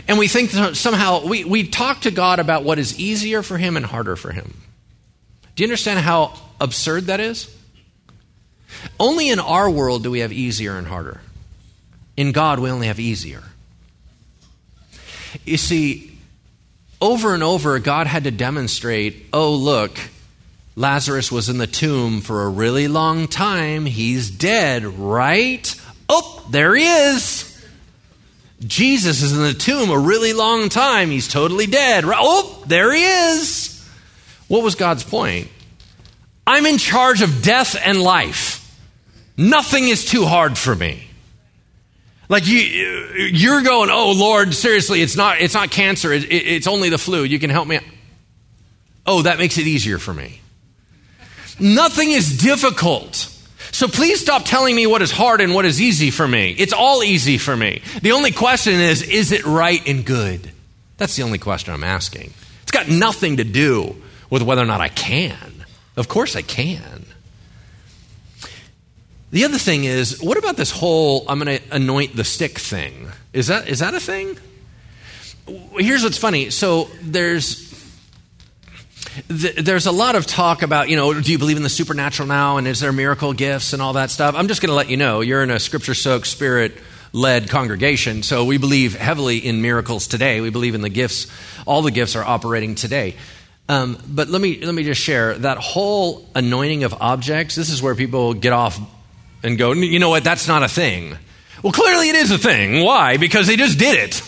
And 0.08 0.18
we 0.18 0.28
think 0.28 0.50
somehow, 0.74 1.26
we, 1.26 1.44
we 1.44 1.68
talk 1.68 2.02
to 2.02 2.10
God 2.10 2.38
about 2.38 2.64
what 2.64 2.78
is 2.78 2.98
easier 2.98 3.42
for 3.42 3.58
him 3.58 3.76
and 3.76 3.84
harder 3.84 4.16
for 4.16 4.32
him. 4.32 4.62
Do 5.54 5.62
you 5.62 5.66
understand 5.66 6.00
how 6.00 6.32
absurd 6.60 7.04
that 7.04 7.20
is? 7.20 7.54
Only 8.98 9.28
in 9.28 9.38
our 9.38 9.70
world 9.70 10.02
do 10.02 10.10
we 10.10 10.20
have 10.20 10.32
easier 10.32 10.76
and 10.76 10.86
harder. 10.86 11.20
In 12.16 12.32
God, 12.32 12.58
we 12.58 12.70
only 12.70 12.86
have 12.86 13.00
easier. 13.00 13.42
You 15.44 15.56
see, 15.56 16.18
over 17.00 17.34
and 17.34 17.42
over, 17.42 17.78
God 17.78 18.06
had 18.06 18.24
to 18.24 18.30
demonstrate 18.30 19.26
oh, 19.32 19.54
look, 19.54 19.98
Lazarus 20.76 21.32
was 21.32 21.48
in 21.48 21.58
the 21.58 21.66
tomb 21.66 22.20
for 22.20 22.42
a 22.42 22.48
really 22.48 22.88
long 22.88 23.28
time. 23.28 23.86
He's 23.86 24.30
dead, 24.30 24.84
right? 24.84 25.74
Oh, 26.08 26.46
there 26.50 26.74
he 26.74 26.86
is. 26.86 27.46
Jesus 28.60 29.22
is 29.22 29.32
in 29.32 29.42
the 29.42 29.54
tomb 29.54 29.90
a 29.90 29.98
really 29.98 30.32
long 30.32 30.68
time. 30.68 31.10
He's 31.10 31.28
totally 31.28 31.66
dead. 31.66 32.04
Oh, 32.06 32.62
there 32.66 32.92
he 32.92 33.02
is. 33.02 33.88
What 34.48 34.62
was 34.62 34.74
God's 34.74 35.04
point? 35.04 35.48
I'm 36.46 36.66
in 36.66 36.78
charge 36.78 37.22
of 37.22 37.42
death 37.42 37.76
and 37.82 38.02
life. 38.02 38.59
Nothing 39.40 39.88
is 39.88 40.04
too 40.04 40.26
hard 40.26 40.58
for 40.58 40.74
me. 40.74 41.02
Like 42.28 42.46
you, 42.46 42.58
you're 42.58 43.62
going, 43.62 43.88
oh 43.90 44.12
Lord, 44.12 44.52
seriously, 44.52 45.00
it's 45.00 45.16
not, 45.16 45.40
it's 45.40 45.54
not 45.54 45.70
cancer. 45.70 46.12
It, 46.12 46.24
it, 46.24 46.46
it's 46.46 46.66
only 46.66 46.90
the 46.90 46.98
flu. 46.98 47.24
You 47.24 47.38
can 47.38 47.48
help 47.48 47.66
me. 47.66 47.80
Oh, 49.06 49.22
that 49.22 49.38
makes 49.38 49.56
it 49.56 49.66
easier 49.66 49.98
for 49.98 50.12
me. 50.12 50.42
Nothing 51.58 52.10
is 52.10 52.36
difficult. 52.36 53.14
So 53.72 53.88
please 53.88 54.20
stop 54.20 54.44
telling 54.44 54.76
me 54.76 54.86
what 54.86 55.00
is 55.00 55.10
hard 55.10 55.40
and 55.40 55.54
what 55.54 55.64
is 55.64 55.80
easy 55.80 56.10
for 56.10 56.28
me. 56.28 56.50
It's 56.50 56.74
all 56.74 57.02
easy 57.02 57.38
for 57.38 57.56
me. 57.56 57.80
The 58.02 58.12
only 58.12 58.32
question 58.32 58.74
is, 58.74 59.02
is 59.02 59.32
it 59.32 59.46
right 59.46 59.80
and 59.88 60.04
good? 60.04 60.50
That's 60.98 61.16
the 61.16 61.22
only 61.22 61.38
question 61.38 61.72
I'm 61.72 61.84
asking. 61.84 62.34
It's 62.62 62.72
got 62.72 62.88
nothing 62.88 63.38
to 63.38 63.44
do 63.44 63.96
with 64.28 64.42
whether 64.42 64.60
or 64.60 64.66
not 64.66 64.82
I 64.82 64.88
can. 64.88 65.64
Of 65.96 66.08
course 66.08 66.36
I 66.36 66.42
can. 66.42 66.99
The 69.32 69.44
other 69.44 69.58
thing 69.58 69.84
is, 69.84 70.20
what 70.20 70.38
about 70.38 70.56
this 70.56 70.72
whole 70.72 71.24
I'm 71.28 71.38
going 71.38 71.58
to 71.58 71.64
anoint 71.74 72.16
the 72.16 72.24
stick 72.24 72.58
thing? 72.58 73.08
Is 73.32 73.46
that 73.46 73.68
is 73.68 73.78
that 73.78 73.94
a 73.94 74.00
thing? 74.00 74.36
Here's 75.74 76.02
what's 76.02 76.18
funny. 76.18 76.50
So 76.50 76.88
there's 77.00 77.70
there's 79.28 79.86
a 79.86 79.92
lot 79.92 80.14
of 80.14 80.26
talk 80.26 80.62
about, 80.62 80.88
you 80.88 80.96
know, 80.96 81.20
do 81.20 81.32
you 81.32 81.38
believe 81.38 81.56
in 81.56 81.62
the 81.62 81.68
supernatural 81.68 82.28
now 82.28 82.56
and 82.58 82.66
is 82.66 82.80
there 82.80 82.92
miracle 82.92 83.32
gifts 83.32 83.72
and 83.72 83.82
all 83.82 83.94
that 83.94 84.10
stuff? 84.10 84.34
I'm 84.36 84.48
just 84.48 84.60
going 84.60 84.70
to 84.70 84.74
let 84.74 84.88
you 84.88 84.96
know, 84.96 85.20
you're 85.20 85.42
in 85.42 85.50
a 85.50 85.58
scripture 85.58 85.94
soaked, 85.94 86.26
spirit 86.26 86.76
led 87.12 87.48
congregation, 87.50 88.22
so 88.22 88.44
we 88.44 88.56
believe 88.56 88.94
heavily 88.94 89.38
in 89.38 89.62
miracles 89.62 90.06
today. 90.06 90.40
We 90.40 90.50
believe 90.50 90.76
in 90.76 90.80
the 90.80 90.88
gifts, 90.88 91.26
all 91.66 91.82
the 91.82 91.90
gifts 91.90 92.14
are 92.14 92.24
operating 92.24 92.76
today. 92.76 93.16
Um, 93.68 93.98
but 94.06 94.28
let 94.28 94.40
me, 94.40 94.60
let 94.64 94.74
me 94.74 94.84
just 94.84 95.00
share 95.00 95.34
that 95.38 95.58
whole 95.58 96.28
anointing 96.36 96.84
of 96.84 96.94
objects. 97.00 97.56
This 97.56 97.70
is 97.70 97.82
where 97.82 97.96
people 97.96 98.34
get 98.34 98.52
off 98.52 98.78
and 99.42 99.58
go, 99.58 99.72
you 99.72 99.98
know 99.98 100.10
what, 100.10 100.24
that's 100.24 100.48
not 100.48 100.62
a 100.62 100.68
thing. 100.68 101.16
Well, 101.62 101.72
clearly 101.72 102.08
it 102.08 102.16
is 102.16 102.30
a 102.30 102.38
thing. 102.38 102.84
Why? 102.84 103.16
Because 103.16 103.46
they 103.46 103.56
just 103.56 103.78
did 103.78 103.98
it. 103.98 104.22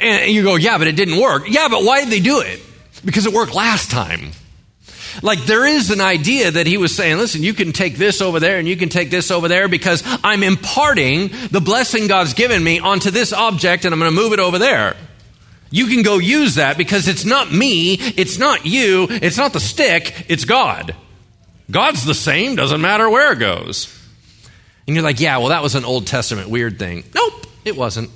And 0.00 0.30
you 0.32 0.42
go, 0.42 0.56
yeah, 0.56 0.78
but 0.78 0.86
it 0.86 0.96
didn't 0.96 1.20
work. 1.20 1.44
Yeah, 1.48 1.68
but 1.68 1.82
why 1.82 2.00
did 2.00 2.10
they 2.10 2.20
do 2.20 2.40
it? 2.40 2.60
Because 3.04 3.26
it 3.26 3.32
worked 3.32 3.54
last 3.54 3.90
time. 3.90 4.32
Like 5.22 5.44
there 5.44 5.64
is 5.64 5.90
an 5.90 6.00
idea 6.00 6.50
that 6.50 6.66
he 6.66 6.76
was 6.76 6.94
saying, 6.94 7.16
listen, 7.16 7.42
you 7.42 7.54
can 7.54 7.72
take 7.72 7.96
this 7.96 8.20
over 8.20 8.38
there 8.38 8.58
and 8.58 8.68
you 8.68 8.76
can 8.76 8.88
take 8.88 9.10
this 9.10 9.30
over 9.30 9.48
there 9.48 9.68
because 9.68 10.02
I'm 10.22 10.42
imparting 10.42 11.30
the 11.50 11.60
blessing 11.60 12.06
God's 12.06 12.34
given 12.34 12.62
me 12.62 12.78
onto 12.78 13.10
this 13.10 13.32
object 13.32 13.84
and 13.84 13.94
I'm 13.94 14.00
going 14.00 14.10
to 14.10 14.14
move 14.14 14.32
it 14.32 14.40
over 14.40 14.58
there. 14.58 14.96
You 15.70 15.86
can 15.86 16.02
go 16.02 16.18
use 16.18 16.56
that 16.56 16.78
because 16.78 17.08
it's 17.08 17.24
not 17.24 17.52
me, 17.52 17.94
it's 17.94 18.38
not 18.38 18.66
you, 18.66 19.06
it's 19.10 19.36
not 19.36 19.52
the 19.52 19.60
stick, 19.60 20.26
it's 20.28 20.44
God. 20.44 20.94
God's 21.70 22.04
the 22.04 22.14
same, 22.14 22.54
doesn't 22.54 22.80
matter 22.80 23.10
where 23.10 23.32
it 23.32 23.38
goes. 23.38 23.92
And 24.86 24.94
you're 24.94 25.04
like, 25.04 25.20
yeah, 25.20 25.38
well, 25.38 25.48
that 25.48 25.62
was 25.62 25.74
an 25.74 25.84
Old 25.84 26.06
Testament 26.06 26.48
weird 26.48 26.78
thing. 26.78 27.04
Nope, 27.14 27.46
it 27.64 27.76
wasn't. 27.76 28.10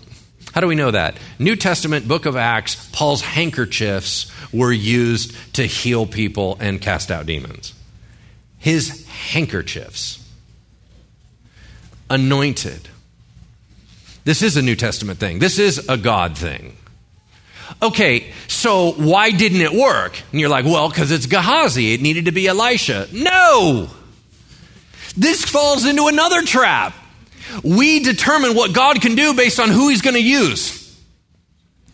How 0.55 0.61
do 0.61 0.67
we 0.67 0.75
know 0.75 0.91
that? 0.91 1.17
New 1.39 1.57
Testament, 1.57 2.09
book 2.09 2.27
of 2.27 2.37
Acts, 2.37 2.89
Paul's 2.93 3.23
handkerchiefs 3.23 4.31
were 4.53 4.73
used 4.73 5.35
to 5.55 5.65
heal 5.65 6.07
people 6.07 6.57
and 6.61 6.81
cast 6.81 7.11
out 7.11 7.27
demons. 7.27 7.75
His 8.59 9.07
handkerchiefs, 9.07 10.29
anointed. 12.09 12.89
This 14.25 14.43
is 14.43 14.57
a 14.57 14.63
New 14.63 14.77
Testament 14.77 15.19
thing, 15.19 15.39
this 15.39 15.59
is 15.59 15.89
a 15.89 15.97
God 15.97 16.37
thing. 16.37 16.77
Okay, 17.81 18.33
so 18.49 18.93
why 18.93 19.31
didn't 19.31 19.61
it 19.61 19.73
work? 19.73 20.21
And 20.33 20.41
you're 20.41 20.51
like, 20.51 20.65
well, 20.65 20.89
because 20.89 21.13
it's 21.13 21.27
Gehazi. 21.27 21.95
It 21.95 22.03
needed 22.03 22.25
to 22.25 22.33
be 22.33 22.49
Elisha. 22.49 23.07
No! 23.13 23.89
This 25.17 25.45
falls 25.45 25.87
into 25.87 26.07
another 26.07 26.43
trap. 26.43 26.95
We 27.65 28.01
determine 28.01 28.55
what 28.55 28.73
God 28.75 29.01
can 29.01 29.15
do 29.15 29.35
based 29.35 29.59
on 29.59 29.71
who 29.71 29.89
He's 29.89 30.03
going 30.03 30.15
to 30.15 30.23
use. 30.23 30.81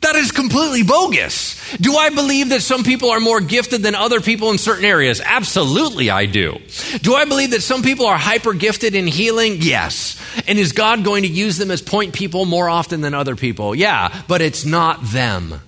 That 0.03 0.15
is 0.15 0.31
completely 0.31 0.83
bogus. 0.83 1.57
Do 1.79 1.97
I 1.97 2.11
believe 2.11 2.51
that 2.51 2.63
some 2.63 2.85
people 2.85 3.11
are 3.11 3.19
more 3.19 3.41
gifted 3.41 3.83
than 3.83 3.95
other 3.95 4.21
people 4.21 4.51
in 4.51 4.59
certain 4.59 4.85
areas? 4.85 5.21
Absolutely, 5.25 6.11
I 6.11 6.27
do. 6.27 6.59
Do 7.01 7.15
I 7.15 7.25
believe 7.25 7.51
that 7.51 7.63
some 7.63 7.83
people 7.83 8.07
are 8.07 8.17
hyper 8.17 8.53
gifted 8.53 8.95
in 8.95 9.07
healing? 9.07 9.57
Yes. 9.59 10.23
And 10.47 10.59
is 10.59 10.73
God 10.73 11.03
going 11.03 11.23
to 11.23 11.29
use 11.29 11.57
them 11.57 11.71
as 11.71 11.83
point 11.83 12.13
people 12.13 12.45
more 12.45 12.69
often 12.69 13.01
than 13.01 13.15
other 13.15 13.35
people? 13.35 13.75
Yeah, 13.75 14.23
but 14.29 14.43
it's 14.43 14.65
not 14.65 15.03
them. 15.03 15.61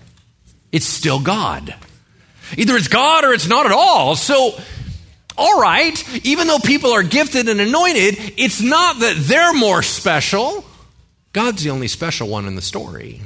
It's 0.70 0.86
still 0.86 1.18
God. 1.18 1.74
Either 2.56 2.76
it's 2.76 2.88
God 2.88 3.24
or 3.24 3.32
it's 3.32 3.48
not 3.48 3.66
at 3.66 3.72
all. 3.72 4.14
So, 4.14 4.52
all 5.38 5.60
right, 5.60 6.26
even 6.26 6.48
though 6.48 6.58
people 6.58 6.92
are 6.92 7.04
gifted 7.04 7.48
and 7.48 7.60
anointed, 7.60 8.16
it's 8.36 8.60
not 8.60 8.98
that 9.00 9.16
they're 9.16 9.54
more 9.54 9.82
special. 9.82 10.64
God's 11.32 11.62
the 11.62 11.70
only 11.70 11.88
special 11.88 12.28
one 12.28 12.46
in 12.46 12.56
the 12.56 12.62
story. 12.62 13.20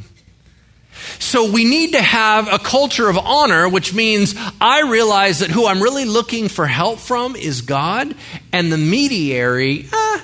So 1.18 1.50
we 1.50 1.64
need 1.64 1.92
to 1.92 2.02
have 2.02 2.52
a 2.52 2.58
culture 2.58 3.08
of 3.08 3.16
honor, 3.16 3.68
which 3.68 3.94
means 3.94 4.34
I 4.60 4.82
realize 4.82 5.38
that 5.38 5.50
who 5.50 5.66
I'm 5.66 5.82
really 5.82 6.04
looking 6.04 6.48
for 6.48 6.66
help 6.66 6.98
from 6.98 7.34
is 7.34 7.62
God, 7.62 8.14
and 8.52 8.70
the 8.70 8.78
mediary, 8.78 9.86
eh, 9.92 10.20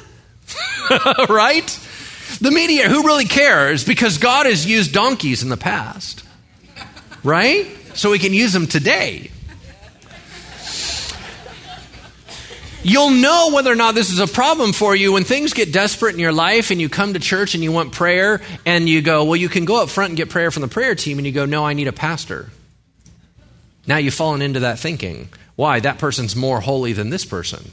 right? 1.29 1.67
The 2.41 2.51
mediator, 2.51 2.89
who 2.89 3.05
really 3.05 3.25
cares? 3.25 3.85
Because 3.85 4.19
God 4.19 4.47
has 4.47 4.67
used 4.67 4.93
donkeys 4.93 5.43
in 5.43 5.49
the 5.49 5.57
past, 5.57 6.23
right? 7.25 7.67
So 7.95 8.11
we 8.11 8.19
can 8.19 8.35
use 8.35 8.53
them 8.53 8.67
today. 8.67 9.31
You'll 12.89 13.11
know 13.11 13.51
whether 13.53 13.71
or 13.71 13.77
not 13.77 13.95
this 13.95 14.11
is 14.11 14.19
a 14.19 14.27
problem 14.27 14.73
for 14.73 14.97
you 14.97 15.13
when 15.13 15.25
things 15.25 15.53
get 15.53 15.75
desperate 15.75 16.15
in 16.15 16.19
your 16.19 16.33
life 16.33 16.71
and 16.71 16.81
you 16.81 16.89
come 16.89 17.13
to 17.13 17.21
church 17.21 17.55
and 17.55 17.63
you 17.63 17.71
want 17.71 17.93
prayer 17.93 18.41
and 18.65 18.89
you 18.89 19.03
go, 19.03 19.25
Well, 19.25 19.37
you 19.37 19.51
can 19.51 19.67
go 19.67 19.83
up 19.83 19.91
front 19.91 20.13
and 20.13 20.17
get 20.17 20.31
prayer 20.31 20.51
from 20.51 20.63
the 20.63 20.69
prayer 20.69 20.95
team, 20.95 21.19
and 21.19 21.27
you 21.27 21.33
go, 21.33 21.45
No, 21.45 21.67
I 21.67 21.75
need 21.75 21.87
a 21.87 21.93
pastor. 21.93 22.49
Now 23.87 23.99
you've 23.99 24.15
fallen 24.15 24.41
into 24.41 24.61
that 24.61 24.79
thinking. 24.79 25.29
Why? 25.55 25.81
That 25.81 25.99
person's 25.99 26.35
more 26.35 26.63
holy 26.63 26.95
than 26.95 27.11
this 27.11 27.27
person. 27.27 27.73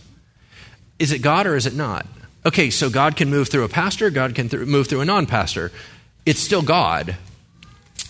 Is 0.99 1.13
it 1.13 1.19
God 1.19 1.47
or 1.47 1.55
is 1.55 1.65
it 1.65 1.75
not? 1.75 2.05
Okay, 2.45 2.69
so 2.69 2.89
God 2.89 3.15
can 3.15 3.29
move 3.29 3.47
through 3.47 3.63
a 3.63 3.69
pastor, 3.69 4.09
God 4.09 4.35
can 4.35 4.49
th- 4.49 4.67
move 4.67 4.87
through 4.87 4.99
a 4.99 5.05
non 5.05 5.27
pastor. 5.27 5.71
It's 6.25 6.41
still 6.41 6.61
God. 6.61 7.15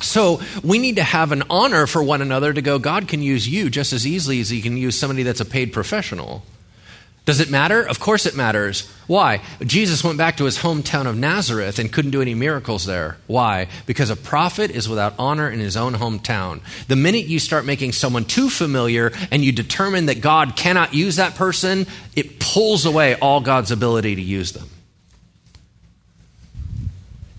So 0.02 0.41
we 0.63 0.80
need 0.80 0.96
to 0.96 1.04
have 1.04 1.32
an 1.32 1.44
honor 1.52 1.86
for 1.86 2.04
one 2.04 2.24
another 2.24 2.52
to 2.52 2.63
go, 2.63 2.80
God 2.80 3.08
can 3.08 3.22
use 3.22 3.48
you 3.48 3.70
just 3.70 3.94
as 3.94 4.08
easily 4.08 4.39
as 4.39 4.50
he 4.50 4.60
can 4.60 4.76
use 4.76 4.98
somebody 4.98 5.22
that's 5.22 5.39
a 5.39 5.46
paid 5.46 5.72
professional. 5.72 6.44
Does 7.26 7.40
it 7.40 7.50
matter? 7.50 7.82
Of 7.82 8.00
course 8.00 8.28
it 8.28 8.36
matters. 8.36 8.88
Why? 9.08 9.42
Jesus 9.62 10.04
went 10.04 10.20
back 10.20 10.38
to 10.38 10.46
his 10.46 10.60
hometown 10.60 11.08
of 11.08 11.18
Nazareth 11.18 11.80
and 11.80 11.92
couldn't 11.92 12.12
do 12.12 12.22
any 12.22 12.36
miracles 12.36 12.86
there. 12.86 13.18
Why? 13.26 13.68
Because 13.88 14.12
a 14.12 14.16
prophet 14.16 14.70
is 14.70 14.88
without 14.88 15.16
honor 15.18 15.50
in 15.50 15.60
his 15.60 15.76
own 15.76 15.96
hometown. 15.96 16.62
The 16.88 16.96
minute 16.96 17.26
you 17.26 17.40
start 17.40 17.66
making 17.66 17.94
someone 17.94 18.26
too 18.26 18.50
familiar 18.50 19.12
and 19.32 19.44
you 19.44 19.52
determine 19.52 20.06
that 20.06 20.22
God 20.22 20.56
cannot 20.56 20.94
use 20.94 21.16
that 21.16 21.34
person, 21.34 21.88
it 22.16 22.40
pulls 22.40 22.86
away 22.86 23.16
all 23.16 23.42
God's 23.42 23.72
ability 23.72 24.16
to 24.16 24.22
use 24.22 24.52
them. 24.52 24.70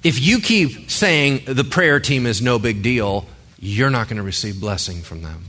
If 0.03 0.21
you 0.21 0.41
keep 0.41 0.91
saying 0.91 1.45
the 1.47 1.65
prayer 1.65 2.01
team 2.01 2.27
is 2.27 2.43
no 2.43 2.59
big 2.59 2.83
deal, 2.83 3.27
you're 3.59 3.91
not 3.91 4.09
going 4.09 4.19
to 4.19 4.23
receive 4.25 4.61
blessing 4.61 5.03
from 5.03 5.23
them. 5.23 5.45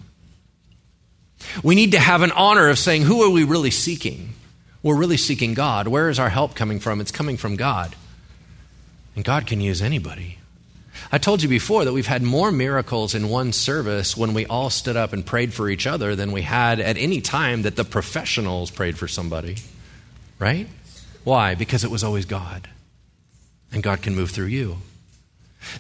We 1.63 1.76
need 1.76 1.91
to 1.91 2.00
have 2.00 2.21
an 2.21 2.32
honor 2.32 2.69
of 2.69 2.80
saying, 2.80 3.04
who 3.04 3.21
are 3.23 3.30
we 3.30 3.43
really 3.43 3.71
seeking? 3.71 4.34
We're 4.84 4.95
really 4.95 5.17
seeking 5.17 5.54
God. 5.54 5.88
Where 5.88 6.10
is 6.10 6.19
our 6.19 6.30
help 6.30 6.56
coming 6.56 6.80
from? 6.80 7.02
It's 7.02 7.12
coming 7.12 7.38
from 7.38 7.56
God. 7.56 7.95
And 9.15 9.26
God 9.26 9.48
can 9.48 9.62
use 9.62 9.81
anybody. 9.81 10.38
I 11.12 11.17
told 11.17 11.42
you 11.42 11.50
before 11.50 11.85
that 11.85 11.94
we've 11.94 12.08
had 12.08 12.21
more 12.21 12.52
miracles 12.52 13.15
in 13.15 13.29
one 13.29 13.54
service 13.54 14.17
when 14.17 14.33
we 14.33 14.46
all 14.46 14.69
stood 14.69 14.98
up 14.98 15.13
and 15.13 15.25
prayed 15.25 15.54
for 15.54 15.69
each 15.69 15.88
other 15.88 16.15
than 16.15 16.31
we 16.31 16.42
had 16.42 16.79
at 16.79 16.98
any 16.98 17.21
time 17.21 17.62
that 17.62 17.75
the 17.75 17.85
professionals 17.85 18.71
prayed 18.71 18.98
for 18.98 19.08
somebody. 19.08 19.58
Right? 20.40 20.67
Why? 21.23 21.56
Because 21.56 21.83
it 21.83 21.92
was 21.92 22.04
always 22.04 22.25
God. 22.25 22.67
And 23.71 23.83
God 23.83 24.02
can 24.02 24.15
move 24.15 24.31
through 24.31 24.48
you. 24.48 24.77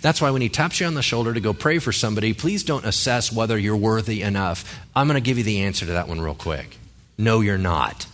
That's 0.01 0.21
why 0.21 0.31
when 0.31 0.41
he 0.41 0.49
taps 0.49 0.79
you 0.79 0.87
on 0.87 0.93
the 0.93 1.01
shoulder 1.01 1.33
to 1.33 1.39
go 1.39 1.53
pray 1.53 1.79
for 1.79 1.91
somebody, 1.91 2.33
please 2.33 2.63
don't 2.63 2.85
assess 2.85 3.31
whether 3.31 3.57
you're 3.57 3.77
worthy 3.77 4.21
enough. 4.21 4.79
I'm 4.95 5.07
going 5.07 5.15
to 5.15 5.21
give 5.21 5.37
you 5.37 5.43
the 5.43 5.61
answer 5.61 5.85
to 5.85 5.93
that 5.93 6.07
one 6.07 6.21
real 6.21 6.35
quick. 6.35 6.77
No, 7.17 7.41
you're 7.41 7.57
not. 7.57 8.05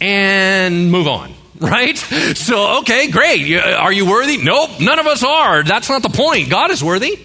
and 0.00 0.90
move 0.90 1.06
on. 1.06 1.34
right? 1.60 1.96
So, 1.98 2.78
okay, 2.80 3.10
great. 3.10 3.54
Are 3.54 3.92
you 3.92 4.08
worthy? 4.08 4.38
Nope, 4.38 4.80
none 4.80 4.98
of 4.98 5.06
us 5.06 5.22
are. 5.22 5.62
That's 5.62 5.90
not 5.90 6.02
the 6.02 6.08
point. 6.08 6.48
God 6.48 6.70
is 6.70 6.82
worthy. 6.82 7.18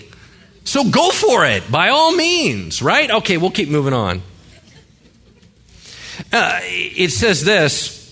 So 0.65 0.89
go 0.89 1.11
for 1.11 1.45
it, 1.45 1.71
by 1.71 1.89
all 1.89 2.13
means, 2.13 2.81
right? 2.81 3.09
Okay, 3.09 3.37
we'll 3.37 3.51
keep 3.51 3.69
moving 3.69 3.93
on. 3.93 4.21
Uh, 6.33 6.59
it 6.63 7.11
says 7.11 7.45
this. 7.45 8.04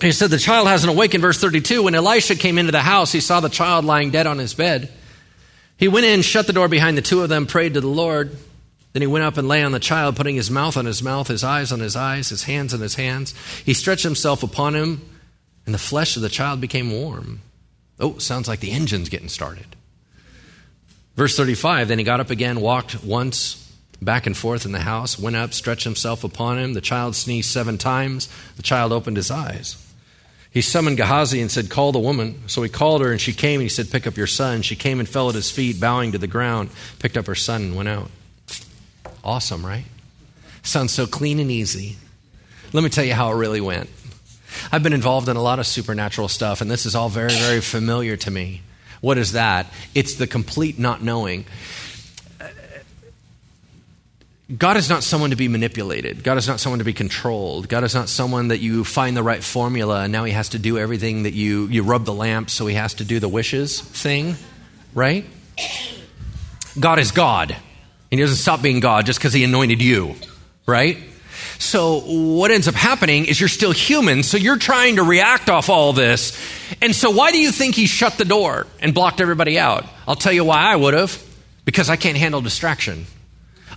He 0.00 0.12
said, 0.12 0.30
The 0.30 0.38
child 0.38 0.68
hasn't 0.68 0.92
awakened, 0.92 1.22
verse 1.22 1.40
32. 1.40 1.84
When 1.84 1.94
Elisha 1.94 2.34
came 2.34 2.58
into 2.58 2.72
the 2.72 2.80
house, 2.80 3.12
he 3.12 3.20
saw 3.20 3.40
the 3.40 3.48
child 3.48 3.84
lying 3.84 4.10
dead 4.10 4.26
on 4.26 4.38
his 4.38 4.54
bed. 4.54 4.92
He 5.76 5.88
went 5.88 6.06
in, 6.06 6.22
shut 6.22 6.46
the 6.46 6.52
door 6.52 6.68
behind 6.68 6.96
the 6.96 7.02
two 7.02 7.22
of 7.22 7.28
them, 7.28 7.46
prayed 7.46 7.74
to 7.74 7.80
the 7.80 7.88
Lord. 7.88 8.36
Then 8.92 9.02
he 9.02 9.08
went 9.08 9.24
up 9.24 9.36
and 9.36 9.48
lay 9.48 9.62
on 9.62 9.72
the 9.72 9.80
child, 9.80 10.14
putting 10.14 10.36
his 10.36 10.50
mouth 10.50 10.76
on 10.76 10.86
his 10.86 11.02
mouth, 11.02 11.26
his 11.26 11.42
eyes 11.42 11.72
on 11.72 11.80
his 11.80 11.96
eyes, 11.96 12.28
his 12.28 12.44
hands 12.44 12.72
on 12.72 12.80
his 12.80 12.94
hands. 12.94 13.34
He 13.64 13.74
stretched 13.74 14.04
himself 14.04 14.42
upon 14.42 14.74
him, 14.74 15.02
and 15.66 15.74
the 15.74 15.78
flesh 15.78 16.14
of 16.16 16.22
the 16.22 16.28
child 16.28 16.60
became 16.60 16.92
warm. 16.92 17.40
Oh, 17.98 18.18
sounds 18.18 18.46
like 18.46 18.60
the 18.60 18.70
engine's 18.70 19.08
getting 19.08 19.28
started. 19.28 19.76
Verse 21.16 21.36
35 21.36 21.88
Then 21.88 21.98
he 21.98 22.04
got 22.04 22.20
up 22.20 22.30
again, 22.30 22.60
walked 22.60 23.02
once 23.02 23.60
back 24.00 24.26
and 24.26 24.36
forth 24.36 24.64
in 24.64 24.72
the 24.72 24.80
house, 24.80 25.18
went 25.18 25.36
up, 25.36 25.54
stretched 25.54 25.84
himself 25.84 26.24
upon 26.24 26.58
him. 26.58 26.74
The 26.74 26.80
child 26.80 27.16
sneezed 27.16 27.50
seven 27.50 27.78
times. 27.78 28.28
The 28.56 28.62
child 28.62 28.92
opened 28.92 29.16
his 29.16 29.30
eyes. 29.30 29.83
He 30.54 30.62
summoned 30.62 30.96
Gehazi 30.96 31.40
and 31.40 31.50
said, 31.50 31.68
Call 31.68 31.90
the 31.90 31.98
woman. 31.98 32.40
So 32.46 32.62
he 32.62 32.68
called 32.68 33.02
her, 33.02 33.10
and 33.10 33.20
she 33.20 33.32
came, 33.32 33.58
and 33.58 33.64
he 33.64 33.68
said, 33.68 33.90
Pick 33.90 34.06
up 34.06 34.16
your 34.16 34.28
son. 34.28 34.62
She 34.62 34.76
came 34.76 35.00
and 35.00 35.08
fell 35.08 35.28
at 35.28 35.34
his 35.34 35.50
feet, 35.50 35.80
bowing 35.80 36.12
to 36.12 36.18
the 36.18 36.28
ground, 36.28 36.70
picked 37.00 37.16
up 37.16 37.26
her 37.26 37.34
son, 37.34 37.62
and 37.62 37.76
went 37.76 37.88
out. 37.88 38.08
Awesome, 39.24 39.66
right? 39.66 39.84
Sounds 40.62 40.92
so 40.92 41.08
clean 41.08 41.40
and 41.40 41.50
easy. 41.50 41.96
Let 42.72 42.84
me 42.84 42.88
tell 42.88 43.04
you 43.04 43.14
how 43.14 43.32
it 43.32 43.34
really 43.34 43.60
went. 43.60 43.90
I've 44.70 44.84
been 44.84 44.92
involved 44.92 45.28
in 45.28 45.36
a 45.36 45.42
lot 45.42 45.58
of 45.58 45.66
supernatural 45.66 46.28
stuff, 46.28 46.60
and 46.60 46.70
this 46.70 46.86
is 46.86 46.94
all 46.94 47.08
very, 47.08 47.32
very 47.32 47.60
familiar 47.60 48.16
to 48.18 48.30
me. 48.30 48.62
What 49.00 49.18
is 49.18 49.32
that? 49.32 49.66
It's 49.92 50.14
the 50.14 50.28
complete 50.28 50.78
not 50.78 51.02
knowing. 51.02 51.46
God 54.58 54.76
is 54.76 54.90
not 54.90 55.02
someone 55.02 55.30
to 55.30 55.36
be 55.36 55.48
manipulated. 55.48 56.22
God 56.22 56.36
is 56.36 56.46
not 56.46 56.60
someone 56.60 56.78
to 56.78 56.84
be 56.84 56.92
controlled. 56.92 57.66
God 57.68 57.82
is 57.82 57.94
not 57.94 58.10
someone 58.10 58.48
that 58.48 58.58
you 58.58 58.84
find 58.84 59.16
the 59.16 59.22
right 59.22 59.42
formula 59.42 60.02
and 60.02 60.12
now 60.12 60.24
he 60.24 60.32
has 60.32 60.50
to 60.50 60.58
do 60.58 60.76
everything 60.76 61.22
that 61.22 61.32
you, 61.32 61.66
you 61.68 61.82
rub 61.82 62.04
the 62.04 62.12
lamp 62.12 62.50
so 62.50 62.66
he 62.66 62.74
has 62.74 62.94
to 62.94 63.04
do 63.04 63.18
the 63.18 63.28
wishes 63.28 63.80
thing, 63.80 64.36
right? 64.92 65.24
God 66.78 66.98
is 66.98 67.10
God. 67.10 67.56
He 68.10 68.18
doesn't 68.18 68.36
stop 68.36 68.60
being 68.60 68.80
God 68.80 69.06
just 69.06 69.18
because 69.18 69.32
he 69.32 69.44
anointed 69.44 69.80
you, 69.80 70.14
right? 70.66 70.98
So 71.58 72.00
what 72.00 72.50
ends 72.50 72.68
up 72.68 72.74
happening 72.74 73.24
is 73.24 73.40
you're 73.40 73.48
still 73.48 73.72
human, 73.72 74.22
so 74.22 74.36
you're 74.36 74.58
trying 74.58 74.96
to 74.96 75.02
react 75.02 75.48
off 75.48 75.70
all 75.70 75.94
this. 75.94 76.38
And 76.82 76.94
so 76.94 77.10
why 77.10 77.32
do 77.32 77.38
you 77.38 77.50
think 77.50 77.74
he 77.74 77.86
shut 77.86 78.18
the 78.18 78.24
door 78.24 78.66
and 78.80 78.92
blocked 78.92 79.20
everybody 79.20 79.58
out? 79.58 79.86
I'll 80.06 80.16
tell 80.16 80.32
you 80.32 80.44
why 80.44 80.60
I 80.60 80.76
would 80.76 80.94
have. 80.94 81.22
Because 81.64 81.88
I 81.88 81.96
can't 81.96 82.18
handle 82.18 82.42
distraction. 82.42 83.06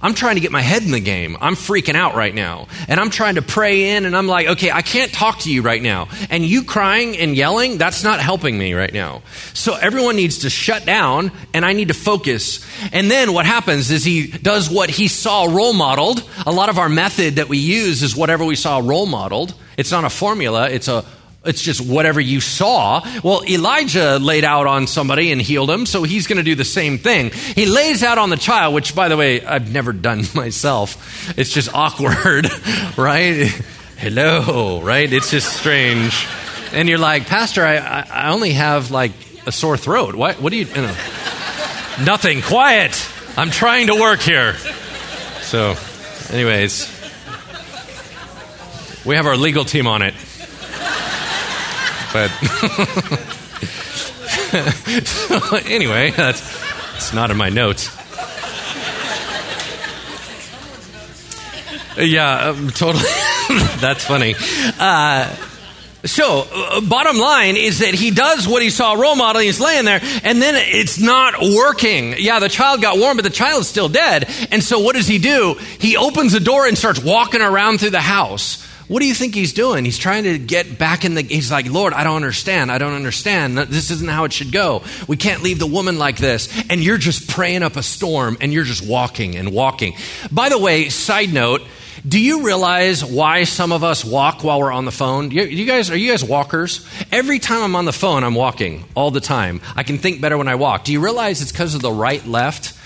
I'm 0.01 0.13
trying 0.13 0.35
to 0.35 0.41
get 0.41 0.51
my 0.51 0.61
head 0.61 0.83
in 0.83 0.91
the 0.91 0.99
game. 0.99 1.37
I'm 1.39 1.55
freaking 1.55 1.95
out 1.95 2.15
right 2.15 2.33
now. 2.33 2.67
And 2.87 2.99
I'm 2.99 3.09
trying 3.09 3.35
to 3.35 3.41
pray 3.41 3.89
in, 3.95 4.05
and 4.05 4.15
I'm 4.15 4.27
like, 4.27 4.47
okay, 4.47 4.71
I 4.71 4.81
can't 4.81 5.11
talk 5.11 5.39
to 5.39 5.51
you 5.51 5.61
right 5.61 5.81
now. 5.81 6.07
And 6.29 6.45
you 6.45 6.63
crying 6.63 7.17
and 7.17 7.35
yelling, 7.35 7.77
that's 7.77 8.03
not 8.03 8.19
helping 8.19 8.57
me 8.57 8.73
right 8.73 8.93
now. 8.93 9.21
So 9.53 9.75
everyone 9.75 10.15
needs 10.15 10.39
to 10.39 10.49
shut 10.49 10.85
down, 10.85 11.31
and 11.53 11.65
I 11.65 11.73
need 11.73 11.87
to 11.87 11.93
focus. 11.93 12.65
And 12.91 13.09
then 13.09 13.33
what 13.33 13.45
happens 13.45 13.91
is 13.91 14.03
he 14.03 14.27
does 14.27 14.69
what 14.69 14.89
he 14.89 15.07
saw 15.07 15.45
role 15.45 15.73
modeled. 15.73 16.27
A 16.45 16.51
lot 16.51 16.69
of 16.69 16.77
our 16.77 16.89
method 16.89 17.35
that 17.35 17.49
we 17.49 17.57
use 17.57 18.03
is 18.03 18.15
whatever 18.15 18.45
we 18.45 18.55
saw 18.55 18.79
role 18.83 19.05
modeled. 19.05 19.53
It's 19.77 19.91
not 19.91 20.03
a 20.03 20.09
formula, 20.09 20.69
it's 20.69 20.87
a 20.87 21.05
it's 21.47 21.61
just 21.61 21.81
whatever 21.81 22.19
you 22.19 22.41
saw. 22.41 23.01
Well, 23.23 23.41
Elijah 23.47 24.19
laid 24.19 24.43
out 24.43 24.67
on 24.67 24.85
somebody 24.85 25.31
and 25.31 25.41
healed 25.41 25.69
him, 25.69 25.85
so 25.85 26.03
he's 26.03 26.27
going 26.27 26.37
to 26.37 26.43
do 26.43 26.55
the 26.55 26.65
same 26.65 26.97
thing. 26.97 27.31
He 27.31 27.65
lays 27.65 28.03
out 28.03 28.17
on 28.17 28.29
the 28.29 28.37
child, 28.37 28.73
which, 28.75 28.93
by 28.93 29.07
the 29.07 29.17
way, 29.17 29.43
I've 29.43 29.71
never 29.71 29.93
done 29.93 30.23
myself. 30.35 31.37
It's 31.37 31.51
just 31.51 31.73
awkward, 31.73 32.47
right? 32.97 33.47
Hello, 33.97 34.81
right? 34.81 35.11
It's 35.11 35.31
just 35.31 35.55
strange. 35.55 36.27
And 36.73 36.89
you're 36.89 36.97
like, 36.99 37.27
Pastor, 37.27 37.63
I, 37.63 37.77
I 37.77 38.29
only 38.29 38.51
have 38.53 38.91
like 38.91 39.13
a 39.47 39.51
sore 39.51 39.77
throat. 39.77 40.15
What, 40.15 40.41
what 40.41 40.51
do 40.51 40.57
you, 40.57 40.65
you 40.65 40.81
know? 40.81 40.95
Nothing. 42.05 42.41
Quiet. 42.41 43.09
I'm 43.37 43.49
trying 43.49 43.87
to 43.87 43.95
work 43.95 44.19
here. 44.19 44.55
So, 45.41 45.75
anyways, 46.29 46.91
we 49.05 49.15
have 49.15 49.25
our 49.25 49.37
legal 49.37 49.63
team 49.63 49.87
on 49.87 50.01
it 50.01 50.13
but 52.17 52.29
so 55.05 55.57
anyway, 55.67 56.11
that's 56.11 56.41
it's 56.95 57.13
not 57.13 57.29
in 57.29 57.37
my 57.37 57.49
notes. 57.49 57.95
Yeah, 61.95 62.49
um, 62.49 62.69
totally. 62.71 63.03
that's 63.79 64.05
funny. 64.05 64.35
Uh, 64.79 65.35
so, 66.05 66.47
uh, 66.51 66.81
bottom 66.81 67.17
line 67.17 67.55
is 67.55 67.79
that 67.79 67.93
he 67.93 68.11
does 68.11 68.47
what 68.47 68.61
he 68.61 68.69
saw 68.69 68.93
role 68.93 69.15
model. 69.15 69.41
He's 69.41 69.59
laying 69.59 69.85
there, 69.85 69.99
and 70.23 70.41
then 70.41 70.55
it's 70.55 70.99
not 70.99 71.35
working. 71.41 72.15
Yeah, 72.17 72.39
the 72.39 72.49
child 72.49 72.81
got 72.81 72.97
warm, 72.97 73.17
but 73.17 73.23
the 73.23 73.29
child's 73.29 73.67
still 73.67 73.89
dead. 73.89 74.29
And 74.51 74.63
so, 74.63 74.79
what 74.79 74.95
does 74.95 75.07
he 75.07 75.19
do? 75.19 75.55
He 75.79 75.97
opens 75.97 76.33
the 76.33 76.39
door 76.39 76.65
and 76.65 76.77
starts 76.77 77.03
walking 77.03 77.41
around 77.41 77.79
through 77.79 77.91
the 77.91 78.01
house. 78.01 78.66
What 78.87 79.01
do 79.01 79.07
you 79.07 79.13
think 79.13 79.35
he's 79.35 79.51
doing? 79.51 79.83
He's 79.83 79.97
trying 79.97 80.23
to 80.23 80.39
get 80.39 80.77
back 80.77 81.03
in 81.03 81.13
the. 81.15 81.21
He's 81.21 81.51
like, 81.51 81.69
Lord, 81.69 81.93
I 81.93 82.03
don't 82.05 82.15
understand. 82.15 82.71
I 82.71 82.77
don't 82.77 82.93
understand. 82.93 83.57
This 83.57 83.91
isn't 83.91 84.09
how 84.09 84.23
it 84.23 84.31
should 84.31 84.51
go. 84.51 84.83
We 85.07 85.17
can't 85.17 85.43
leave 85.43 85.59
the 85.59 85.67
woman 85.67 85.99
like 85.99 86.17
this. 86.17 86.47
And 86.69 86.81
you're 86.81 86.97
just 86.97 87.29
praying 87.29 87.63
up 87.63 87.75
a 87.75 87.83
storm 87.83 88.37
and 88.39 88.53
you're 88.53 88.63
just 88.63 88.87
walking 88.87 89.35
and 89.35 89.51
walking. 89.51 89.95
By 90.31 90.47
the 90.49 90.57
way, 90.57 90.87
side 90.87 91.33
note, 91.33 91.61
do 92.07 92.19
you 92.19 92.45
realize 92.45 93.03
why 93.03 93.43
some 93.43 93.73
of 93.73 93.83
us 93.83 94.05
walk 94.05 94.43
while 94.43 94.59
we're 94.59 94.71
on 94.71 94.85
the 94.85 94.91
phone? 94.91 95.31
You, 95.31 95.43
you, 95.43 95.65
guys, 95.65 95.89
are 95.89 95.97
you 95.97 96.11
guys 96.11 96.23
walkers? 96.23 96.87
Every 97.11 97.39
time 97.39 97.63
I'm 97.63 97.75
on 97.75 97.85
the 97.85 97.91
phone, 97.91 98.23
I'm 98.23 98.35
walking 98.35 98.85
all 98.95 99.11
the 99.11 99.19
time. 99.19 99.59
I 99.75 99.83
can 99.83 99.97
think 99.97 100.21
better 100.21 100.37
when 100.37 100.47
I 100.47 100.55
walk. 100.55 100.85
Do 100.85 100.93
you 100.93 101.03
realize 101.03 101.41
it's 101.41 101.51
because 101.51 101.75
of 101.75 101.81
the 101.81 101.91
right 101.91 102.25
left? 102.25 102.76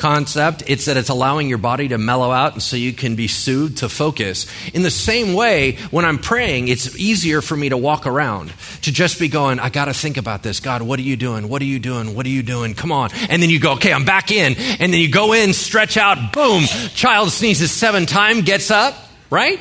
Concept. 0.00 0.64
It's 0.66 0.86
that 0.86 0.96
it's 0.96 1.10
allowing 1.10 1.48
your 1.48 1.58
body 1.58 1.88
to 1.88 1.98
mellow 1.98 2.32
out 2.32 2.54
and 2.54 2.62
so 2.62 2.74
you 2.74 2.92
can 2.92 3.14
be 3.14 3.28
soothed 3.28 3.78
to 3.78 3.88
focus. 3.88 4.46
In 4.72 4.82
the 4.82 4.90
same 4.90 5.34
way, 5.34 5.76
when 5.90 6.04
I'm 6.04 6.18
praying, 6.18 6.68
it's 6.68 6.98
easier 6.98 7.42
for 7.42 7.56
me 7.56 7.68
to 7.68 7.76
walk 7.76 8.06
around, 8.06 8.52
to 8.82 8.92
just 8.92 9.20
be 9.20 9.28
going, 9.28 9.60
I 9.60 9.68
got 9.68 9.84
to 9.84 9.94
think 9.94 10.16
about 10.16 10.42
this. 10.42 10.58
God, 10.58 10.82
what 10.82 10.98
are 10.98 11.02
you 11.02 11.16
doing? 11.16 11.48
What 11.48 11.60
are 11.62 11.66
you 11.66 11.78
doing? 11.78 12.14
What 12.16 12.24
are 12.24 12.30
you 12.30 12.42
doing? 12.42 12.74
Come 12.74 12.90
on. 12.90 13.10
And 13.28 13.42
then 13.42 13.50
you 13.50 13.60
go, 13.60 13.74
okay, 13.74 13.92
I'm 13.92 14.06
back 14.06 14.32
in. 14.32 14.56
And 14.56 14.92
then 14.92 15.00
you 15.00 15.10
go 15.10 15.34
in, 15.34 15.52
stretch 15.52 15.96
out, 15.98 16.32
boom, 16.32 16.64
child 16.94 17.30
sneezes 17.30 17.70
seven 17.70 18.06
times, 18.06 18.42
gets 18.42 18.70
up, 18.70 18.94
right? 19.28 19.60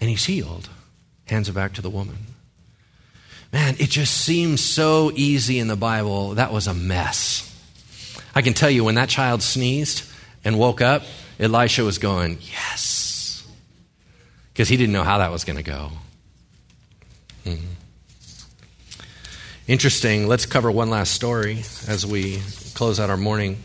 And 0.00 0.08
he's 0.08 0.24
healed. 0.24 0.68
Hands 1.26 1.48
it 1.48 1.52
back 1.52 1.72
to 1.74 1.82
the 1.82 1.90
woman. 1.90 2.18
Man, 3.52 3.74
it 3.78 3.90
just 3.90 4.14
seems 4.24 4.60
so 4.60 5.10
easy 5.14 5.58
in 5.58 5.68
the 5.68 5.76
Bible. 5.76 6.34
That 6.34 6.52
was 6.52 6.66
a 6.66 6.74
mess. 6.74 7.50
I 8.34 8.42
can 8.42 8.54
tell 8.54 8.70
you 8.70 8.84
when 8.84 8.96
that 8.96 9.08
child 9.08 9.42
sneezed 9.42 10.02
and 10.44 10.58
woke 10.58 10.80
up, 10.80 11.02
Elisha 11.38 11.84
was 11.84 11.98
going, 11.98 12.38
Yes. 12.40 13.46
Because 14.52 14.68
he 14.68 14.76
didn't 14.76 14.92
know 14.92 15.02
how 15.02 15.18
that 15.18 15.32
was 15.32 15.44
going 15.44 15.56
to 15.56 15.64
go. 15.64 15.90
Mm-hmm. 17.44 17.66
Interesting. 19.66 20.28
Let's 20.28 20.46
cover 20.46 20.70
one 20.70 20.90
last 20.90 21.12
story 21.12 21.60
as 21.88 22.06
we 22.06 22.40
close 22.74 23.00
out 23.00 23.10
our 23.10 23.16
morning. 23.16 23.58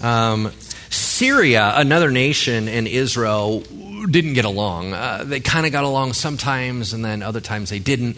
Um, 0.00 0.52
Syria, 0.90 1.72
another 1.74 2.10
nation, 2.10 2.68
and 2.68 2.86
Israel 2.86 3.60
didn't 3.60 4.34
get 4.34 4.44
along. 4.44 4.92
Uh, 4.92 5.24
they 5.26 5.40
kind 5.40 5.66
of 5.66 5.72
got 5.72 5.84
along 5.84 6.12
sometimes, 6.12 6.92
and 6.92 7.04
then 7.04 7.22
other 7.22 7.40
times 7.40 7.70
they 7.70 7.80
didn't. 7.80 8.16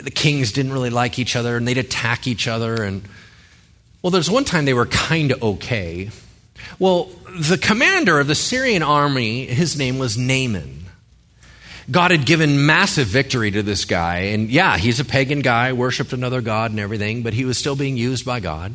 The 0.00 0.10
kings 0.10 0.52
didn't 0.52 0.72
really 0.72 0.90
like 0.90 1.18
each 1.18 1.34
other, 1.34 1.56
and 1.56 1.66
they'd 1.66 1.78
attack 1.78 2.26
each 2.26 2.46
other. 2.46 2.82
And 2.82 3.02
well, 4.02 4.10
there's 4.10 4.30
one 4.30 4.44
time 4.44 4.64
they 4.64 4.74
were 4.74 4.86
kind 4.86 5.32
of 5.32 5.42
okay. 5.42 6.10
Well, 6.78 7.10
the 7.38 7.58
commander 7.58 8.20
of 8.20 8.26
the 8.26 8.34
Syrian 8.34 8.82
army, 8.82 9.46
his 9.46 9.76
name 9.76 9.98
was 9.98 10.16
Naaman. 10.16 10.86
God 11.90 12.10
had 12.10 12.26
given 12.26 12.66
massive 12.66 13.08
victory 13.08 13.50
to 13.50 13.62
this 13.62 13.84
guy. 13.84 14.18
And 14.18 14.50
yeah, 14.50 14.76
he's 14.76 15.00
a 15.00 15.04
pagan 15.04 15.40
guy, 15.40 15.72
worshiped 15.72 16.12
another 16.12 16.40
God 16.40 16.70
and 16.70 16.78
everything, 16.78 17.22
but 17.22 17.32
he 17.32 17.44
was 17.44 17.56
still 17.56 17.76
being 17.76 17.96
used 17.96 18.26
by 18.26 18.40
God. 18.40 18.74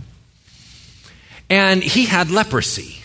And 1.50 1.84
he 1.84 2.06
had 2.06 2.32
leprosy. 2.32 3.04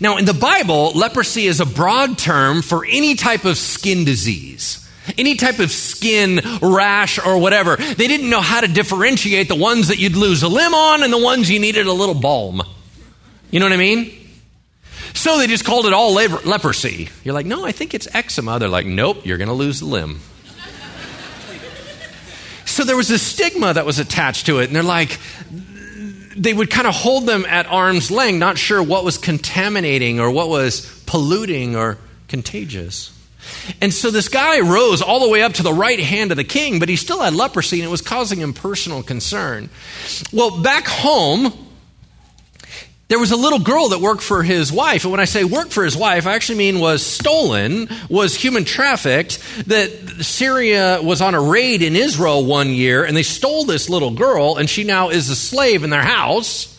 Now, 0.00 0.16
in 0.16 0.24
the 0.24 0.34
Bible, 0.34 0.92
leprosy 0.94 1.46
is 1.46 1.60
a 1.60 1.66
broad 1.66 2.18
term 2.18 2.62
for 2.62 2.86
any 2.86 3.14
type 3.14 3.44
of 3.44 3.56
skin 3.58 4.04
disease. 4.04 4.85
Any 5.16 5.36
type 5.36 5.58
of 5.58 5.70
skin 5.70 6.40
rash 6.60 7.18
or 7.18 7.38
whatever. 7.38 7.76
They 7.76 8.06
didn't 8.06 8.30
know 8.30 8.40
how 8.40 8.60
to 8.60 8.68
differentiate 8.68 9.48
the 9.48 9.54
ones 9.54 9.88
that 9.88 9.98
you'd 9.98 10.16
lose 10.16 10.42
a 10.42 10.48
limb 10.48 10.74
on 10.74 11.02
and 11.02 11.12
the 11.12 11.22
ones 11.22 11.50
you 11.50 11.60
needed 11.60 11.86
a 11.86 11.92
little 11.92 12.14
balm. 12.14 12.62
You 13.50 13.60
know 13.60 13.66
what 13.66 13.72
I 13.72 13.76
mean? 13.76 14.12
So 15.14 15.38
they 15.38 15.46
just 15.46 15.64
called 15.64 15.86
it 15.86 15.92
all 15.92 16.12
leprosy. 16.12 17.08
You're 17.24 17.34
like, 17.34 17.46
no, 17.46 17.64
I 17.64 17.72
think 17.72 17.94
it's 17.94 18.06
eczema. 18.14 18.58
They're 18.58 18.68
like, 18.68 18.86
nope, 18.86 19.24
you're 19.24 19.38
going 19.38 19.48
to 19.48 19.54
lose 19.54 19.80
the 19.80 19.86
limb. 19.86 20.20
So 22.66 22.84
there 22.84 22.96
was 22.96 23.10
a 23.10 23.18
stigma 23.18 23.72
that 23.72 23.86
was 23.86 23.98
attached 23.98 24.46
to 24.46 24.58
it. 24.58 24.66
And 24.66 24.76
they're 24.76 24.82
like, 24.82 25.18
they 26.36 26.52
would 26.52 26.68
kind 26.68 26.86
of 26.86 26.94
hold 26.94 27.24
them 27.24 27.46
at 27.46 27.64
arm's 27.66 28.10
length, 28.10 28.38
not 28.38 28.58
sure 28.58 28.82
what 28.82 29.04
was 29.04 29.16
contaminating 29.16 30.20
or 30.20 30.30
what 30.30 30.50
was 30.50 31.02
polluting 31.06 31.74
or 31.74 31.96
contagious. 32.28 33.15
And 33.80 33.92
so 33.92 34.10
this 34.10 34.28
guy 34.28 34.60
rose 34.60 35.02
all 35.02 35.20
the 35.20 35.28
way 35.28 35.42
up 35.42 35.54
to 35.54 35.62
the 35.62 35.72
right 35.72 36.00
hand 36.00 36.30
of 36.30 36.36
the 36.36 36.44
king, 36.44 36.78
but 36.78 36.88
he 36.88 36.96
still 36.96 37.20
had 37.20 37.34
leprosy 37.34 37.80
and 37.80 37.86
it 37.86 37.90
was 37.90 38.02
causing 38.02 38.40
him 38.40 38.52
personal 38.52 39.02
concern. 39.02 39.68
Well, 40.32 40.62
back 40.62 40.86
home, 40.86 41.52
there 43.08 43.20
was 43.20 43.30
a 43.30 43.36
little 43.36 43.60
girl 43.60 43.90
that 43.90 44.00
worked 44.00 44.22
for 44.22 44.42
his 44.42 44.72
wife. 44.72 45.04
And 45.04 45.12
when 45.12 45.20
I 45.20 45.26
say 45.26 45.44
worked 45.44 45.72
for 45.72 45.84
his 45.84 45.96
wife, 45.96 46.26
I 46.26 46.34
actually 46.34 46.58
mean 46.58 46.80
was 46.80 47.06
stolen, 47.06 47.88
was 48.08 48.34
human 48.34 48.64
trafficked. 48.64 49.38
That 49.68 49.90
Syria 50.22 51.00
was 51.02 51.20
on 51.20 51.34
a 51.34 51.40
raid 51.40 51.82
in 51.82 51.94
Israel 51.94 52.44
one 52.44 52.70
year 52.70 53.04
and 53.04 53.16
they 53.16 53.22
stole 53.22 53.64
this 53.64 53.88
little 53.88 54.10
girl 54.10 54.56
and 54.56 54.68
she 54.68 54.82
now 54.82 55.10
is 55.10 55.30
a 55.30 55.36
slave 55.36 55.84
in 55.84 55.90
their 55.90 56.02
house. 56.02 56.72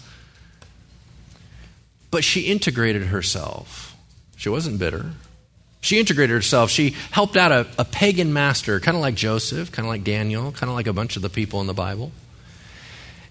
But 2.12 2.24
she 2.24 2.42
integrated 2.42 3.04
herself. 3.04 3.96
She 4.36 4.50
wasn't 4.50 4.80
bitter. 4.80 5.12
She 5.82 6.00
integrated 6.00 6.34
herself. 6.34 6.70
She 6.70 6.96
helped 7.12 7.38
out 7.38 7.52
a, 7.52 7.68
a 7.78 7.86
pagan 7.86 8.34
master, 8.34 8.80
kind 8.80 8.98
of 8.98 9.02
like 9.02 9.16
Joseph, 9.16 9.72
kind 9.72 9.86
of 9.86 9.90
like 9.90 10.04
Daniel, 10.04 10.52
kind 10.52 10.70
of 10.70 10.76
like 10.76 10.88
a 10.88 10.94
bunch 10.94 11.16
of 11.16 11.22
the 11.22 11.30
people 11.30 11.62
in 11.62 11.68
the 11.68 11.74
Bible. 11.74 12.12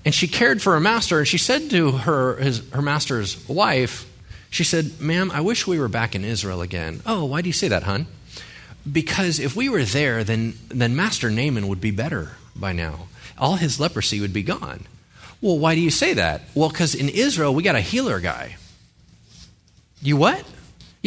And 0.05 0.15
she 0.15 0.29
cared 0.29 0.63
for 0.63 0.75
her 0.75 0.81
master, 0.81 1.19
and 1.19 1.27
she 1.27 1.39
said 1.39 1.69
to 1.71 1.91
her, 1.93 2.37
his, 2.37 2.69
her 2.71 2.83
master's 2.83 3.47
wife, 3.49 4.09
she 4.51 4.63
said, 4.63 5.01
Ma'am, 5.01 5.31
I 5.33 5.41
wish 5.41 5.67
we 5.67 5.81
were 5.81 5.89
back 5.89 6.15
in 6.15 6.25
Israel 6.25 6.63
again. 6.63 7.03
Oh, 7.05 7.25
why 7.25 7.43
do 7.43 7.49
you 7.49 7.53
say 7.53 7.69
that, 7.69 7.83
hon? 7.83 8.07
Because 8.91 9.41
if 9.41 9.57
we 9.57 9.69
were 9.69 9.83
there, 9.83 10.23
then, 10.23 10.55
then 10.69 10.95
Master 10.95 11.29
Naaman 11.29 11.67
would 11.67 11.81
be 11.81 11.91
better 11.91 12.37
by 12.55 12.73
now. 12.73 13.09
All 13.37 13.57
his 13.57 13.81
leprosy 13.81 14.21
would 14.21 14.33
be 14.33 14.45
gone. 14.45 14.87
Well, 15.41 15.59
why 15.59 15.75
do 15.75 15.81
you 15.81 15.91
say 15.91 16.15
that? 16.15 16.43
Well, 16.55 16.69
because 16.69 16.95
in 16.95 17.09
Israel, 17.09 17.53
we 17.55 17.65
got 17.65 17.75
a 17.75 17.81
healer 17.81 18.21
guy. 18.21 18.57
You 20.01 20.17
what? 20.17 20.45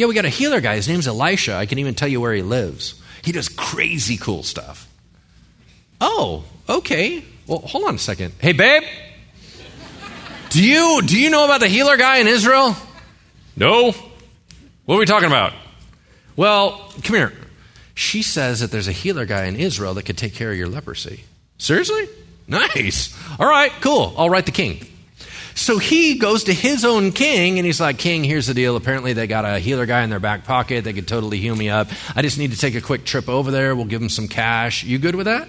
Yeah, 0.00 0.06
we 0.06 0.14
got 0.14 0.24
a 0.24 0.30
healer 0.30 0.62
guy. 0.62 0.76
His 0.76 0.88
name's 0.88 1.06
Elisha. 1.06 1.54
I 1.54 1.66
can 1.66 1.78
even 1.78 1.94
tell 1.94 2.08
you 2.08 2.22
where 2.22 2.32
he 2.32 2.40
lives. 2.40 2.98
He 3.22 3.32
does 3.32 3.50
crazy 3.50 4.16
cool 4.16 4.42
stuff. 4.42 4.88
Oh, 6.00 6.42
okay. 6.70 7.22
Well, 7.46 7.58
hold 7.58 7.84
on 7.84 7.96
a 7.96 7.98
second. 7.98 8.32
Hey, 8.38 8.52
babe. 8.52 8.82
Do 10.48 10.64
you 10.64 11.02
do 11.04 11.20
you 11.20 11.28
know 11.28 11.44
about 11.44 11.60
the 11.60 11.68
healer 11.68 11.98
guy 11.98 12.16
in 12.16 12.28
Israel? 12.28 12.74
No. 13.58 13.92
What 14.86 14.96
are 14.96 14.98
we 14.98 15.04
talking 15.04 15.26
about? 15.26 15.52
Well, 16.34 16.78
come 17.04 17.16
here. 17.16 17.34
She 17.92 18.22
says 18.22 18.60
that 18.60 18.70
there's 18.70 18.88
a 18.88 18.92
healer 18.92 19.26
guy 19.26 19.44
in 19.44 19.56
Israel 19.56 19.92
that 19.92 20.04
could 20.04 20.16
take 20.16 20.32
care 20.32 20.50
of 20.50 20.56
your 20.56 20.68
leprosy. 20.68 21.24
Seriously? 21.58 22.08
Nice. 22.48 23.14
All 23.38 23.46
right, 23.46 23.70
cool. 23.82 24.14
I'll 24.16 24.30
write 24.30 24.46
the 24.46 24.50
king. 24.50 24.80
So 25.54 25.78
he 25.78 26.16
goes 26.16 26.44
to 26.44 26.54
his 26.54 26.84
own 26.84 27.12
king 27.12 27.58
and 27.58 27.66
he's 27.66 27.80
like, 27.80 27.98
King, 27.98 28.24
here's 28.24 28.46
the 28.46 28.54
deal. 28.54 28.76
Apparently, 28.76 29.12
they 29.12 29.26
got 29.26 29.44
a 29.44 29.58
healer 29.58 29.86
guy 29.86 30.02
in 30.02 30.10
their 30.10 30.20
back 30.20 30.44
pocket. 30.44 30.84
They 30.84 30.92
could 30.92 31.08
totally 31.08 31.38
heal 31.38 31.54
me 31.54 31.68
up. 31.68 31.88
I 32.14 32.22
just 32.22 32.38
need 32.38 32.52
to 32.52 32.58
take 32.58 32.74
a 32.74 32.80
quick 32.80 33.04
trip 33.04 33.28
over 33.28 33.50
there. 33.50 33.74
We'll 33.74 33.84
give 33.84 34.00
him 34.00 34.08
some 34.08 34.28
cash. 34.28 34.84
You 34.84 34.98
good 34.98 35.14
with 35.14 35.26
that? 35.26 35.48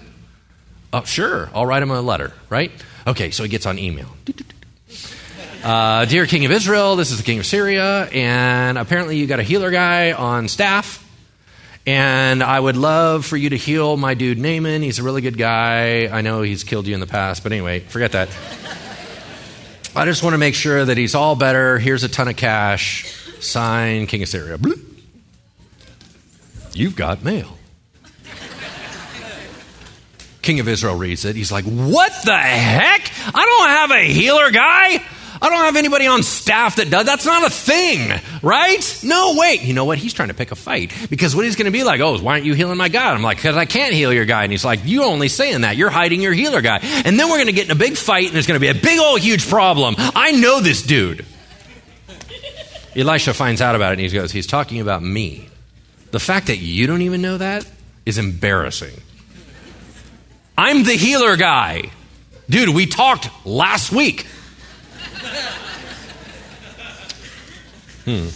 Oh, 0.92 1.04
sure. 1.04 1.48
I'll 1.54 1.64
write 1.64 1.82
him 1.82 1.90
a 1.90 2.02
letter, 2.02 2.32
right? 2.50 2.70
Okay, 3.06 3.30
so 3.30 3.42
he 3.42 3.48
gets 3.48 3.64
on 3.64 3.78
email. 3.78 4.08
Uh, 5.64 6.04
Dear 6.04 6.26
King 6.26 6.44
of 6.44 6.50
Israel, 6.50 6.96
this 6.96 7.12
is 7.12 7.18
the 7.18 7.22
King 7.22 7.38
of 7.38 7.46
Syria, 7.46 8.06
and 8.06 8.76
apparently 8.76 9.16
you 9.16 9.26
got 9.28 9.38
a 9.38 9.44
healer 9.44 9.70
guy 9.70 10.12
on 10.12 10.48
staff. 10.48 10.98
And 11.86 12.42
I 12.42 12.60
would 12.60 12.76
love 12.76 13.24
for 13.24 13.36
you 13.36 13.50
to 13.50 13.56
heal 13.56 13.96
my 13.96 14.14
dude 14.14 14.38
Naaman. 14.38 14.82
He's 14.82 14.98
a 14.98 15.02
really 15.02 15.20
good 15.20 15.36
guy. 15.36 16.06
I 16.06 16.20
know 16.20 16.42
he's 16.42 16.62
killed 16.62 16.86
you 16.86 16.94
in 16.94 17.00
the 17.00 17.08
past, 17.08 17.42
but 17.42 17.52
anyway, 17.52 17.80
forget 17.80 18.12
that. 18.12 18.28
I 19.94 20.06
just 20.06 20.22
want 20.22 20.32
to 20.34 20.38
make 20.38 20.54
sure 20.54 20.84
that 20.84 20.96
he's 20.96 21.14
all 21.14 21.36
better. 21.36 21.78
Here's 21.78 22.02
a 22.02 22.08
ton 22.08 22.28
of 22.28 22.36
cash. 22.36 23.14
Sign 23.40 24.06
King 24.06 24.22
of 24.22 24.28
Syria. 24.28 24.56
Bloop. 24.56 24.80
You've 26.72 26.96
got 26.96 27.22
mail. 27.22 27.58
King 30.40 30.60
of 30.60 30.66
Israel 30.66 30.96
reads 30.96 31.24
it. 31.24 31.36
He's 31.36 31.52
like, 31.52 31.64
What 31.64 32.12
the 32.24 32.36
heck? 32.36 33.12
I 33.34 33.44
don't 33.44 33.68
have 33.68 33.90
a 33.90 34.12
healer 34.12 34.50
guy. 34.50 35.02
I 35.42 35.48
don't 35.48 35.64
have 35.64 35.76
anybody 35.76 36.06
on 36.06 36.22
staff 36.22 36.76
that 36.76 36.88
does. 36.88 37.04
That's 37.04 37.26
not 37.26 37.44
a 37.44 37.50
thing, 37.50 38.12
right? 38.42 39.00
No, 39.04 39.36
wait. 39.36 39.62
You 39.62 39.72
know 39.72 39.84
what? 39.84 39.98
He's 39.98 40.12
trying 40.12 40.28
to 40.28 40.34
pick 40.34 40.50
a 40.50 40.56
fight 40.56 40.92
because 41.08 41.34
what 41.34 41.44
he's 41.44 41.56
going 41.56 41.66
to 41.66 41.72
be 41.72 41.84
like, 41.84 42.00
oh, 42.00 42.18
why 42.18 42.32
aren't 42.32 42.44
you 42.44 42.54
healing 42.54 42.76
my 42.76 42.88
God? 42.88 43.14
I'm 43.14 43.22
like, 43.22 43.38
because 43.38 43.56
I 43.56 43.64
can't 43.64 43.94
heal 43.94 44.12
your 44.12 44.24
guy. 44.24 44.42
And 44.42 44.52
he's 44.52 44.64
like, 44.64 44.80
you 44.84 45.04
only 45.04 45.28
saying 45.28 45.62
that. 45.62 45.76
You're 45.76 45.90
hiding 45.90 46.20
your 46.20 46.32
healer 46.32 46.60
guy. 46.60 46.78
And 46.82 47.18
then 47.18 47.28
we're 47.28 47.36
going 47.36 47.46
to 47.46 47.52
get 47.52 47.66
in 47.66 47.70
a 47.70 47.76
big 47.76 47.96
fight 47.96 48.26
and 48.26 48.34
there's 48.34 48.46
going 48.46 48.60
to 48.60 48.60
be 48.60 48.68
a 48.68 48.80
big 48.80 48.98
old 48.98 49.20
huge 49.20 49.48
problem. 49.48 49.94
I 49.98 50.32
know 50.32 50.60
this 50.60 50.82
dude. 50.82 51.24
Elisha 52.94 53.32
finds 53.32 53.60
out 53.62 53.74
about 53.74 53.92
it 53.92 54.00
and 54.00 54.00
he 54.00 54.08
goes, 54.08 54.32
he's 54.32 54.46
talking 54.46 54.80
about 54.80 55.02
me. 55.02 55.48
The 56.10 56.20
fact 56.20 56.48
that 56.48 56.58
you 56.58 56.86
don't 56.86 57.02
even 57.02 57.22
know 57.22 57.38
that 57.38 57.66
is 58.04 58.18
embarrassing. 58.18 58.94
I'm 60.58 60.84
the 60.84 60.92
healer 60.92 61.36
guy. 61.36 61.90
Dude, 62.50 62.68
we 62.74 62.84
talked 62.84 63.30
last 63.46 63.92
week. 63.92 64.26
Hmm. 68.04 68.28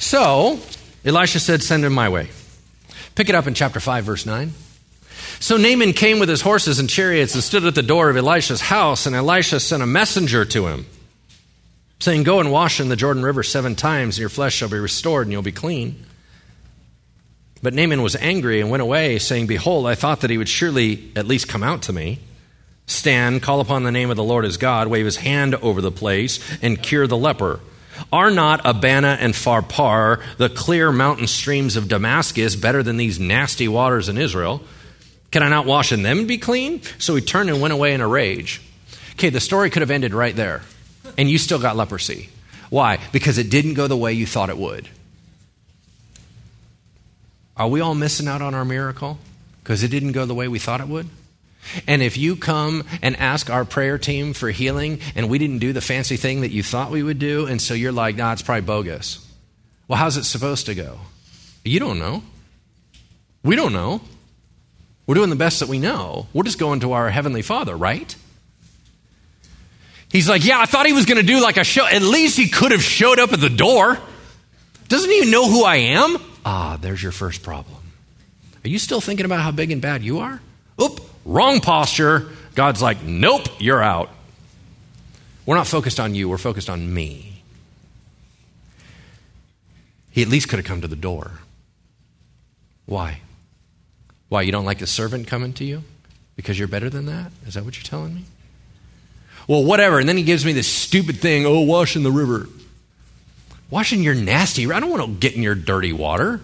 So, 0.00 0.60
Elisha 1.04 1.40
said, 1.40 1.62
Send 1.62 1.84
him 1.84 1.92
my 1.92 2.08
way. 2.08 2.28
Pick 3.14 3.28
it 3.28 3.34
up 3.34 3.46
in 3.46 3.54
chapter 3.54 3.80
5, 3.80 4.04
verse 4.04 4.26
9. 4.26 4.52
So 5.40 5.56
Naaman 5.56 5.92
came 5.92 6.18
with 6.18 6.28
his 6.28 6.40
horses 6.40 6.78
and 6.78 6.88
chariots 6.88 7.34
and 7.34 7.42
stood 7.42 7.64
at 7.64 7.74
the 7.74 7.82
door 7.82 8.10
of 8.10 8.16
Elisha's 8.16 8.60
house, 8.62 9.06
and 9.06 9.14
Elisha 9.14 9.60
sent 9.60 9.82
a 9.82 9.86
messenger 9.86 10.44
to 10.46 10.68
him, 10.68 10.86
saying, 12.00 12.22
Go 12.22 12.40
and 12.40 12.50
wash 12.50 12.80
in 12.80 12.88
the 12.88 12.96
Jordan 12.96 13.22
River 13.22 13.42
seven 13.42 13.74
times, 13.74 14.16
and 14.16 14.20
your 14.20 14.28
flesh 14.28 14.54
shall 14.54 14.68
be 14.68 14.78
restored, 14.78 15.26
and 15.26 15.32
you'll 15.32 15.42
be 15.42 15.52
clean. 15.52 16.06
But 17.62 17.74
Naaman 17.74 18.02
was 18.02 18.16
angry 18.16 18.60
and 18.60 18.70
went 18.70 18.82
away, 18.82 19.18
saying, 19.18 19.46
Behold, 19.46 19.86
I 19.86 19.94
thought 19.94 20.20
that 20.20 20.30
he 20.30 20.38
would 20.38 20.48
surely 20.48 21.10
at 21.16 21.26
least 21.26 21.48
come 21.48 21.62
out 21.62 21.82
to 21.82 21.92
me 21.92 22.20
stand, 22.86 23.42
call 23.42 23.60
upon 23.60 23.82
the 23.82 23.92
name 23.92 24.10
of 24.10 24.16
the 24.16 24.24
Lord 24.24 24.44
his 24.44 24.56
God, 24.56 24.88
wave 24.88 25.04
his 25.04 25.16
hand 25.16 25.54
over 25.56 25.80
the 25.80 25.90
place, 25.90 26.38
and 26.62 26.82
cure 26.82 27.06
the 27.06 27.16
leper. 27.16 27.60
Are 28.12 28.30
not 28.30 28.60
Abana 28.64 29.16
and 29.20 29.34
Pharpar, 29.34 30.22
the 30.36 30.48
clear 30.48 30.92
mountain 30.92 31.26
streams 31.26 31.76
of 31.76 31.88
Damascus, 31.88 32.56
better 32.56 32.82
than 32.82 32.96
these 32.96 33.20
nasty 33.20 33.68
waters 33.68 34.08
in 34.08 34.18
Israel? 34.18 34.62
Can 35.30 35.42
I 35.42 35.48
not 35.48 35.66
wash 35.66 35.92
in 35.92 36.02
them 36.02 36.20
and 36.20 36.28
be 36.28 36.38
clean? 36.38 36.82
So 36.98 37.14
he 37.14 37.20
turned 37.20 37.50
and 37.50 37.60
went 37.60 37.74
away 37.74 37.94
in 37.94 38.00
a 38.00 38.08
rage. 38.08 38.62
Okay, 39.12 39.30
the 39.30 39.40
story 39.40 39.70
could 39.70 39.82
have 39.82 39.90
ended 39.90 40.14
right 40.14 40.34
there, 40.34 40.62
and 41.18 41.30
you 41.30 41.38
still 41.38 41.58
got 41.58 41.76
leprosy. 41.76 42.30
Why? 42.70 42.98
Because 43.12 43.38
it 43.38 43.50
didn't 43.50 43.74
go 43.74 43.86
the 43.86 43.96
way 43.96 44.12
you 44.12 44.26
thought 44.26 44.50
it 44.50 44.58
would. 44.58 44.88
Are 47.56 47.68
we 47.68 47.80
all 47.80 47.94
missing 47.94 48.26
out 48.26 48.42
on 48.42 48.54
our 48.54 48.64
miracle? 48.64 49.18
Because 49.62 49.82
it 49.82 49.88
didn't 49.88 50.12
go 50.12 50.26
the 50.26 50.34
way 50.34 50.48
we 50.48 50.58
thought 50.58 50.80
it 50.80 50.88
would? 50.88 51.08
And 51.86 52.02
if 52.02 52.16
you 52.16 52.36
come 52.36 52.84
and 53.02 53.16
ask 53.16 53.50
our 53.50 53.64
prayer 53.64 53.98
team 53.98 54.32
for 54.32 54.50
healing 54.50 55.00
and 55.14 55.28
we 55.28 55.38
didn't 55.38 55.58
do 55.58 55.72
the 55.72 55.80
fancy 55.80 56.16
thing 56.16 56.42
that 56.42 56.50
you 56.50 56.62
thought 56.62 56.90
we 56.90 57.02
would 57.02 57.18
do, 57.18 57.46
and 57.46 57.60
so 57.60 57.74
you're 57.74 57.92
like, 57.92 58.16
nah, 58.16 58.32
it's 58.32 58.42
probably 58.42 58.62
bogus. 58.62 59.26
Well, 59.88 59.98
how's 59.98 60.16
it 60.16 60.24
supposed 60.24 60.66
to 60.66 60.74
go? 60.74 60.98
You 61.64 61.80
don't 61.80 61.98
know. 61.98 62.22
We 63.42 63.56
don't 63.56 63.72
know. 63.72 64.00
We're 65.06 65.16
doing 65.16 65.30
the 65.30 65.36
best 65.36 65.60
that 65.60 65.68
we 65.68 65.78
know. 65.78 66.28
We're 66.32 66.44
just 66.44 66.58
going 66.58 66.80
to 66.80 66.92
our 66.92 67.10
Heavenly 67.10 67.42
Father, 67.42 67.76
right? 67.76 68.14
He's 70.10 70.28
like, 70.28 70.44
yeah, 70.44 70.60
I 70.60 70.66
thought 70.66 70.86
he 70.86 70.92
was 70.92 71.06
going 71.06 71.20
to 71.20 71.26
do 71.26 71.42
like 71.42 71.56
a 71.56 71.64
show. 71.64 71.86
At 71.86 72.00
least 72.00 72.38
he 72.38 72.48
could 72.48 72.72
have 72.72 72.82
showed 72.82 73.18
up 73.18 73.32
at 73.32 73.40
the 73.40 73.50
door. 73.50 73.98
Doesn't 74.88 75.10
he 75.10 75.30
know 75.30 75.48
who 75.48 75.64
I 75.64 75.76
am? 75.76 76.16
Ah, 76.44 76.78
there's 76.80 77.02
your 77.02 77.12
first 77.12 77.42
problem. 77.42 77.82
Are 78.64 78.68
you 78.68 78.78
still 78.78 79.00
thinking 79.00 79.26
about 79.26 79.40
how 79.40 79.50
big 79.50 79.70
and 79.70 79.82
bad 79.82 80.02
you 80.02 80.20
are? 80.20 80.40
Wrong 81.24 81.60
posture. 81.60 82.28
God's 82.54 82.82
like, 82.82 83.02
nope, 83.02 83.48
you're 83.58 83.82
out. 83.82 84.10
We're 85.46 85.56
not 85.56 85.66
focused 85.66 86.00
on 86.00 86.14
you, 86.14 86.28
we're 86.28 86.38
focused 86.38 86.70
on 86.70 86.92
me. 86.92 87.42
He 90.10 90.22
at 90.22 90.28
least 90.28 90.48
could 90.48 90.58
have 90.58 90.66
come 90.66 90.80
to 90.80 90.88
the 90.88 90.96
door. 90.96 91.32
Why? 92.86 93.20
Why, 94.28 94.42
you 94.42 94.52
don't 94.52 94.64
like 94.64 94.78
the 94.78 94.86
servant 94.86 95.26
coming 95.26 95.52
to 95.54 95.64
you? 95.64 95.82
Because 96.36 96.58
you're 96.58 96.68
better 96.68 96.88
than 96.88 97.06
that? 97.06 97.32
Is 97.46 97.54
that 97.54 97.64
what 97.64 97.76
you're 97.76 97.84
telling 97.84 98.14
me? 98.14 98.24
Well, 99.46 99.64
whatever. 99.64 99.98
And 99.98 100.08
then 100.08 100.16
he 100.16 100.22
gives 100.22 100.44
me 100.44 100.52
this 100.52 100.68
stupid 100.68 101.18
thing 101.18 101.44
oh, 101.46 101.60
wash 101.60 101.96
in 101.96 102.02
the 102.02 102.12
river. 102.12 102.48
Washing 103.70 104.02
your 104.02 104.14
nasty, 104.14 104.70
I 104.70 104.80
don't 104.80 104.90
want 104.90 105.04
to 105.04 105.18
get 105.18 105.34
in 105.34 105.42
your 105.42 105.54
dirty 105.54 105.92
water. 105.92 106.40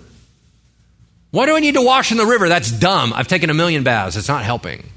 Why 1.30 1.46
do 1.46 1.56
I 1.56 1.60
need 1.60 1.74
to 1.74 1.82
wash 1.82 2.10
in 2.10 2.18
the 2.18 2.26
river? 2.26 2.48
That's 2.48 2.72
dumb. 2.72 3.12
I've 3.12 3.28
taken 3.28 3.50
a 3.50 3.54
million 3.54 3.84
baths. 3.84 4.16
It's 4.16 4.28
not 4.28 4.44
helping. 4.44 4.90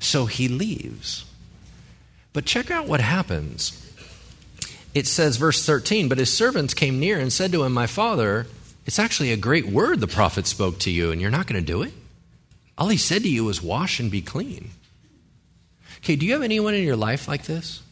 So 0.00 0.26
he 0.26 0.48
leaves. 0.48 1.24
But 2.32 2.44
check 2.44 2.70
out 2.70 2.88
what 2.88 3.00
happens. 3.00 3.78
It 4.94 5.06
says, 5.06 5.36
verse 5.36 5.64
13, 5.64 6.08
but 6.08 6.18
his 6.18 6.32
servants 6.32 6.74
came 6.74 6.98
near 6.98 7.18
and 7.18 7.32
said 7.32 7.52
to 7.52 7.62
him, 7.62 7.72
My 7.72 7.86
father, 7.86 8.46
it's 8.84 8.98
actually 8.98 9.32
a 9.32 9.36
great 9.36 9.66
word 9.66 10.00
the 10.00 10.06
prophet 10.06 10.46
spoke 10.46 10.78
to 10.80 10.90
you, 10.90 11.10
and 11.10 11.20
you're 11.20 11.30
not 11.30 11.46
going 11.46 11.60
to 11.60 11.66
do 11.66 11.82
it? 11.82 11.94
All 12.76 12.88
he 12.88 12.96
said 12.96 13.22
to 13.22 13.28
you 13.28 13.44
was 13.44 13.62
wash 13.62 14.00
and 14.00 14.10
be 14.10 14.20
clean. 14.20 14.70
Okay, 15.98 16.16
do 16.16 16.26
you 16.26 16.32
have 16.32 16.42
anyone 16.42 16.74
in 16.74 16.82
your 16.82 16.96
life 16.96 17.28
like 17.28 17.44
this? 17.44 17.82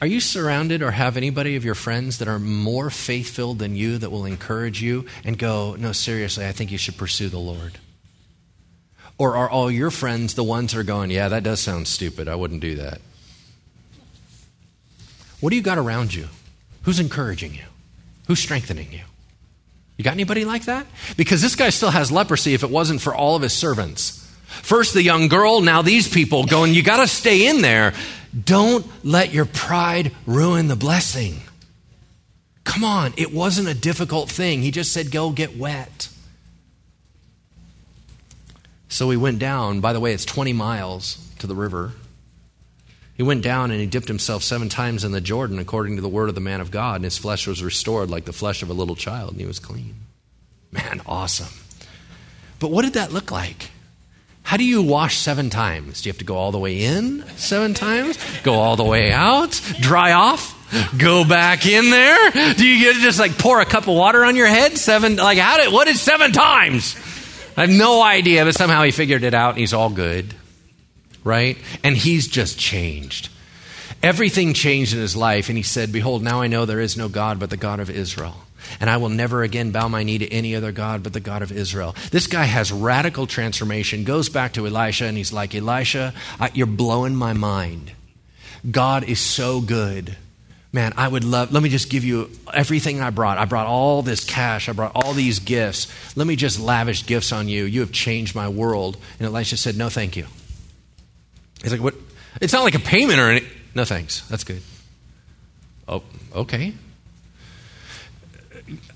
Are 0.00 0.06
you 0.06 0.20
surrounded 0.20 0.80
or 0.80 0.92
have 0.92 1.16
anybody 1.16 1.56
of 1.56 1.64
your 1.64 1.74
friends 1.74 2.18
that 2.18 2.28
are 2.28 2.38
more 2.38 2.88
faith 2.88 3.30
filled 3.30 3.58
than 3.58 3.74
you 3.74 3.98
that 3.98 4.10
will 4.10 4.24
encourage 4.24 4.80
you 4.80 5.06
and 5.24 5.36
go, 5.36 5.74
no, 5.76 5.90
seriously, 5.90 6.46
I 6.46 6.52
think 6.52 6.70
you 6.70 6.78
should 6.78 6.96
pursue 6.96 7.28
the 7.28 7.38
Lord? 7.38 7.78
Or 9.18 9.36
are 9.36 9.50
all 9.50 9.70
your 9.70 9.90
friends 9.90 10.34
the 10.34 10.44
ones 10.44 10.72
who 10.72 10.80
are 10.80 10.84
going, 10.84 11.10
yeah, 11.10 11.28
that 11.28 11.42
does 11.42 11.58
sound 11.58 11.88
stupid. 11.88 12.28
I 12.28 12.36
wouldn't 12.36 12.60
do 12.60 12.76
that? 12.76 13.00
What 15.40 15.50
do 15.50 15.56
you 15.56 15.62
got 15.62 15.78
around 15.78 16.14
you? 16.14 16.28
Who's 16.82 17.00
encouraging 17.00 17.54
you? 17.54 17.64
Who's 18.28 18.38
strengthening 18.38 18.92
you? 18.92 19.02
You 19.96 20.04
got 20.04 20.12
anybody 20.12 20.44
like 20.44 20.66
that? 20.66 20.86
Because 21.16 21.42
this 21.42 21.56
guy 21.56 21.70
still 21.70 21.90
has 21.90 22.12
leprosy 22.12 22.54
if 22.54 22.62
it 22.62 22.70
wasn't 22.70 23.00
for 23.00 23.12
all 23.12 23.34
of 23.34 23.42
his 23.42 23.52
servants. 23.52 24.24
First 24.46 24.94
the 24.94 25.02
young 25.02 25.26
girl, 25.26 25.60
now 25.60 25.82
these 25.82 26.08
people 26.08 26.44
going, 26.44 26.72
you 26.72 26.84
got 26.84 26.98
to 26.98 27.08
stay 27.08 27.48
in 27.48 27.62
there. 27.62 27.94
Don't 28.44 28.86
let 29.04 29.32
your 29.32 29.46
pride 29.46 30.12
ruin 30.26 30.68
the 30.68 30.76
blessing. 30.76 31.40
Come 32.64 32.84
on, 32.84 33.14
it 33.16 33.32
wasn't 33.32 33.68
a 33.68 33.74
difficult 33.74 34.28
thing. 34.28 34.62
He 34.62 34.70
just 34.70 34.92
said, 34.92 35.10
go 35.10 35.30
get 35.30 35.56
wet. 35.56 36.08
So 38.88 39.08
he 39.10 39.16
went 39.16 39.38
down. 39.38 39.80
By 39.80 39.92
the 39.92 40.00
way, 40.00 40.12
it's 40.12 40.24
20 40.24 40.52
miles 40.52 41.16
to 41.38 41.46
the 41.46 41.54
river. 41.54 41.92
He 43.16 43.22
went 43.22 43.42
down 43.42 43.70
and 43.70 43.80
he 43.80 43.86
dipped 43.86 44.08
himself 44.08 44.42
seven 44.42 44.68
times 44.68 45.02
in 45.02 45.12
the 45.12 45.20
Jordan 45.20 45.58
according 45.58 45.96
to 45.96 46.02
the 46.02 46.08
word 46.08 46.28
of 46.28 46.34
the 46.34 46.40
man 46.40 46.60
of 46.60 46.70
God, 46.70 46.96
and 46.96 47.04
his 47.04 47.18
flesh 47.18 47.46
was 47.46 47.62
restored 47.62 48.10
like 48.10 48.26
the 48.26 48.32
flesh 48.32 48.62
of 48.62 48.70
a 48.70 48.74
little 48.74 48.94
child, 48.94 49.32
and 49.32 49.40
he 49.40 49.46
was 49.46 49.58
clean. 49.58 49.94
Man, 50.70 51.00
awesome. 51.06 51.52
But 52.60 52.70
what 52.70 52.84
did 52.84 52.94
that 52.94 53.12
look 53.12 53.30
like? 53.30 53.70
How 54.48 54.56
do 54.56 54.64
you 54.64 54.80
wash 54.80 55.18
seven 55.18 55.50
times? 55.50 56.00
Do 56.00 56.08
you 56.08 56.12
have 56.14 56.20
to 56.20 56.24
go 56.24 56.38
all 56.38 56.52
the 56.52 56.58
way 56.58 56.82
in 56.82 57.22
seven 57.36 57.74
times? 57.74 58.18
Go 58.42 58.54
all 58.54 58.76
the 58.76 58.82
way 58.82 59.12
out? 59.12 59.60
Dry 59.78 60.12
off? 60.12 60.56
Go 60.96 61.22
back 61.22 61.66
in 61.66 61.90
there? 61.90 62.54
Do 62.54 62.66
you 62.66 62.94
just 62.94 63.18
like 63.18 63.36
pour 63.36 63.60
a 63.60 63.66
cup 63.66 63.82
of 63.82 63.94
water 63.94 64.24
on 64.24 64.36
your 64.36 64.46
head? 64.46 64.78
Seven, 64.78 65.16
like 65.16 65.36
how 65.36 65.58
did, 65.58 65.70
what 65.70 65.86
is 65.86 66.00
seven 66.00 66.32
times? 66.32 66.96
I 67.58 67.66
have 67.66 67.70
no 67.70 68.02
idea, 68.02 68.46
but 68.46 68.54
somehow 68.54 68.84
he 68.84 68.90
figured 68.90 69.22
it 69.22 69.34
out 69.34 69.50
and 69.50 69.58
he's 69.58 69.74
all 69.74 69.90
good. 69.90 70.32
Right? 71.24 71.58
And 71.84 71.94
he's 71.94 72.26
just 72.26 72.58
changed. 72.58 73.28
Everything 74.02 74.54
changed 74.54 74.94
in 74.94 75.00
his 75.00 75.14
life, 75.14 75.50
and 75.50 75.58
he 75.58 75.62
said, 75.62 75.92
Behold, 75.92 76.22
now 76.22 76.40
I 76.40 76.46
know 76.46 76.64
there 76.64 76.80
is 76.80 76.96
no 76.96 77.10
God 77.10 77.38
but 77.38 77.50
the 77.50 77.58
God 77.58 77.80
of 77.80 77.90
Israel 77.90 78.47
and 78.80 78.88
I 78.88 78.96
will 78.96 79.08
never 79.08 79.42
again 79.42 79.70
bow 79.70 79.88
my 79.88 80.02
knee 80.02 80.18
to 80.18 80.28
any 80.32 80.54
other 80.54 80.72
God 80.72 81.02
but 81.02 81.12
the 81.12 81.20
God 81.20 81.42
of 81.42 81.52
Israel. 81.52 81.94
This 82.10 82.26
guy 82.26 82.44
has 82.44 82.72
radical 82.72 83.26
transformation, 83.26 84.04
goes 84.04 84.28
back 84.28 84.54
to 84.54 84.66
Elisha, 84.66 85.06
and 85.06 85.16
he's 85.16 85.32
like, 85.32 85.54
Elisha, 85.54 86.14
I, 86.38 86.50
you're 86.54 86.66
blowing 86.66 87.14
my 87.14 87.32
mind. 87.32 87.92
God 88.68 89.04
is 89.04 89.20
so 89.20 89.60
good. 89.60 90.16
Man, 90.70 90.92
I 90.96 91.08
would 91.08 91.24
love, 91.24 91.50
let 91.52 91.62
me 91.62 91.70
just 91.70 91.88
give 91.88 92.04
you 92.04 92.30
everything 92.52 93.00
I 93.00 93.08
brought. 93.10 93.38
I 93.38 93.46
brought 93.46 93.66
all 93.66 94.02
this 94.02 94.24
cash, 94.24 94.68
I 94.68 94.72
brought 94.72 94.92
all 94.94 95.14
these 95.14 95.38
gifts. 95.38 95.86
Let 96.16 96.26
me 96.26 96.36
just 96.36 96.60
lavish 96.60 97.06
gifts 97.06 97.32
on 97.32 97.48
you. 97.48 97.64
You 97.64 97.80
have 97.80 97.92
changed 97.92 98.34
my 98.34 98.48
world. 98.48 98.98
And 99.18 99.26
Elisha 99.26 99.56
said, 99.56 99.76
No, 99.76 99.88
thank 99.88 100.16
you. 100.16 100.26
He's 101.62 101.72
like, 101.72 101.80
What? 101.80 101.94
It's 102.40 102.52
not 102.52 102.64
like 102.64 102.74
a 102.74 102.80
payment 102.80 103.18
or 103.18 103.30
anything. 103.30 103.50
No, 103.74 103.84
thanks. 103.84 104.26
That's 104.28 104.44
good. 104.44 104.62
Oh, 105.86 106.02
okay. 106.34 106.74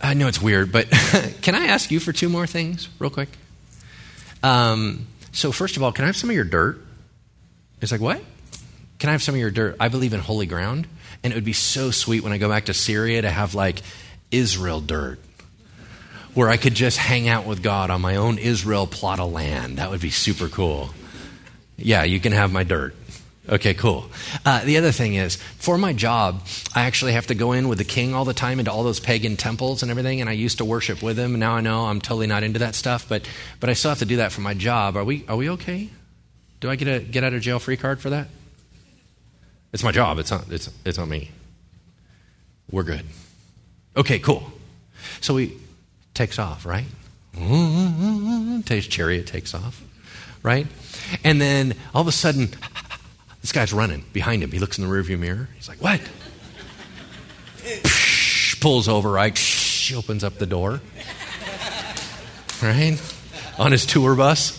I 0.01 0.15
know 0.15 0.29
it's 0.29 0.41
weird, 0.41 0.73
but 0.73 0.91
can 1.43 1.55
I 1.55 1.67
ask 1.67 1.91
you 1.91 2.01
for 2.01 2.13
two 2.13 2.29
more 2.29 2.47
things, 2.47 2.89
real 2.99 3.11
quick? 3.11 3.29
Um, 4.43 5.07
so, 5.33 5.53
first 5.53 5.77
of 5.77 5.83
all, 5.83 5.93
can 5.93 6.05
I 6.05 6.07
have 6.07 6.17
some 6.17 6.31
of 6.31 6.37
your 6.37 6.45
dirt? 6.45 6.81
It's 7.81 7.93
like, 7.93 8.01
what? 8.01 8.23
Can 8.99 9.09
I 9.09 9.13
have 9.13 9.23
some 9.23 9.35
of 9.35 9.41
your 9.41 9.51
dirt? 9.51 9.77
I 9.81 9.89
believe 9.89 10.13
in 10.13 10.21
holy 10.21 10.47
ground, 10.47 10.87
and 11.23 11.33
it 11.33 11.37
would 11.37 11.45
be 11.45 11.53
so 11.53 11.91
sweet 11.91 12.23
when 12.23 12.33
I 12.33 12.39
go 12.39 12.49
back 12.49 12.67
to 12.67 12.75
Syria 12.75 13.23
to 13.23 13.31
have 13.31 13.55
like 13.55 13.83
Israel 14.31 14.81
dirt, 14.81 15.19
where 16.35 16.49
I 16.49 16.57
could 16.57 16.75
just 16.75 16.99
hang 16.99 17.29
out 17.29 17.47
with 17.47 17.63
God 17.63 17.91
on 17.91 18.01
my 18.01 18.17
own 18.17 18.39
Israel 18.39 18.87
plot 18.87 19.21
of 19.21 19.33
land. 19.33 19.79
That 19.79 19.91
would 19.91 20.01
be 20.01 20.11
super 20.11 20.49
cool. 20.49 20.91
Yeah, 21.77 22.05
you 22.05 22.21
can 22.21 22.33
have 22.33 22.53
my 22.53 22.65
dirt. 22.65 22.95
Okay, 23.49 23.75
cool. 23.75 24.07
Uh, 24.47 24.65
the 24.65 24.79
other 24.79 24.93
thing 24.93 25.15
is, 25.15 25.35
for 25.35 25.77
my 25.77 25.93
job, 25.93 26.47
I 26.77 26.83
actually 26.83 27.13
have 27.13 27.27
to 27.27 27.35
go 27.35 27.51
in 27.53 27.69
with 27.69 27.79
the 27.79 27.85
king 27.85 28.15
all 28.15 28.25
the 28.25 28.35
time 28.35 28.61
into 28.61 28.71
all 28.71 28.85
those 28.85 29.01
pagan 29.01 29.37
temples 29.37 29.83
and 29.83 29.91
everything, 29.91 30.21
and 30.21 30.31
I 30.31 30.33
used 30.33 30.59
to 30.59 30.65
worship 30.65 31.03
with 31.03 31.19
him. 31.19 31.33
and 31.33 31.41
Now 31.41 31.55
I 31.55 31.61
know 31.61 31.87
I'm 31.87 32.01
totally 32.01 32.29
not 32.29 32.45
into 32.45 32.61
that 32.61 32.77
stuff, 32.77 33.09
but 33.09 33.29
but 33.59 33.69
I 33.69 33.73
still 33.73 33.91
have 33.91 33.99
to 33.99 34.05
do 34.05 34.17
that 34.19 34.31
for 34.31 34.43
my 34.43 34.55
job. 34.55 34.97
Are 34.97 35.05
we 35.05 35.25
are 35.29 35.37
we 35.37 35.51
okay? 35.51 35.91
Do 36.61 36.71
I 36.71 36.77
get 36.77 36.87
a 36.87 37.01
get 37.01 37.25
out 37.25 37.35
of 37.35 37.43
jail 37.43 37.59
free 37.59 37.77
card 37.77 38.01
for 38.01 38.11
that? 38.11 38.29
It's 39.73 39.83
my 39.83 39.91
job. 39.91 40.21
It's 40.21 40.31
not 40.31 40.45
it's 40.49 40.71
it's 40.85 40.99
not 40.99 41.09
me. 41.09 41.33
We're 42.71 42.85
good. 42.85 43.05
Okay, 43.97 44.21
cool. 44.21 44.53
So 45.21 45.37
he 45.37 45.55
takes 46.15 46.39
off, 46.39 46.65
right? 46.65 46.85
Takes 48.65 48.87
chariot 48.87 49.27
takes 49.27 49.55
off, 49.55 49.83
right? 50.43 50.67
And 51.25 51.41
then 51.41 51.75
all 51.95 52.03
of 52.03 52.07
a 52.07 52.13
sudden 52.13 52.51
this 53.43 53.53
guy's 53.53 53.73
running 53.73 54.05
behind 54.13 54.43
him. 54.43 54.51
He 54.51 54.59
looks 54.59 54.79
in 54.79 54.89
the 54.89 54.91
rearview 54.93 55.19
mirror. 55.19 55.49
He's 55.57 55.69
like, 55.69 55.83
What? 55.83 56.01
pulls 58.61 58.89
over, 58.89 59.11
right? 59.11 59.37
opens 59.95 60.25
up 60.25 60.39
the 60.39 60.47
door. 60.47 60.81
Right? 62.63 62.99
On 63.59 63.73
his 63.73 63.85
tour 63.85 64.15
bus. 64.15 64.59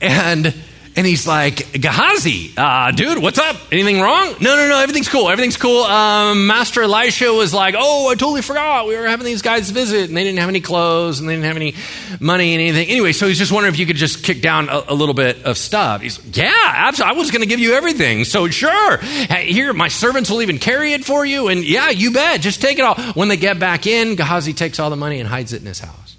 And 0.00 0.54
and 0.94 1.06
he's 1.06 1.26
like, 1.26 1.72
Gehazi, 1.72 2.52
uh, 2.56 2.90
dude, 2.90 3.22
what's 3.22 3.38
up? 3.38 3.56
Anything 3.72 4.00
wrong? 4.00 4.34
No, 4.40 4.56
no, 4.56 4.68
no, 4.68 4.78
everything's 4.78 5.08
cool. 5.08 5.30
Everything's 5.30 5.56
cool. 5.56 5.84
Um, 5.84 6.46
Master 6.46 6.82
Elisha 6.82 7.32
was 7.32 7.54
like, 7.54 7.74
oh, 7.78 8.08
I 8.08 8.14
totally 8.14 8.42
forgot. 8.42 8.86
We 8.86 8.96
were 8.96 9.06
having 9.06 9.24
these 9.24 9.40
guys 9.40 9.70
visit, 9.70 10.08
and 10.08 10.16
they 10.16 10.22
didn't 10.22 10.40
have 10.40 10.50
any 10.50 10.60
clothes, 10.60 11.18
and 11.18 11.28
they 11.28 11.34
didn't 11.34 11.46
have 11.46 11.56
any 11.56 11.74
money 12.20 12.52
and 12.52 12.60
anything. 12.60 12.88
Anyway, 12.88 13.12
so 13.12 13.26
he's 13.26 13.38
just 13.38 13.52
wondering 13.52 13.72
if 13.72 13.80
you 13.80 13.86
could 13.86 13.96
just 13.96 14.22
kick 14.22 14.42
down 14.42 14.68
a, 14.68 14.84
a 14.88 14.94
little 14.94 15.14
bit 15.14 15.44
of 15.44 15.56
stuff. 15.56 16.02
He's, 16.02 16.22
like, 16.22 16.36
yeah, 16.36 16.52
absolutely. 16.52 17.16
I 17.16 17.18
was 17.18 17.30
going 17.30 17.42
to 17.42 17.48
give 17.48 17.60
you 17.60 17.72
everything. 17.72 18.24
So 18.24 18.48
sure. 18.48 18.98
Here, 18.98 19.72
my 19.72 19.88
servants 19.88 20.30
will 20.30 20.42
even 20.42 20.58
carry 20.58 20.92
it 20.92 21.04
for 21.04 21.24
you. 21.24 21.48
And 21.48 21.64
yeah, 21.64 21.88
you 21.88 22.12
bet. 22.12 22.42
Just 22.42 22.60
take 22.60 22.78
it 22.78 22.82
all. 22.82 22.96
When 23.14 23.28
they 23.28 23.38
get 23.38 23.58
back 23.58 23.86
in, 23.86 24.14
Gehazi 24.16 24.52
takes 24.52 24.78
all 24.78 24.90
the 24.90 24.96
money 24.96 25.20
and 25.20 25.28
hides 25.28 25.54
it 25.54 25.62
in 25.62 25.66
his 25.66 25.80
house. 25.80 26.16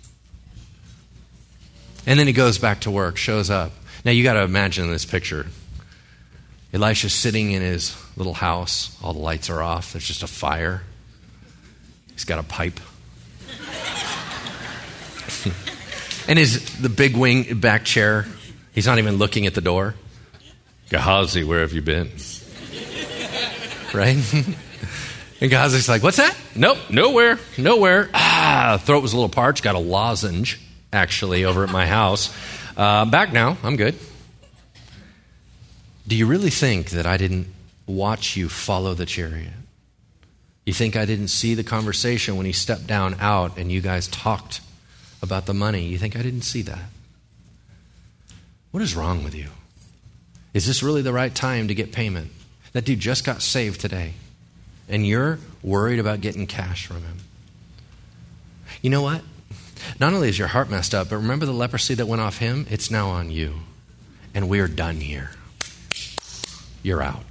And 2.05 2.19
then 2.19 2.28
he 2.28 2.34
goes 2.34 2.57
back 2.57 2.82
to 2.82 2.91
work, 2.91 3.17
shows 3.17 3.49
up. 3.49 3.71
Now 4.06 4.12
you 4.12 4.24
got 4.24 4.34
to 4.34 4.41
imagine 4.41 4.89
this 4.91 5.06
picture. 5.06 5.45
Elisha's 6.74 7.14
sitting 7.14 7.51
in 7.51 7.62
his 7.62 7.95
little 8.18 8.34
house. 8.34 8.97
All 9.04 9.14
the 9.14 9.20
lights 9.20 9.49
are 9.49 9.62
off. 9.62 9.93
There's 9.93 10.08
just 10.08 10.24
a 10.24 10.28
fire. 10.28 10.82
He's 12.12 12.26
got 12.26 12.39
a 12.39 12.43
pipe. 12.43 12.80
and 16.28 16.39
his 16.39 16.80
the 16.80 16.89
big 16.89 17.16
wing 17.16 17.60
back 17.60 17.86
chair. 17.86 18.26
He's 18.74 18.88
not 18.88 18.97
even 18.97 19.18
looking 19.18 19.45
at 19.45 19.54
the 19.54 19.62
door. 19.62 19.95
Gehazi, 20.89 21.43
where 21.43 21.62
have 21.62 21.74
you 21.74 21.82
been? 21.82 22.08
right? 23.93 24.18
and 25.41 25.51
Gehazi's 25.51 25.88
like, 25.88 26.04
what's 26.04 26.18
that? 26.18 26.36
Nope, 26.56 26.78
nowhere, 26.89 27.39
nowhere. 27.58 28.10
Ah, 28.14 28.82
throat 28.84 29.01
was 29.01 29.14
a 29.14 29.16
little 29.16 29.30
parched. 29.30 29.64
Got 29.64 29.76
a 29.76 29.80
lozenge, 29.80 30.60
actually, 30.91 31.45
over 31.45 31.64
at 31.64 31.70
my 31.70 31.86
house. 31.88 32.36
Uh, 32.76 33.05
back 33.05 33.32
now. 33.32 33.57
I'm 33.63 33.76
good. 33.76 33.95
Do 36.07 36.15
you 36.15 36.26
really 36.26 36.49
think 36.49 36.89
that 36.91 37.05
I 37.05 37.17
didn't 37.17 37.47
watch 37.86 38.36
you 38.36 38.49
follow 38.49 38.93
the 38.93 39.05
chariot? 39.05 39.53
You 40.65 40.74
think 40.74 40.95
I 40.95 41.05
didn't 41.05 41.28
see 41.28 41.53
the 41.55 41.63
conversation 41.63 42.36
when 42.36 42.45
he 42.45 42.51
stepped 42.51 42.88
down 42.88 43.15
out 43.19 43.57
and 43.57 43.71
you 43.71 43.82
guys 43.82 44.07
talked 44.07 44.61
about 45.21 45.45
the 45.45 45.53
money? 45.53 45.86
You 45.86 45.97
think 45.97 46.15
I 46.15 46.21
didn't 46.21 46.41
see 46.41 46.61
that? 46.63 46.89
What 48.71 48.82
is 48.82 48.95
wrong 48.95 49.24
with 49.24 49.36
you? 49.36 49.49
Is 50.53 50.65
this 50.65 50.82
really 50.82 51.01
the 51.01 51.13
right 51.13 51.34
time 51.34 51.67
to 51.67 51.76
get 51.76 51.91
payment? 51.91 52.32
That 52.74 52.86
dude 52.86 52.99
just 52.99 53.24
got 53.24 53.41
saved 53.43 53.82
today, 53.82 54.13
and 54.89 55.05
you're 55.05 55.38
worried 55.61 55.99
about 55.99 56.21
getting 56.21 56.47
cash 56.47 56.88
from 56.88 57.03
him. 57.03 57.17
You 58.82 58.89
know 58.89 59.03
what? 59.03 59.21
Not 59.99 60.13
only 60.13 60.30
is 60.30 60.39
your 60.39 60.49
heart 60.49 60.69
messed 60.69 60.93
up, 60.93 61.09
but 61.09 61.17
remember 61.17 61.45
the 61.45 61.53
leprosy 61.53 61.93
that 61.95 62.05
went 62.05 62.21
off 62.21 62.38
him? 62.38 62.65
It's 62.69 62.89
now 62.89 63.09
on 63.09 63.30
you. 63.30 63.59
And 64.34 64.49
we're 64.49 64.67
done 64.67 64.97
here. 64.97 65.32
You're 66.82 67.01
out. 67.01 67.24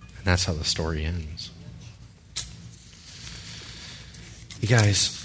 And 0.00 0.24
that's 0.24 0.44
how 0.44 0.52
the 0.52 0.64
story 0.64 1.04
ends. 1.04 1.50
You 4.60 4.68
guys, 4.68 5.20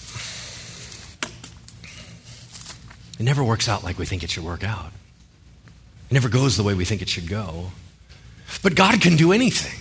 it 3.18 3.24
never 3.24 3.44
works 3.44 3.70
out 3.70 3.84
like 3.84 3.98
we 3.98 4.06
think 4.06 4.24
it 4.24 4.30
should 4.30 4.44
work 4.44 4.64
out. 4.64 4.92
It 6.10 6.14
never 6.14 6.28
goes 6.28 6.58
the 6.58 6.64
way 6.64 6.74
we 6.74 6.84
think 6.84 7.02
it 7.02 7.08
should 7.08 7.30
go. 7.30 7.72
But 8.64 8.76
God 8.76 9.00
can 9.00 9.16
do 9.16 9.32
anything. 9.32 9.79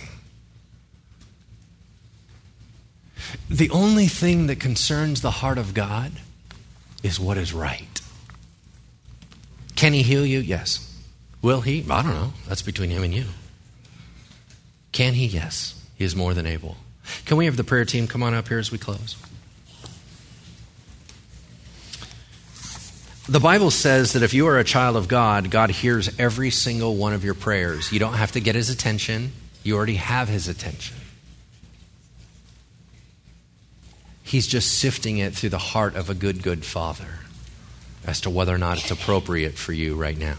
The 3.49 3.69
only 3.69 4.07
thing 4.07 4.47
that 4.47 4.59
concerns 4.59 5.21
the 5.21 5.31
heart 5.31 5.57
of 5.57 5.73
God 5.73 6.11
is 7.03 7.19
what 7.19 7.37
is 7.37 7.53
right. 7.53 8.01
Can 9.75 9.93
he 9.93 10.03
heal 10.03 10.25
you? 10.25 10.39
Yes. 10.39 10.85
Will 11.41 11.61
he? 11.61 11.85
I 11.89 12.03
don't 12.03 12.13
know. 12.13 12.33
That's 12.47 12.61
between 12.61 12.89
him 12.89 13.03
and 13.03 13.13
you. 13.13 13.25
Can 14.91 15.13
he? 15.13 15.25
Yes. 15.25 15.81
He 15.95 16.03
is 16.03 16.15
more 16.15 16.33
than 16.33 16.45
able. 16.45 16.77
Can 17.25 17.37
we 17.37 17.45
have 17.45 17.57
the 17.57 17.63
prayer 17.63 17.85
team 17.85 18.07
come 18.07 18.21
on 18.23 18.33
up 18.33 18.47
here 18.47 18.59
as 18.59 18.71
we 18.71 18.77
close? 18.77 19.15
The 23.27 23.39
Bible 23.39 23.69
says 23.69 24.13
that 24.13 24.23
if 24.23 24.33
you 24.33 24.47
are 24.47 24.57
a 24.57 24.63
child 24.63 24.95
of 24.95 25.07
God, 25.07 25.51
God 25.51 25.69
hears 25.69 26.09
every 26.19 26.49
single 26.49 26.95
one 26.95 27.13
of 27.13 27.23
your 27.23 27.35
prayers. 27.35 27.91
You 27.91 27.99
don't 27.99 28.15
have 28.15 28.31
to 28.31 28.39
get 28.39 28.55
his 28.55 28.71
attention, 28.71 29.33
you 29.63 29.77
already 29.77 29.95
have 29.95 30.29
his 30.29 30.47
attention. 30.47 30.97
He's 34.29 34.45
just 34.45 34.77
sifting 34.77 35.17
it 35.17 35.33
through 35.33 35.49
the 35.49 35.57
heart 35.57 35.95
of 35.95 36.07
a 36.07 36.13
good, 36.13 36.43
good 36.43 36.63
father 36.63 37.21
as 38.05 38.21
to 38.21 38.29
whether 38.29 38.53
or 38.53 38.59
not 38.59 38.77
it's 38.77 38.91
appropriate 38.91 39.55
for 39.55 39.73
you 39.73 39.95
right 39.95 40.15
now. 40.15 40.35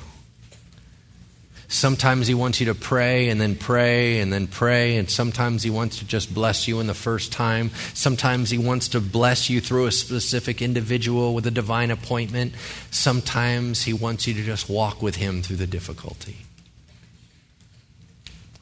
Sometimes 1.67 2.29
He 2.29 2.35
wants 2.35 2.61
you 2.61 2.67
to 2.67 2.75
pray 2.77 3.31
and 3.31 3.41
then 3.41 3.57
pray 3.57 4.21
and 4.21 4.33
then 4.33 4.47
pray, 4.47 4.97
and 4.97 5.11
sometimes 5.11 5.65
He 5.65 5.71
wants 5.71 5.99
to 5.99 6.05
just 6.05 6.33
bless 6.33 6.69
you 6.69 6.79
in 6.79 6.87
the 6.87 6.95
first 6.95 7.33
time. 7.33 7.73
Sometimes 7.93 8.51
He 8.51 8.59
wants 8.59 8.87
to 8.91 9.01
bless 9.01 9.51
you 9.51 9.61
through 9.61 9.87
a 9.87 9.93
specific 9.93 10.63
individual 10.63 11.35
with 11.35 11.45
a 11.49 11.51
divine 11.51 11.91
appointment. 11.91 12.55
Sometimes 12.93 13.83
He 13.83 13.93
wants 13.93 14.25
you 14.29 14.35
to 14.35 14.45
just 14.45 14.69
walk 14.69 15.03
with 15.03 15.17
Him 15.17 15.43
through 15.43 15.57
the 15.57 15.67
difficulty. 15.67 16.37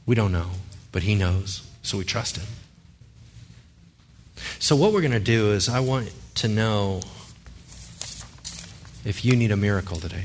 We 0.06 0.14
don't 0.14 0.32
know, 0.32 0.52
but 0.90 1.02
He 1.02 1.14
knows, 1.14 1.68
so 1.82 1.98
we 1.98 2.04
trust 2.04 2.38
Him. 2.38 2.46
So, 4.58 4.76
what 4.76 4.92
we're 4.92 5.00
going 5.00 5.12
to 5.12 5.20
do 5.20 5.52
is, 5.52 5.68
I 5.68 5.80
want 5.80 6.12
to 6.36 6.48
know 6.48 7.00
if 9.04 9.24
you 9.24 9.36
need 9.36 9.50
a 9.50 9.56
miracle 9.56 9.98
today 9.98 10.24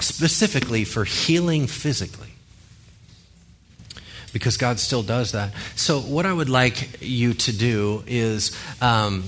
specifically 0.00 0.84
for 0.84 1.04
healing 1.04 1.66
physically. 1.66 2.28
Because 4.32 4.56
God 4.56 4.80
still 4.80 5.04
does 5.04 5.32
that. 5.32 5.52
So, 5.76 6.00
what 6.00 6.26
I 6.26 6.32
would 6.32 6.48
like 6.48 7.00
you 7.00 7.34
to 7.34 7.56
do 7.56 8.02
is, 8.06 8.56
um, 8.82 9.22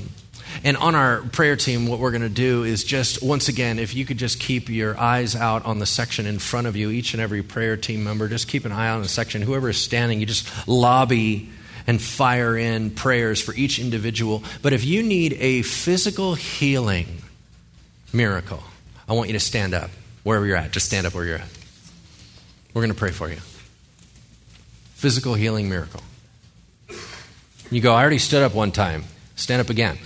and 0.65 0.77
on 0.77 0.97
our 0.97 1.23
prayer 1.23 1.55
team, 1.55 1.87
what 1.87 2.01
we're 2.01 2.11
going 2.11 2.23
to 2.23 2.29
do 2.29 2.65
is 2.65 2.83
just, 2.83 3.23
once 3.23 3.49
again, 3.49 3.79
if 3.79 3.95
you 3.95 4.05
could 4.05 4.19
just 4.19 4.41
keep 4.41 4.69
your 4.69 4.99
eyes 4.99 5.37
out 5.37 5.65
on 5.65 5.79
the 5.79 5.87
section 5.87 6.27
in 6.27 6.41
front 6.41 6.67
of 6.67 6.75
you, 6.75 6.91
each 6.91 7.15
and 7.15 7.23
every 7.23 7.43
prayer 7.43 7.77
team 7.77 8.03
member, 8.03 8.27
just 8.27 8.49
keep 8.49 8.65
an 8.65 8.73
eye 8.73 8.89
on 8.89 9.01
the 9.01 9.09
section. 9.09 9.43
Whoever 9.43 9.69
is 9.69 9.79
standing, 9.79 10.19
you 10.19 10.27
just 10.27 10.67
lobby 10.67 11.51
and 11.87 12.01
fire 12.01 12.57
in 12.57 12.91
prayers 12.91 13.41
for 13.41 13.55
each 13.55 13.79
individual. 13.79 14.43
But 14.63 14.73
if 14.73 14.85
you 14.85 15.03
need 15.03 15.35
a 15.35 15.63
physical 15.63 16.35
healing 16.35 17.23
miracle, 18.13 18.63
I 19.09 19.13
want 19.13 19.29
you 19.29 19.35
to 19.35 19.41
stand 19.41 19.75
up 19.75 19.91
wherever 20.25 20.45
you're 20.45 20.57
at. 20.57 20.73
Just 20.73 20.87
stand 20.87 21.07
up 21.07 21.15
where 21.15 21.25
you're 21.25 21.39
at. 21.39 21.49
We're 22.75 22.83
going 22.83 22.93
to 22.93 22.99
pray 22.99 23.13
for 23.13 23.31
you. 23.31 23.39
Physical 24.95 25.35
healing 25.35 25.69
miracle. 25.69 26.03
You 27.71 27.81
go, 27.81 27.95
I 27.95 28.01
already 28.01 28.19
stood 28.19 28.43
up 28.43 28.55
one 28.55 28.73
time. 28.73 29.05
Stand 29.35 29.61
up 29.61 29.71
again. 29.71 29.99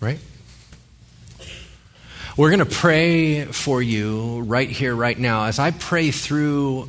Right? 0.00 0.18
We're 2.36 2.48
going 2.48 2.60
to 2.60 2.66
pray 2.66 3.44
for 3.44 3.82
you 3.82 4.40
right 4.40 4.68
here, 4.68 4.94
right 4.94 5.18
now. 5.18 5.44
As 5.44 5.58
I 5.58 5.70
pray 5.70 6.10
through 6.10 6.88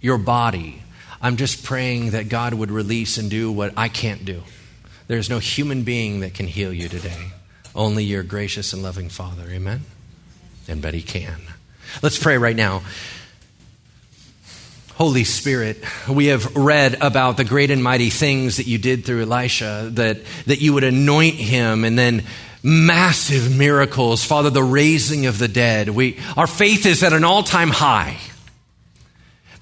your 0.00 0.18
body, 0.18 0.81
I'm 1.22 1.36
just 1.36 1.64
praying 1.64 2.10
that 2.10 2.28
God 2.28 2.52
would 2.52 2.70
release 2.70 3.16
and 3.16 3.30
do 3.30 3.50
what 3.50 3.72
I 3.76 3.88
can't 3.88 4.24
do. 4.24 4.42
There's 5.06 5.30
no 5.30 5.38
human 5.38 5.84
being 5.84 6.20
that 6.20 6.34
can 6.34 6.46
heal 6.46 6.72
you 6.72 6.88
today, 6.88 7.30
only 7.74 8.04
your 8.04 8.22
gracious 8.22 8.72
and 8.72 8.82
loving 8.82 9.08
Father. 9.08 9.44
Amen? 9.48 9.82
and 10.68 10.82
bet 10.82 10.94
He 10.94 11.02
can. 11.02 11.40
Let's 12.02 12.18
pray 12.18 12.38
right 12.38 12.56
now. 12.56 12.82
Holy 14.94 15.24
Spirit, 15.24 15.82
we 16.08 16.26
have 16.26 16.54
read 16.54 16.98
about 17.00 17.36
the 17.36 17.44
great 17.44 17.70
and 17.70 17.82
mighty 17.82 18.10
things 18.10 18.58
that 18.58 18.66
you 18.66 18.78
did 18.78 19.04
through 19.04 19.22
Elisha, 19.22 19.88
that, 19.94 20.18
that 20.46 20.60
you 20.60 20.74
would 20.74 20.84
anoint 20.84 21.34
him 21.34 21.84
and 21.84 21.98
then 21.98 22.24
massive 22.62 23.56
miracles. 23.56 24.24
Father, 24.24 24.50
the 24.50 24.62
raising 24.62 25.26
of 25.26 25.38
the 25.38 25.48
dead. 25.48 25.88
We, 25.88 26.18
our 26.36 26.46
faith 26.46 26.86
is 26.86 27.02
at 27.02 27.12
an 27.12 27.24
all 27.24 27.42
time 27.42 27.70
high. 27.70 28.18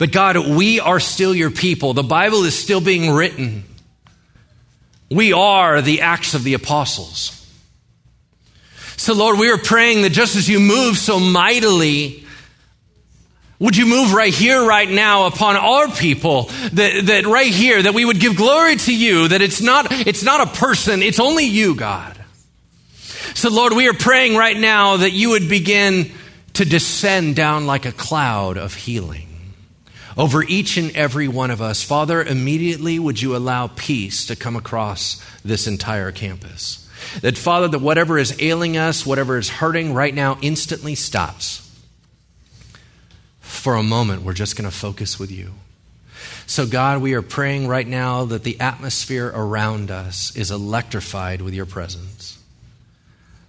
But 0.01 0.13
God, 0.13 0.39
we 0.39 0.81
are 0.81 0.99
still 0.99 1.35
your 1.35 1.51
people. 1.51 1.93
The 1.93 2.03
Bible 2.03 2.45
is 2.45 2.59
still 2.59 2.81
being 2.81 3.11
written. 3.11 3.65
We 5.11 5.35
are 5.35 5.83
the 5.83 6.01
Acts 6.01 6.33
of 6.33 6.43
the 6.43 6.55
Apostles. 6.55 7.37
So, 8.97 9.13
Lord, 9.13 9.39
we 9.39 9.51
are 9.51 9.59
praying 9.59 10.01
that 10.01 10.13
just 10.13 10.37
as 10.37 10.49
you 10.49 10.59
move 10.59 10.97
so 10.97 11.21
mightily, 11.21 12.25
would 13.59 13.77
you 13.77 13.85
move 13.85 14.15
right 14.15 14.33
here, 14.33 14.65
right 14.65 14.89
now, 14.89 15.27
upon 15.27 15.57
our 15.57 15.91
people? 15.91 16.45
That, 16.73 17.03
that 17.05 17.27
right 17.27 17.53
here, 17.53 17.83
that 17.83 17.93
we 17.93 18.07
would 18.07 18.21
give 18.21 18.37
glory 18.37 18.77
to 18.77 18.97
you, 18.97 19.29
that 19.29 19.43
it's 19.43 19.61
not, 19.61 19.89
it's 19.93 20.23
not 20.23 20.49
a 20.49 20.59
person, 20.59 21.03
it's 21.03 21.21
only 21.21 21.45
you, 21.45 21.75
God. 21.75 22.19
So, 23.35 23.51
Lord, 23.51 23.75
we 23.75 23.87
are 23.87 23.93
praying 23.93 24.35
right 24.35 24.57
now 24.57 24.97
that 24.97 25.13
you 25.13 25.29
would 25.31 25.51
begin 25.51 26.11
to 26.55 26.65
descend 26.65 27.37
down 27.37 27.67
like 27.67 27.85
a 27.85 27.93
cloud 27.93 28.57
of 28.57 28.73
healing 28.73 29.30
over 30.21 30.45
each 30.45 30.77
and 30.77 30.95
every 30.95 31.27
one 31.27 31.51
of 31.51 31.63
us. 31.63 31.83
Father, 31.83 32.23
immediately 32.23 32.99
would 32.99 33.23
you 33.23 33.35
allow 33.35 33.69
peace 33.69 34.27
to 34.27 34.37
come 34.37 34.55
across 34.55 35.25
this 35.43 35.67
entire 35.67 36.13
campus? 36.13 36.87
That, 37.23 37.39
Father, 37.39 37.69
that 37.69 37.79
whatever 37.79 38.19
is 38.19 38.37
ailing 38.39 38.77
us, 38.77 39.07
whatever 39.07 39.39
is 39.39 39.49
hurting 39.49 39.95
right 39.95 40.15
now, 40.15 40.37
instantly 40.43 40.95
stops. 40.95 41.67
For 43.41 43.77
a 43.77 43.83
moment, 43.83 44.21
we're 44.21 44.35
just 44.35 44.57
going 44.57 44.71
to 44.71 44.77
focus 44.77 45.19
with 45.19 45.31
you. 45.31 45.53
So, 46.47 46.67
God, 46.67 47.01
we 47.01 47.15
are 47.15 47.23
praying 47.23 47.67
right 47.67 47.89
now 47.89 48.27
that 48.27 48.45
the 48.45 48.61
atmosphere 48.61 49.33
around 49.35 49.91
us 49.91 50.37
is 50.37 50.51
electrified 50.51 51.41
with 51.41 51.55
your 51.55 51.65
presence. 51.65 52.40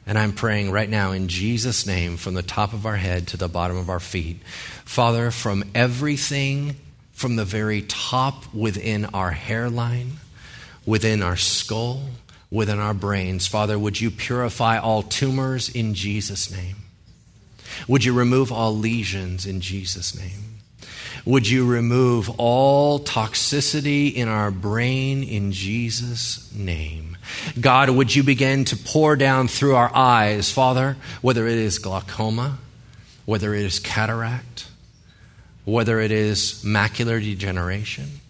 And 0.06 0.18
I'm 0.18 0.34
praying 0.34 0.72
right 0.72 0.90
now 0.90 1.12
in 1.12 1.28
Jesus' 1.28 1.86
name 1.86 2.18
from 2.18 2.34
the 2.34 2.44
top 2.44 2.74
of 2.74 2.86
our 2.86 2.96
head 2.96 3.28
to 3.28 3.38
the 3.38 3.48
bottom 3.48 3.78
of 3.78 3.90
our 3.90 4.00
feet. 4.00 4.42
Father, 4.84 5.32
from 5.32 5.64
everything 5.76 6.76
from 7.22 7.36
the 7.36 7.46
very 7.46 7.84
top 7.84 8.52
within 8.52 9.06
our 9.06 9.30
hairline, 9.30 10.14
within 10.88 11.22
our 11.22 11.36
skull, 11.36 12.02
within 12.50 12.80
our 12.80 12.96
brains. 12.96 13.46
Father, 13.46 13.78
would 13.78 14.02
you 14.02 14.10
purify 14.10 14.80
all 14.80 15.04
tumors 15.04 15.70
in 15.70 15.94
Jesus' 15.94 16.52
name? 16.52 16.78
Would 17.88 18.04
you 18.04 18.14
remove 18.14 18.52
all 18.52 18.76
lesions 18.76 19.46
in 19.46 19.62
Jesus' 19.62 20.18
name? 20.18 20.62
Would 21.26 21.48
you 21.48 21.68
remove 21.68 22.28
all 22.40 23.00
toxicity 23.00 24.12
in 24.12 24.28
our 24.28 24.50
brain 24.50 25.22
in 25.22 25.52
Jesus' 25.52 26.52
name? 26.56 27.11
God, 27.60 27.90
would 27.90 28.16
you 28.16 28.24
begin 28.24 28.66
to 28.66 28.78
pour 28.78 29.16
down 29.16 29.48
through 29.48 29.76
our 29.76 29.92
eyes, 29.94 30.52
Father, 30.52 30.98
whether 31.22 31.48
it 31.48 31.58
is 31.58 31.80
glaucoma, 31.80 32.58
whether 33.26 33.54
it 33.54 33.66
is 33.66 33.80
cataract, 33.80 34.68
whether 35.66 36.00
it 36.00 36.12
is 36.12 36.64
macular 36.66 37.22
degeneration, 37.22 38.22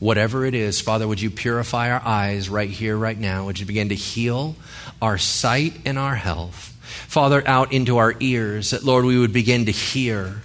Whatever 0.00 0.46
it 0.46 0.54
is, 0.54 0.80
Father, 0.80 1.06
would 1.06 1.20
you 1.20 1.30
purify 1.30 1.90
our 1.90 2.00
eyes 2.02 2.48
right 2.48 2.70
here, 2.70 2.96
right 2.96 3.18
now? 3.18 3.44
Would 3.44 3.60
you 3.60 3.66
begin 3.66 3.90
to 3.90 3.94
heal 3.94 4.56
our 5.00 5.18
sight 5.18 5.74
and 5.84 5.98
our 5.98 6.14
health? 6.14 6.74
Father, 7.06 7.46
out 7.46 7.70
into 7.74 7.98
our 7.98 8.14
ears, 8.18 8.70
that, 8.70 8.82
Lord, 8.82 9.04
we 9.04 9.18
would 9.18 9.34
begin 9.34 9.66
to 9.66 9.72
hear 9.72 10.40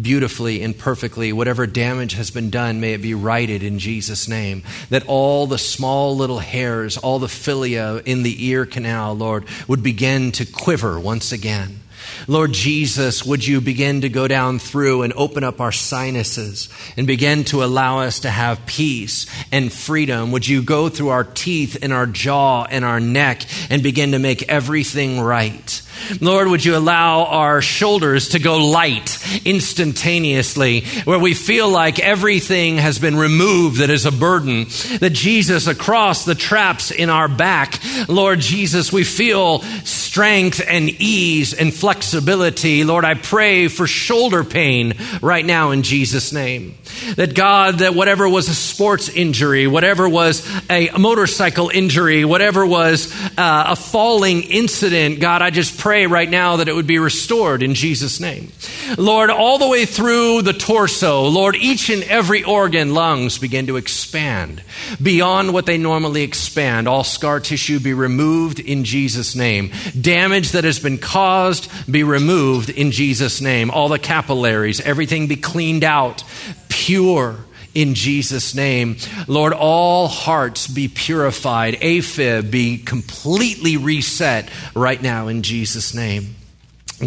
beautifully 0.00 0.62
and 0.62 0.76
perfectly. 0.76 1.32
Whatever 1.32 1.66
damage 1.66 2.14
has 2.14 2.30
been 2.30 2.50
done, 2.50 2.80
may 2.80 2.94
it 2.94 3.02
be 3.02 3.14
righted 3.14 3.62
in 3.62 3.78
Jesus' 3.78 4.28
name. 4.28 4.62
That 4.90 5.06
all 5.06 5.46
the 5.46 5.58
small 5.58 6.16
little 6.16 6.38
hairs, 6.38 6.96
all 6.96 7.18
the 7.18 7.28
cilia 7.28 8.02
in 8.04 8.22
the 8.22 8.46
ear 8.46 8.66
canal, 8.66 9.14
Lord, 9.14 9.44
would 9.68 9.82
begin 9.82 10.32
to 10.32 10.46
quiver 10.46 10.98
once 10.98 11.32
again. 11.32 11.80
Lord 12.26 12.52
Jesus, 12.52 13.24
would 13.24 13.46
you 13.46 13.60
begin 13.60 14.02
to 14.02 14.08
go 14.08 14.28
down 14.28 14.58
through 14.58 15.02
and 15.02 15.12
open 15.14 15.44
up 15.44 15.60
our 15.60 15.72
sinuses 15.72 16.68
and 16.96 17.06
begin 17.06 17.44
to 17.44 17.64
allow 17.64 18.00
us 18.00 18.20
to 18.20 18.30
have 18.30 18.66
peace 18.66 19.26
and 19.50 19.72
freedom? 19.72 20.32
Would 20.32 20.46
you 20.46 20.62
go 20.62 20.88
through 20.88 21.08
our 21.08 21.24
teeth 21.24 21.78
and 21.82 21.92
our 21.92 22.06
jaw 22.06 22.64
and 22.64 22.84
our 22.84 23.00
neck 23.00 23.42
and 23.70 23.82
begin 23.82 24.12
to 24.12 24.18
make 24.18 24.48
everything 24.48 25.20
right? 25.20 25.82
Lord, 26.20 26.48
would 26.48 26.64
you 26.64 26.76
allow 26.76 27.24
our 27.24 27.62
shoulders 27.62 28.30
to 28.30 28.38
go 28.38 28.58
light 28.66 29.18
instantaneously, 29.44 30.84
where 31.04 31.18
we 31.18 31.34
feel 31.34 31.68
like 31.68 31.98
everything 31.98 32.78
has 32.78 32.98
been 32.98 33.16
removed 33.16 33.78
that 33.78 33.90
is 33.90 34.06
a 34.06 34.12
burden, 34.12 34.64
that 35.00 35.12
Jesus 35.12 35.66
across 35.66 36.24
the 36.24 36.34
traps 36.34 36.90
in 36.90 37.10
our 37.10 37.28
back, 37.28 37.80
Lord 38.08 38.40
Jesus, 38.40 38.92
we 38.92 39.04
feel 39.04 39.60
strength 39.84 40.60
and 40.66 40.88
ease 40.88 41.54
and 41.54 41.72
flexibility. 41.72 42.84
Lord, 42.84 43.04
I 43.04 43.14
pray 43.14 43.68
for 43.68 43.86
shoulder 43.86 44.44
pain 44.44 44.94
right 45.22 45.44
now 45.44 45.70
in 45.70 45.82
Jesus' 45.82 46.32
name. 46.32 46.74
That 47.16 47.34
God, 47.34 47.78
that 47.78 47.94
whatever 47.94 48.28
was 48.28 48.48
a 48.48 48.54
sports 48.54 49.08
injury, 49.08 49.66
whatever 49.66 50.08
was 50.08 50.46
a 50.70 50.90
motorcycle 50.98 51.70
injury, 51.70 52.24
whatever 52.24 52.66
was 52.66 53.12
uh, 53.38 53.64
a 53.68 53.76
falling 53.76 54.42
incident, 54.42 55.20
God, 55.20 55.42
I 55.42 55.50
just 55.50 55.78
pray 55.78 55.91
right 55.92 56.28
now 56.28 56.56
that 56.56 56.68
it 56.68 56.74
would 56.74 56.86
be 56.86 56.98
restored 56.98 57.62
in 57.62 57.74
Jesus' 57.74 58.20
name. 58.20 58.50
Lord, 58.96 59.30
all 59.30 59.58
the 59.58 59.68
way 59.68 59.84
through 59.84 60.42
the 60.42 60.52
torso, 60.52 61.28
Lord, 61.28 61.54
each 61.56 61.90
and 61.90 62.02
every 62.04 62.42
organ, 62.42 62.94
lungs 62.94 63.38
begin 63.38 63.66
to 63.66 63.76
expand 63.76 64.62
beyond 65.00 65.52
what 65.52 65.66
they 65.66 65.78
normally 65.78 66.22
expand. 66.22 66.88
All 66.88 67.04
scar 67.04 67.40
tissue 67.40 67.78
be 67.78 67.94
removed 67.94 68.58
in 68.58 68.84
Jesus' 68.84 69.36
name. 69.36 69.70
Damage 69.98 70.52
that 70.52 70.64
has 70.64 70.78
been 70.78 70.98
caused 70.98 71.70
be 71.90 72.02
removed 72.02 72.70
in 72.70 72.90
Jesus' 72.90 73.40
name. 73.40 73.70
All 73.70 73.88
the 73.88 73.98
capillaries, 73.98 74.80
everything 74.80 75.26
be 75.26 75.36
cleaned 75.36 75.84
out, 75.84 76.24
pure 76.68 77.36
in 77.74 77.94
Jesus' 77.94 78.54
name. 78.54 78.96
Lord, 79.26 79.52
all 79.52 80.08
hearts 80.08 80.66
be 80.66 80.88
purified, 80.88 81.74
AFib 81.74 82.50
be 82.50 82.78
completely 82.78 83.76
reset 83.76 84.48
right 84.74 85.00
now 85.00 85.28
in 85.28 85.42
Jesus' 85.42 85.94
name. 85.94 86.36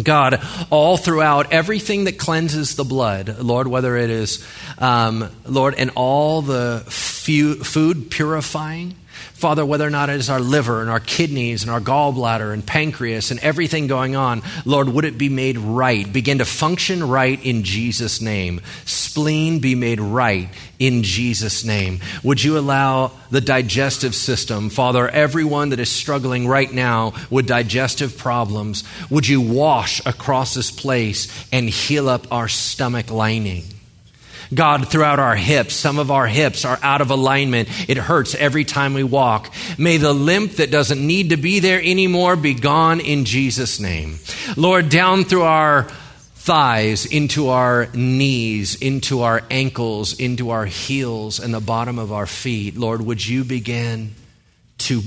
God, 0.02 0.42
all 0.70 0.96
throughout 0.96 1.52
everything 1.52 2.04
that 2.04 2.18
cleanses 2.18 2.76
the 2.76 2.84
blood, 2.84 3.38
Lord, 3.38 3.66
whether 3.66 3.96
it 3.96 4.10
is, 4.10 4.44
um, 4.78 5.30
Lord, 5.46 5.74
and 5.78 5.90
all 5.94 6.42
the 6.42 6.84
fu- 6.86 7.64
food 7.64 8.10
purifying, 8.10 8.94
Father, 9.34 9.64
whether 9.64 9.86
or 9.86 9.90
not 9.90 10.08
it 10.08 10.16
is 10.16 10.30
our 10.30 10.40
liver 10.40 10.80
and 10.80 10.90
our 10.90 11.00
kidneys 11.00 11.62
and 11.62 11.70
our 11.70 11.80
gallbladder 11.80 12.52
and 12.52 12.66
pancreas 12.66 13.30
and 13.30 13.40
everything 13.40 13.86
going 13.86 14.16
on, 14.16 14.42
Lord, 14.64 14.88
would 14.88 15.04
it 15.04 15.18
be 15.18 15.28
made 15.28 15.58
right? 15.58 16.10
Begin 16.10 16.38
to 16.38 16.44
function 16.44 17.06
right 17.06 17.42
in 17.44 17.62
Jesus' 17.62 18.20
name. 18.20 18.60
Spleen 18.84 19.58
be 19.58 19.74
made 19.74 20.00
right 20.00 20.48
in 20.78 21.02
Jesus' 21.02 21.64
name. 21.64 22.00
Would 22.22 22.42
you 22.42 22.58
allow 22.58 23.12
the 23.30 23.40
digestive 23.40 24.14
system, 24.14 24.70
Father, 24.70 25.08
everyone 25.08 25.70
that 25.70 25.80
is 25.80 25.90
struggling 25.90 26.46
right 26.46 26.72
now 26.72 27.14
with 27.30 27.46
digestive 27.46 28.16
problems, 28.18 28.84
would 29.10 29.28
you 29.28 29.40
wash 29.40 30.04
across 30.06 30.54
this 30.54 30.70
place 30.70 31.46
and 31.52 31.68
heal 31.68 32.08
up 32.08 32.30
our 32.30 32.48
stomach 32.48 33.10
lining? 33.10 33.64
God, 34.54 34.88
throughout 34.88 35.18
our 35.18 35.36
hips, 35.36 35.74
some 35.74 35.98
of 35.98 36.10
our 36.10 36.26
hips 36.26 36.64
are 36.64 36.78
out 36.82 37.00
of 37.00 37.10
alignment. 37.10 37.68
It 37.88 37.96
hurts 37.96 38.34
every 38.34 38.64
time 38.64 38.94
we 38.94 39.04
walk. 39.04 39.52
May 39.78 39.96
the 39.96 40.12
limp 40.12 40.52
that 40.52 40.70
doesn't 40.70 41.04
need 41.04 41.30
to 41.30 41.36
be 41.36 41.60
there 41.60 41.80
anymore 41.80 42.36
be 42.36 42.54
gone 42.54 43.00
in 43.00 43.24
Jesus' 43.24 43.80
name. 43.80 44.18
Lord, 44.56 44.88
down 44.88 45.24
through 45.24 45.42
our 45.42 45.84
thighs, 46.34 47.06
into 47.06 47.48
our 47.48 47.88
knees, 47.92 48.76
into 48.76 49.22
our 49.22 49.42
ankles, 49.50 50.18
into 50.20 50.50
our 50.50 50.64
heels, 50.64 51.40
and 51.40 51.52
the 51.52 51.60
bottom 51.60 51.98
of 51.98 52.12
our 52.12 52.26
feet, 52.26 52.76
Lord, 52.76 53.00
would 53.00 53.26
you 53.26 53.42
begin 53.42 54.14
to 54.78 55.02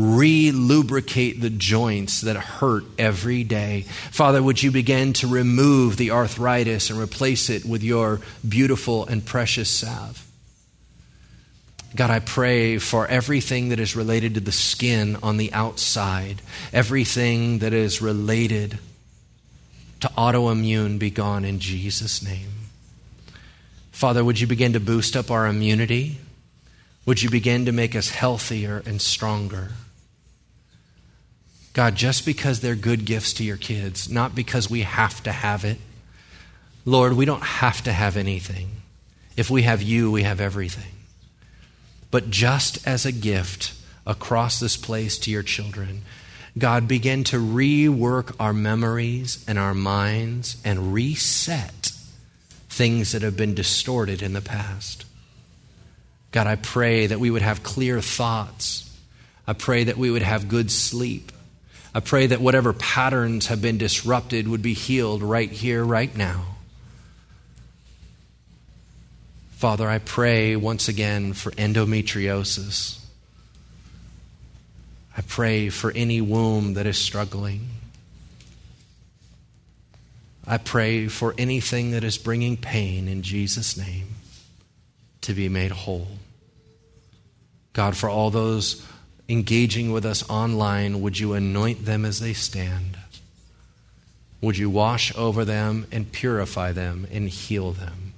re 0.00 0.50
lubricate 0.50 1.40
the 1.40 1.50
joints 1.50 2.22
that 2.22 2.36
hurt 2.36 2.84
every 2.98 3.44
day. 3.44 3.82
Father, 4.10 4.42
would 4.42 4.62
you 4.62 4.70
begin 4.70 5.12
to 5.14 5.26
remove 5.26 5.96
the 5.96 6.10
arthritis 6.10 6.88
and 6.88 6.98
replace 6.98 7.50
it 7.50 7.64
with 7.64 7.82
your 7.82 8.20
beautiful 8.48 9.06
and 9.06 9.24
precious 9.24 9.70
salve? 9.70 10.26
God, 11.94 12.10
I 12.10 12.20
pray 12.20 12.78
for 12.78 13.06
everything 13.06 13.70
that 13.70 13.80
is 13.80 13.96
related 13.96 14.34
to 14.34 14.40
the 14.40 14.52
skin 14.52 15.16
on 15.22 15.36
the 15.36 15.52
outside, 15.52 16.40
everything 16.72 17.58
that 17.58 17.72
is 17.72 18.00
related 18.00 18.78
to 20.00 20.08
autoimmune 20.16 20.98
be 20.98 21.10
gone 21.10 21.44
in 21.44 21.58
Jesus' 21.58 22.22
name. 22.22 22.48
Father, 23.90 24.24
would 24.24 24.40
you 24.40 24.46
begin 24.46 24.72
to 24.72 24.80
boost 24.80 25.14
up 25.14 25.30
our 25.30 25.46
immunity? 25.46 26.18
Would 27.04 27.22
you 27.22 27.28
begin 27.28 27.66
to 27.66 27.72
make 27.72 27.94
us 27.94 28.10
healthier 28.10 28.82
and 28.86 29.02
stronger? 29.02 29.72
God, 31.72 31.94
just 31.94 32.26
because 32.26 32.60
they're 32.60 32.74
good 32.74 33.04
gifts 33.04 33.32
to 33.34 33.44
your 33.44 33.56
kids, 33.56 34.10
not 34.10 34.34
because 34.34 34.68
we 34.68 34.82
have 34.82 35.22
to 35.22 35.32
have 35.32 35.64
it. 35.64 35.78
Lord, 36.84 37.12
we 37.12 37.24
don't 37.24 37.42
have 37.42 37.82
to 37.82 37.92
have 37.92 38.16
anything. 38.16 38.68
If 39.36 39.50
we 39.50 39.62
have 39.62 39.80
you, 39.80 40.10
we 40.10 40.24
have 40.24 40.40
everything. 40.40 40.92
But 42.10 42.30
just 42.30 42.86
as 42.86 43.06
a 43.06 43.12
gift 43.12 43.72
across 44.06 44.58
this 44.58 44.76
place 44.76 45.18
to 45.20 45.30
your 45.30 45.44
children, 45.44 46.02
God, 46.58 46.88
begin 46.88 47.22
to 47.24 47.36
rework 47.36 48.34
our 48.40 48.52
memories 48.52 49.44
and 49.46 49.58
our 49.58 49.74
minds 49.74 50.60
and 50.64 50.92
reset 50.92 51.92
things 52.68 53.12
that 53.12 53.22
have 53.22 53.36
been 53.36 53.54
distorted 53.54 54.22
in 54.22 54.32
the 54.32 54.40
past. 54.40 55.04
God, 56.32 56.46
I 56.46 56.56
pray 56.56 57.06
that 57.06 57.20
we 57.20 57.30
would 57.30 57.42
have 57.42 57.62
clear 57.62 58.00
thoughts. 58.00 58.86
I 59.46 59.52
pray 59.52 59.84
that 59.84 59.96
we 59.96 60.10
would 60.10 60.22
have 60.22 60.48
good 60.48 60.70
sleep. 60.70 61.30
I 61.94 62.00
pray 62.00 62.26
that 62.28 62.40
whatever 62.40 62.72
patterns 62.72 63.48
have 63.48 63.60
been 63.60 63.78
disrupted 63.78 64.46
would 64.46 64.62
be 64.62 64.74
healed 64.74 65.22
right 65.22 65.50
here, 65.50 65.84
right 65.84 66.14
now. 66.16 66.56
Father, 69.50 69.88
I 69.88 69.98
pray 69.98 70.56
once 70.56 70.88
again 70.88 71.32
for 71.32 71.50
endometriosis. 71.52 73.04
I 75.16 75.22
pray 75.22 75.68
for 75.68 75.90
any 75.90 76.20
womb 76.20 76.74
that 76.74 76.86
is 76.86 76.96
struggling. 76.96 77.68
I 80.46 80.58
pray 80.58 81.08
for 81.08 81.34
anything 81.36 81.90
that 81.90 82.04
is 82.04 82.16
bringing 82.16 82.56
pain 82.56 83.06
in 83.06 83.22
Jesus' 83.22 83.76
name 83.76 84.06
to 85.20 85.34
be 85.34 85.48
made 85.48 85.72
whole. 85.72 86.08
God, 87.72 87.96
for 87.96 88.08
all 88.08 88.30
those 88.30 88.84
engaging 89.30 89.92
with 89.92 90.04
us 90.04 90.28
online, 90.28 91.00
would 91.00 91.20
you 91.20 91.34
anoint 91.34 91.84
them 91.84 92.04
as 92.04 92.18
they 92.18 92.32
stand? 92.32 92.98
Would 94.40 94.58
you 94.58 94.68
wash 94.68 95.14
over 95.16 95.44
them 95.44 95.86
and 95.92 96.10
purify 96.10 96.72
them 96.72 97.06
and 97.12 97.28
heal 97.28 97.70
them? 97.70 98.14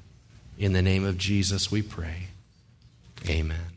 In 0.58 0.72
the 0.72 0.80
name 0.80 1.04
of 1.04 1.18
Jesus, 1.18 1.70
we 1.70 1.82
pray. 1.82 2.28
Amen. 3.28 3.71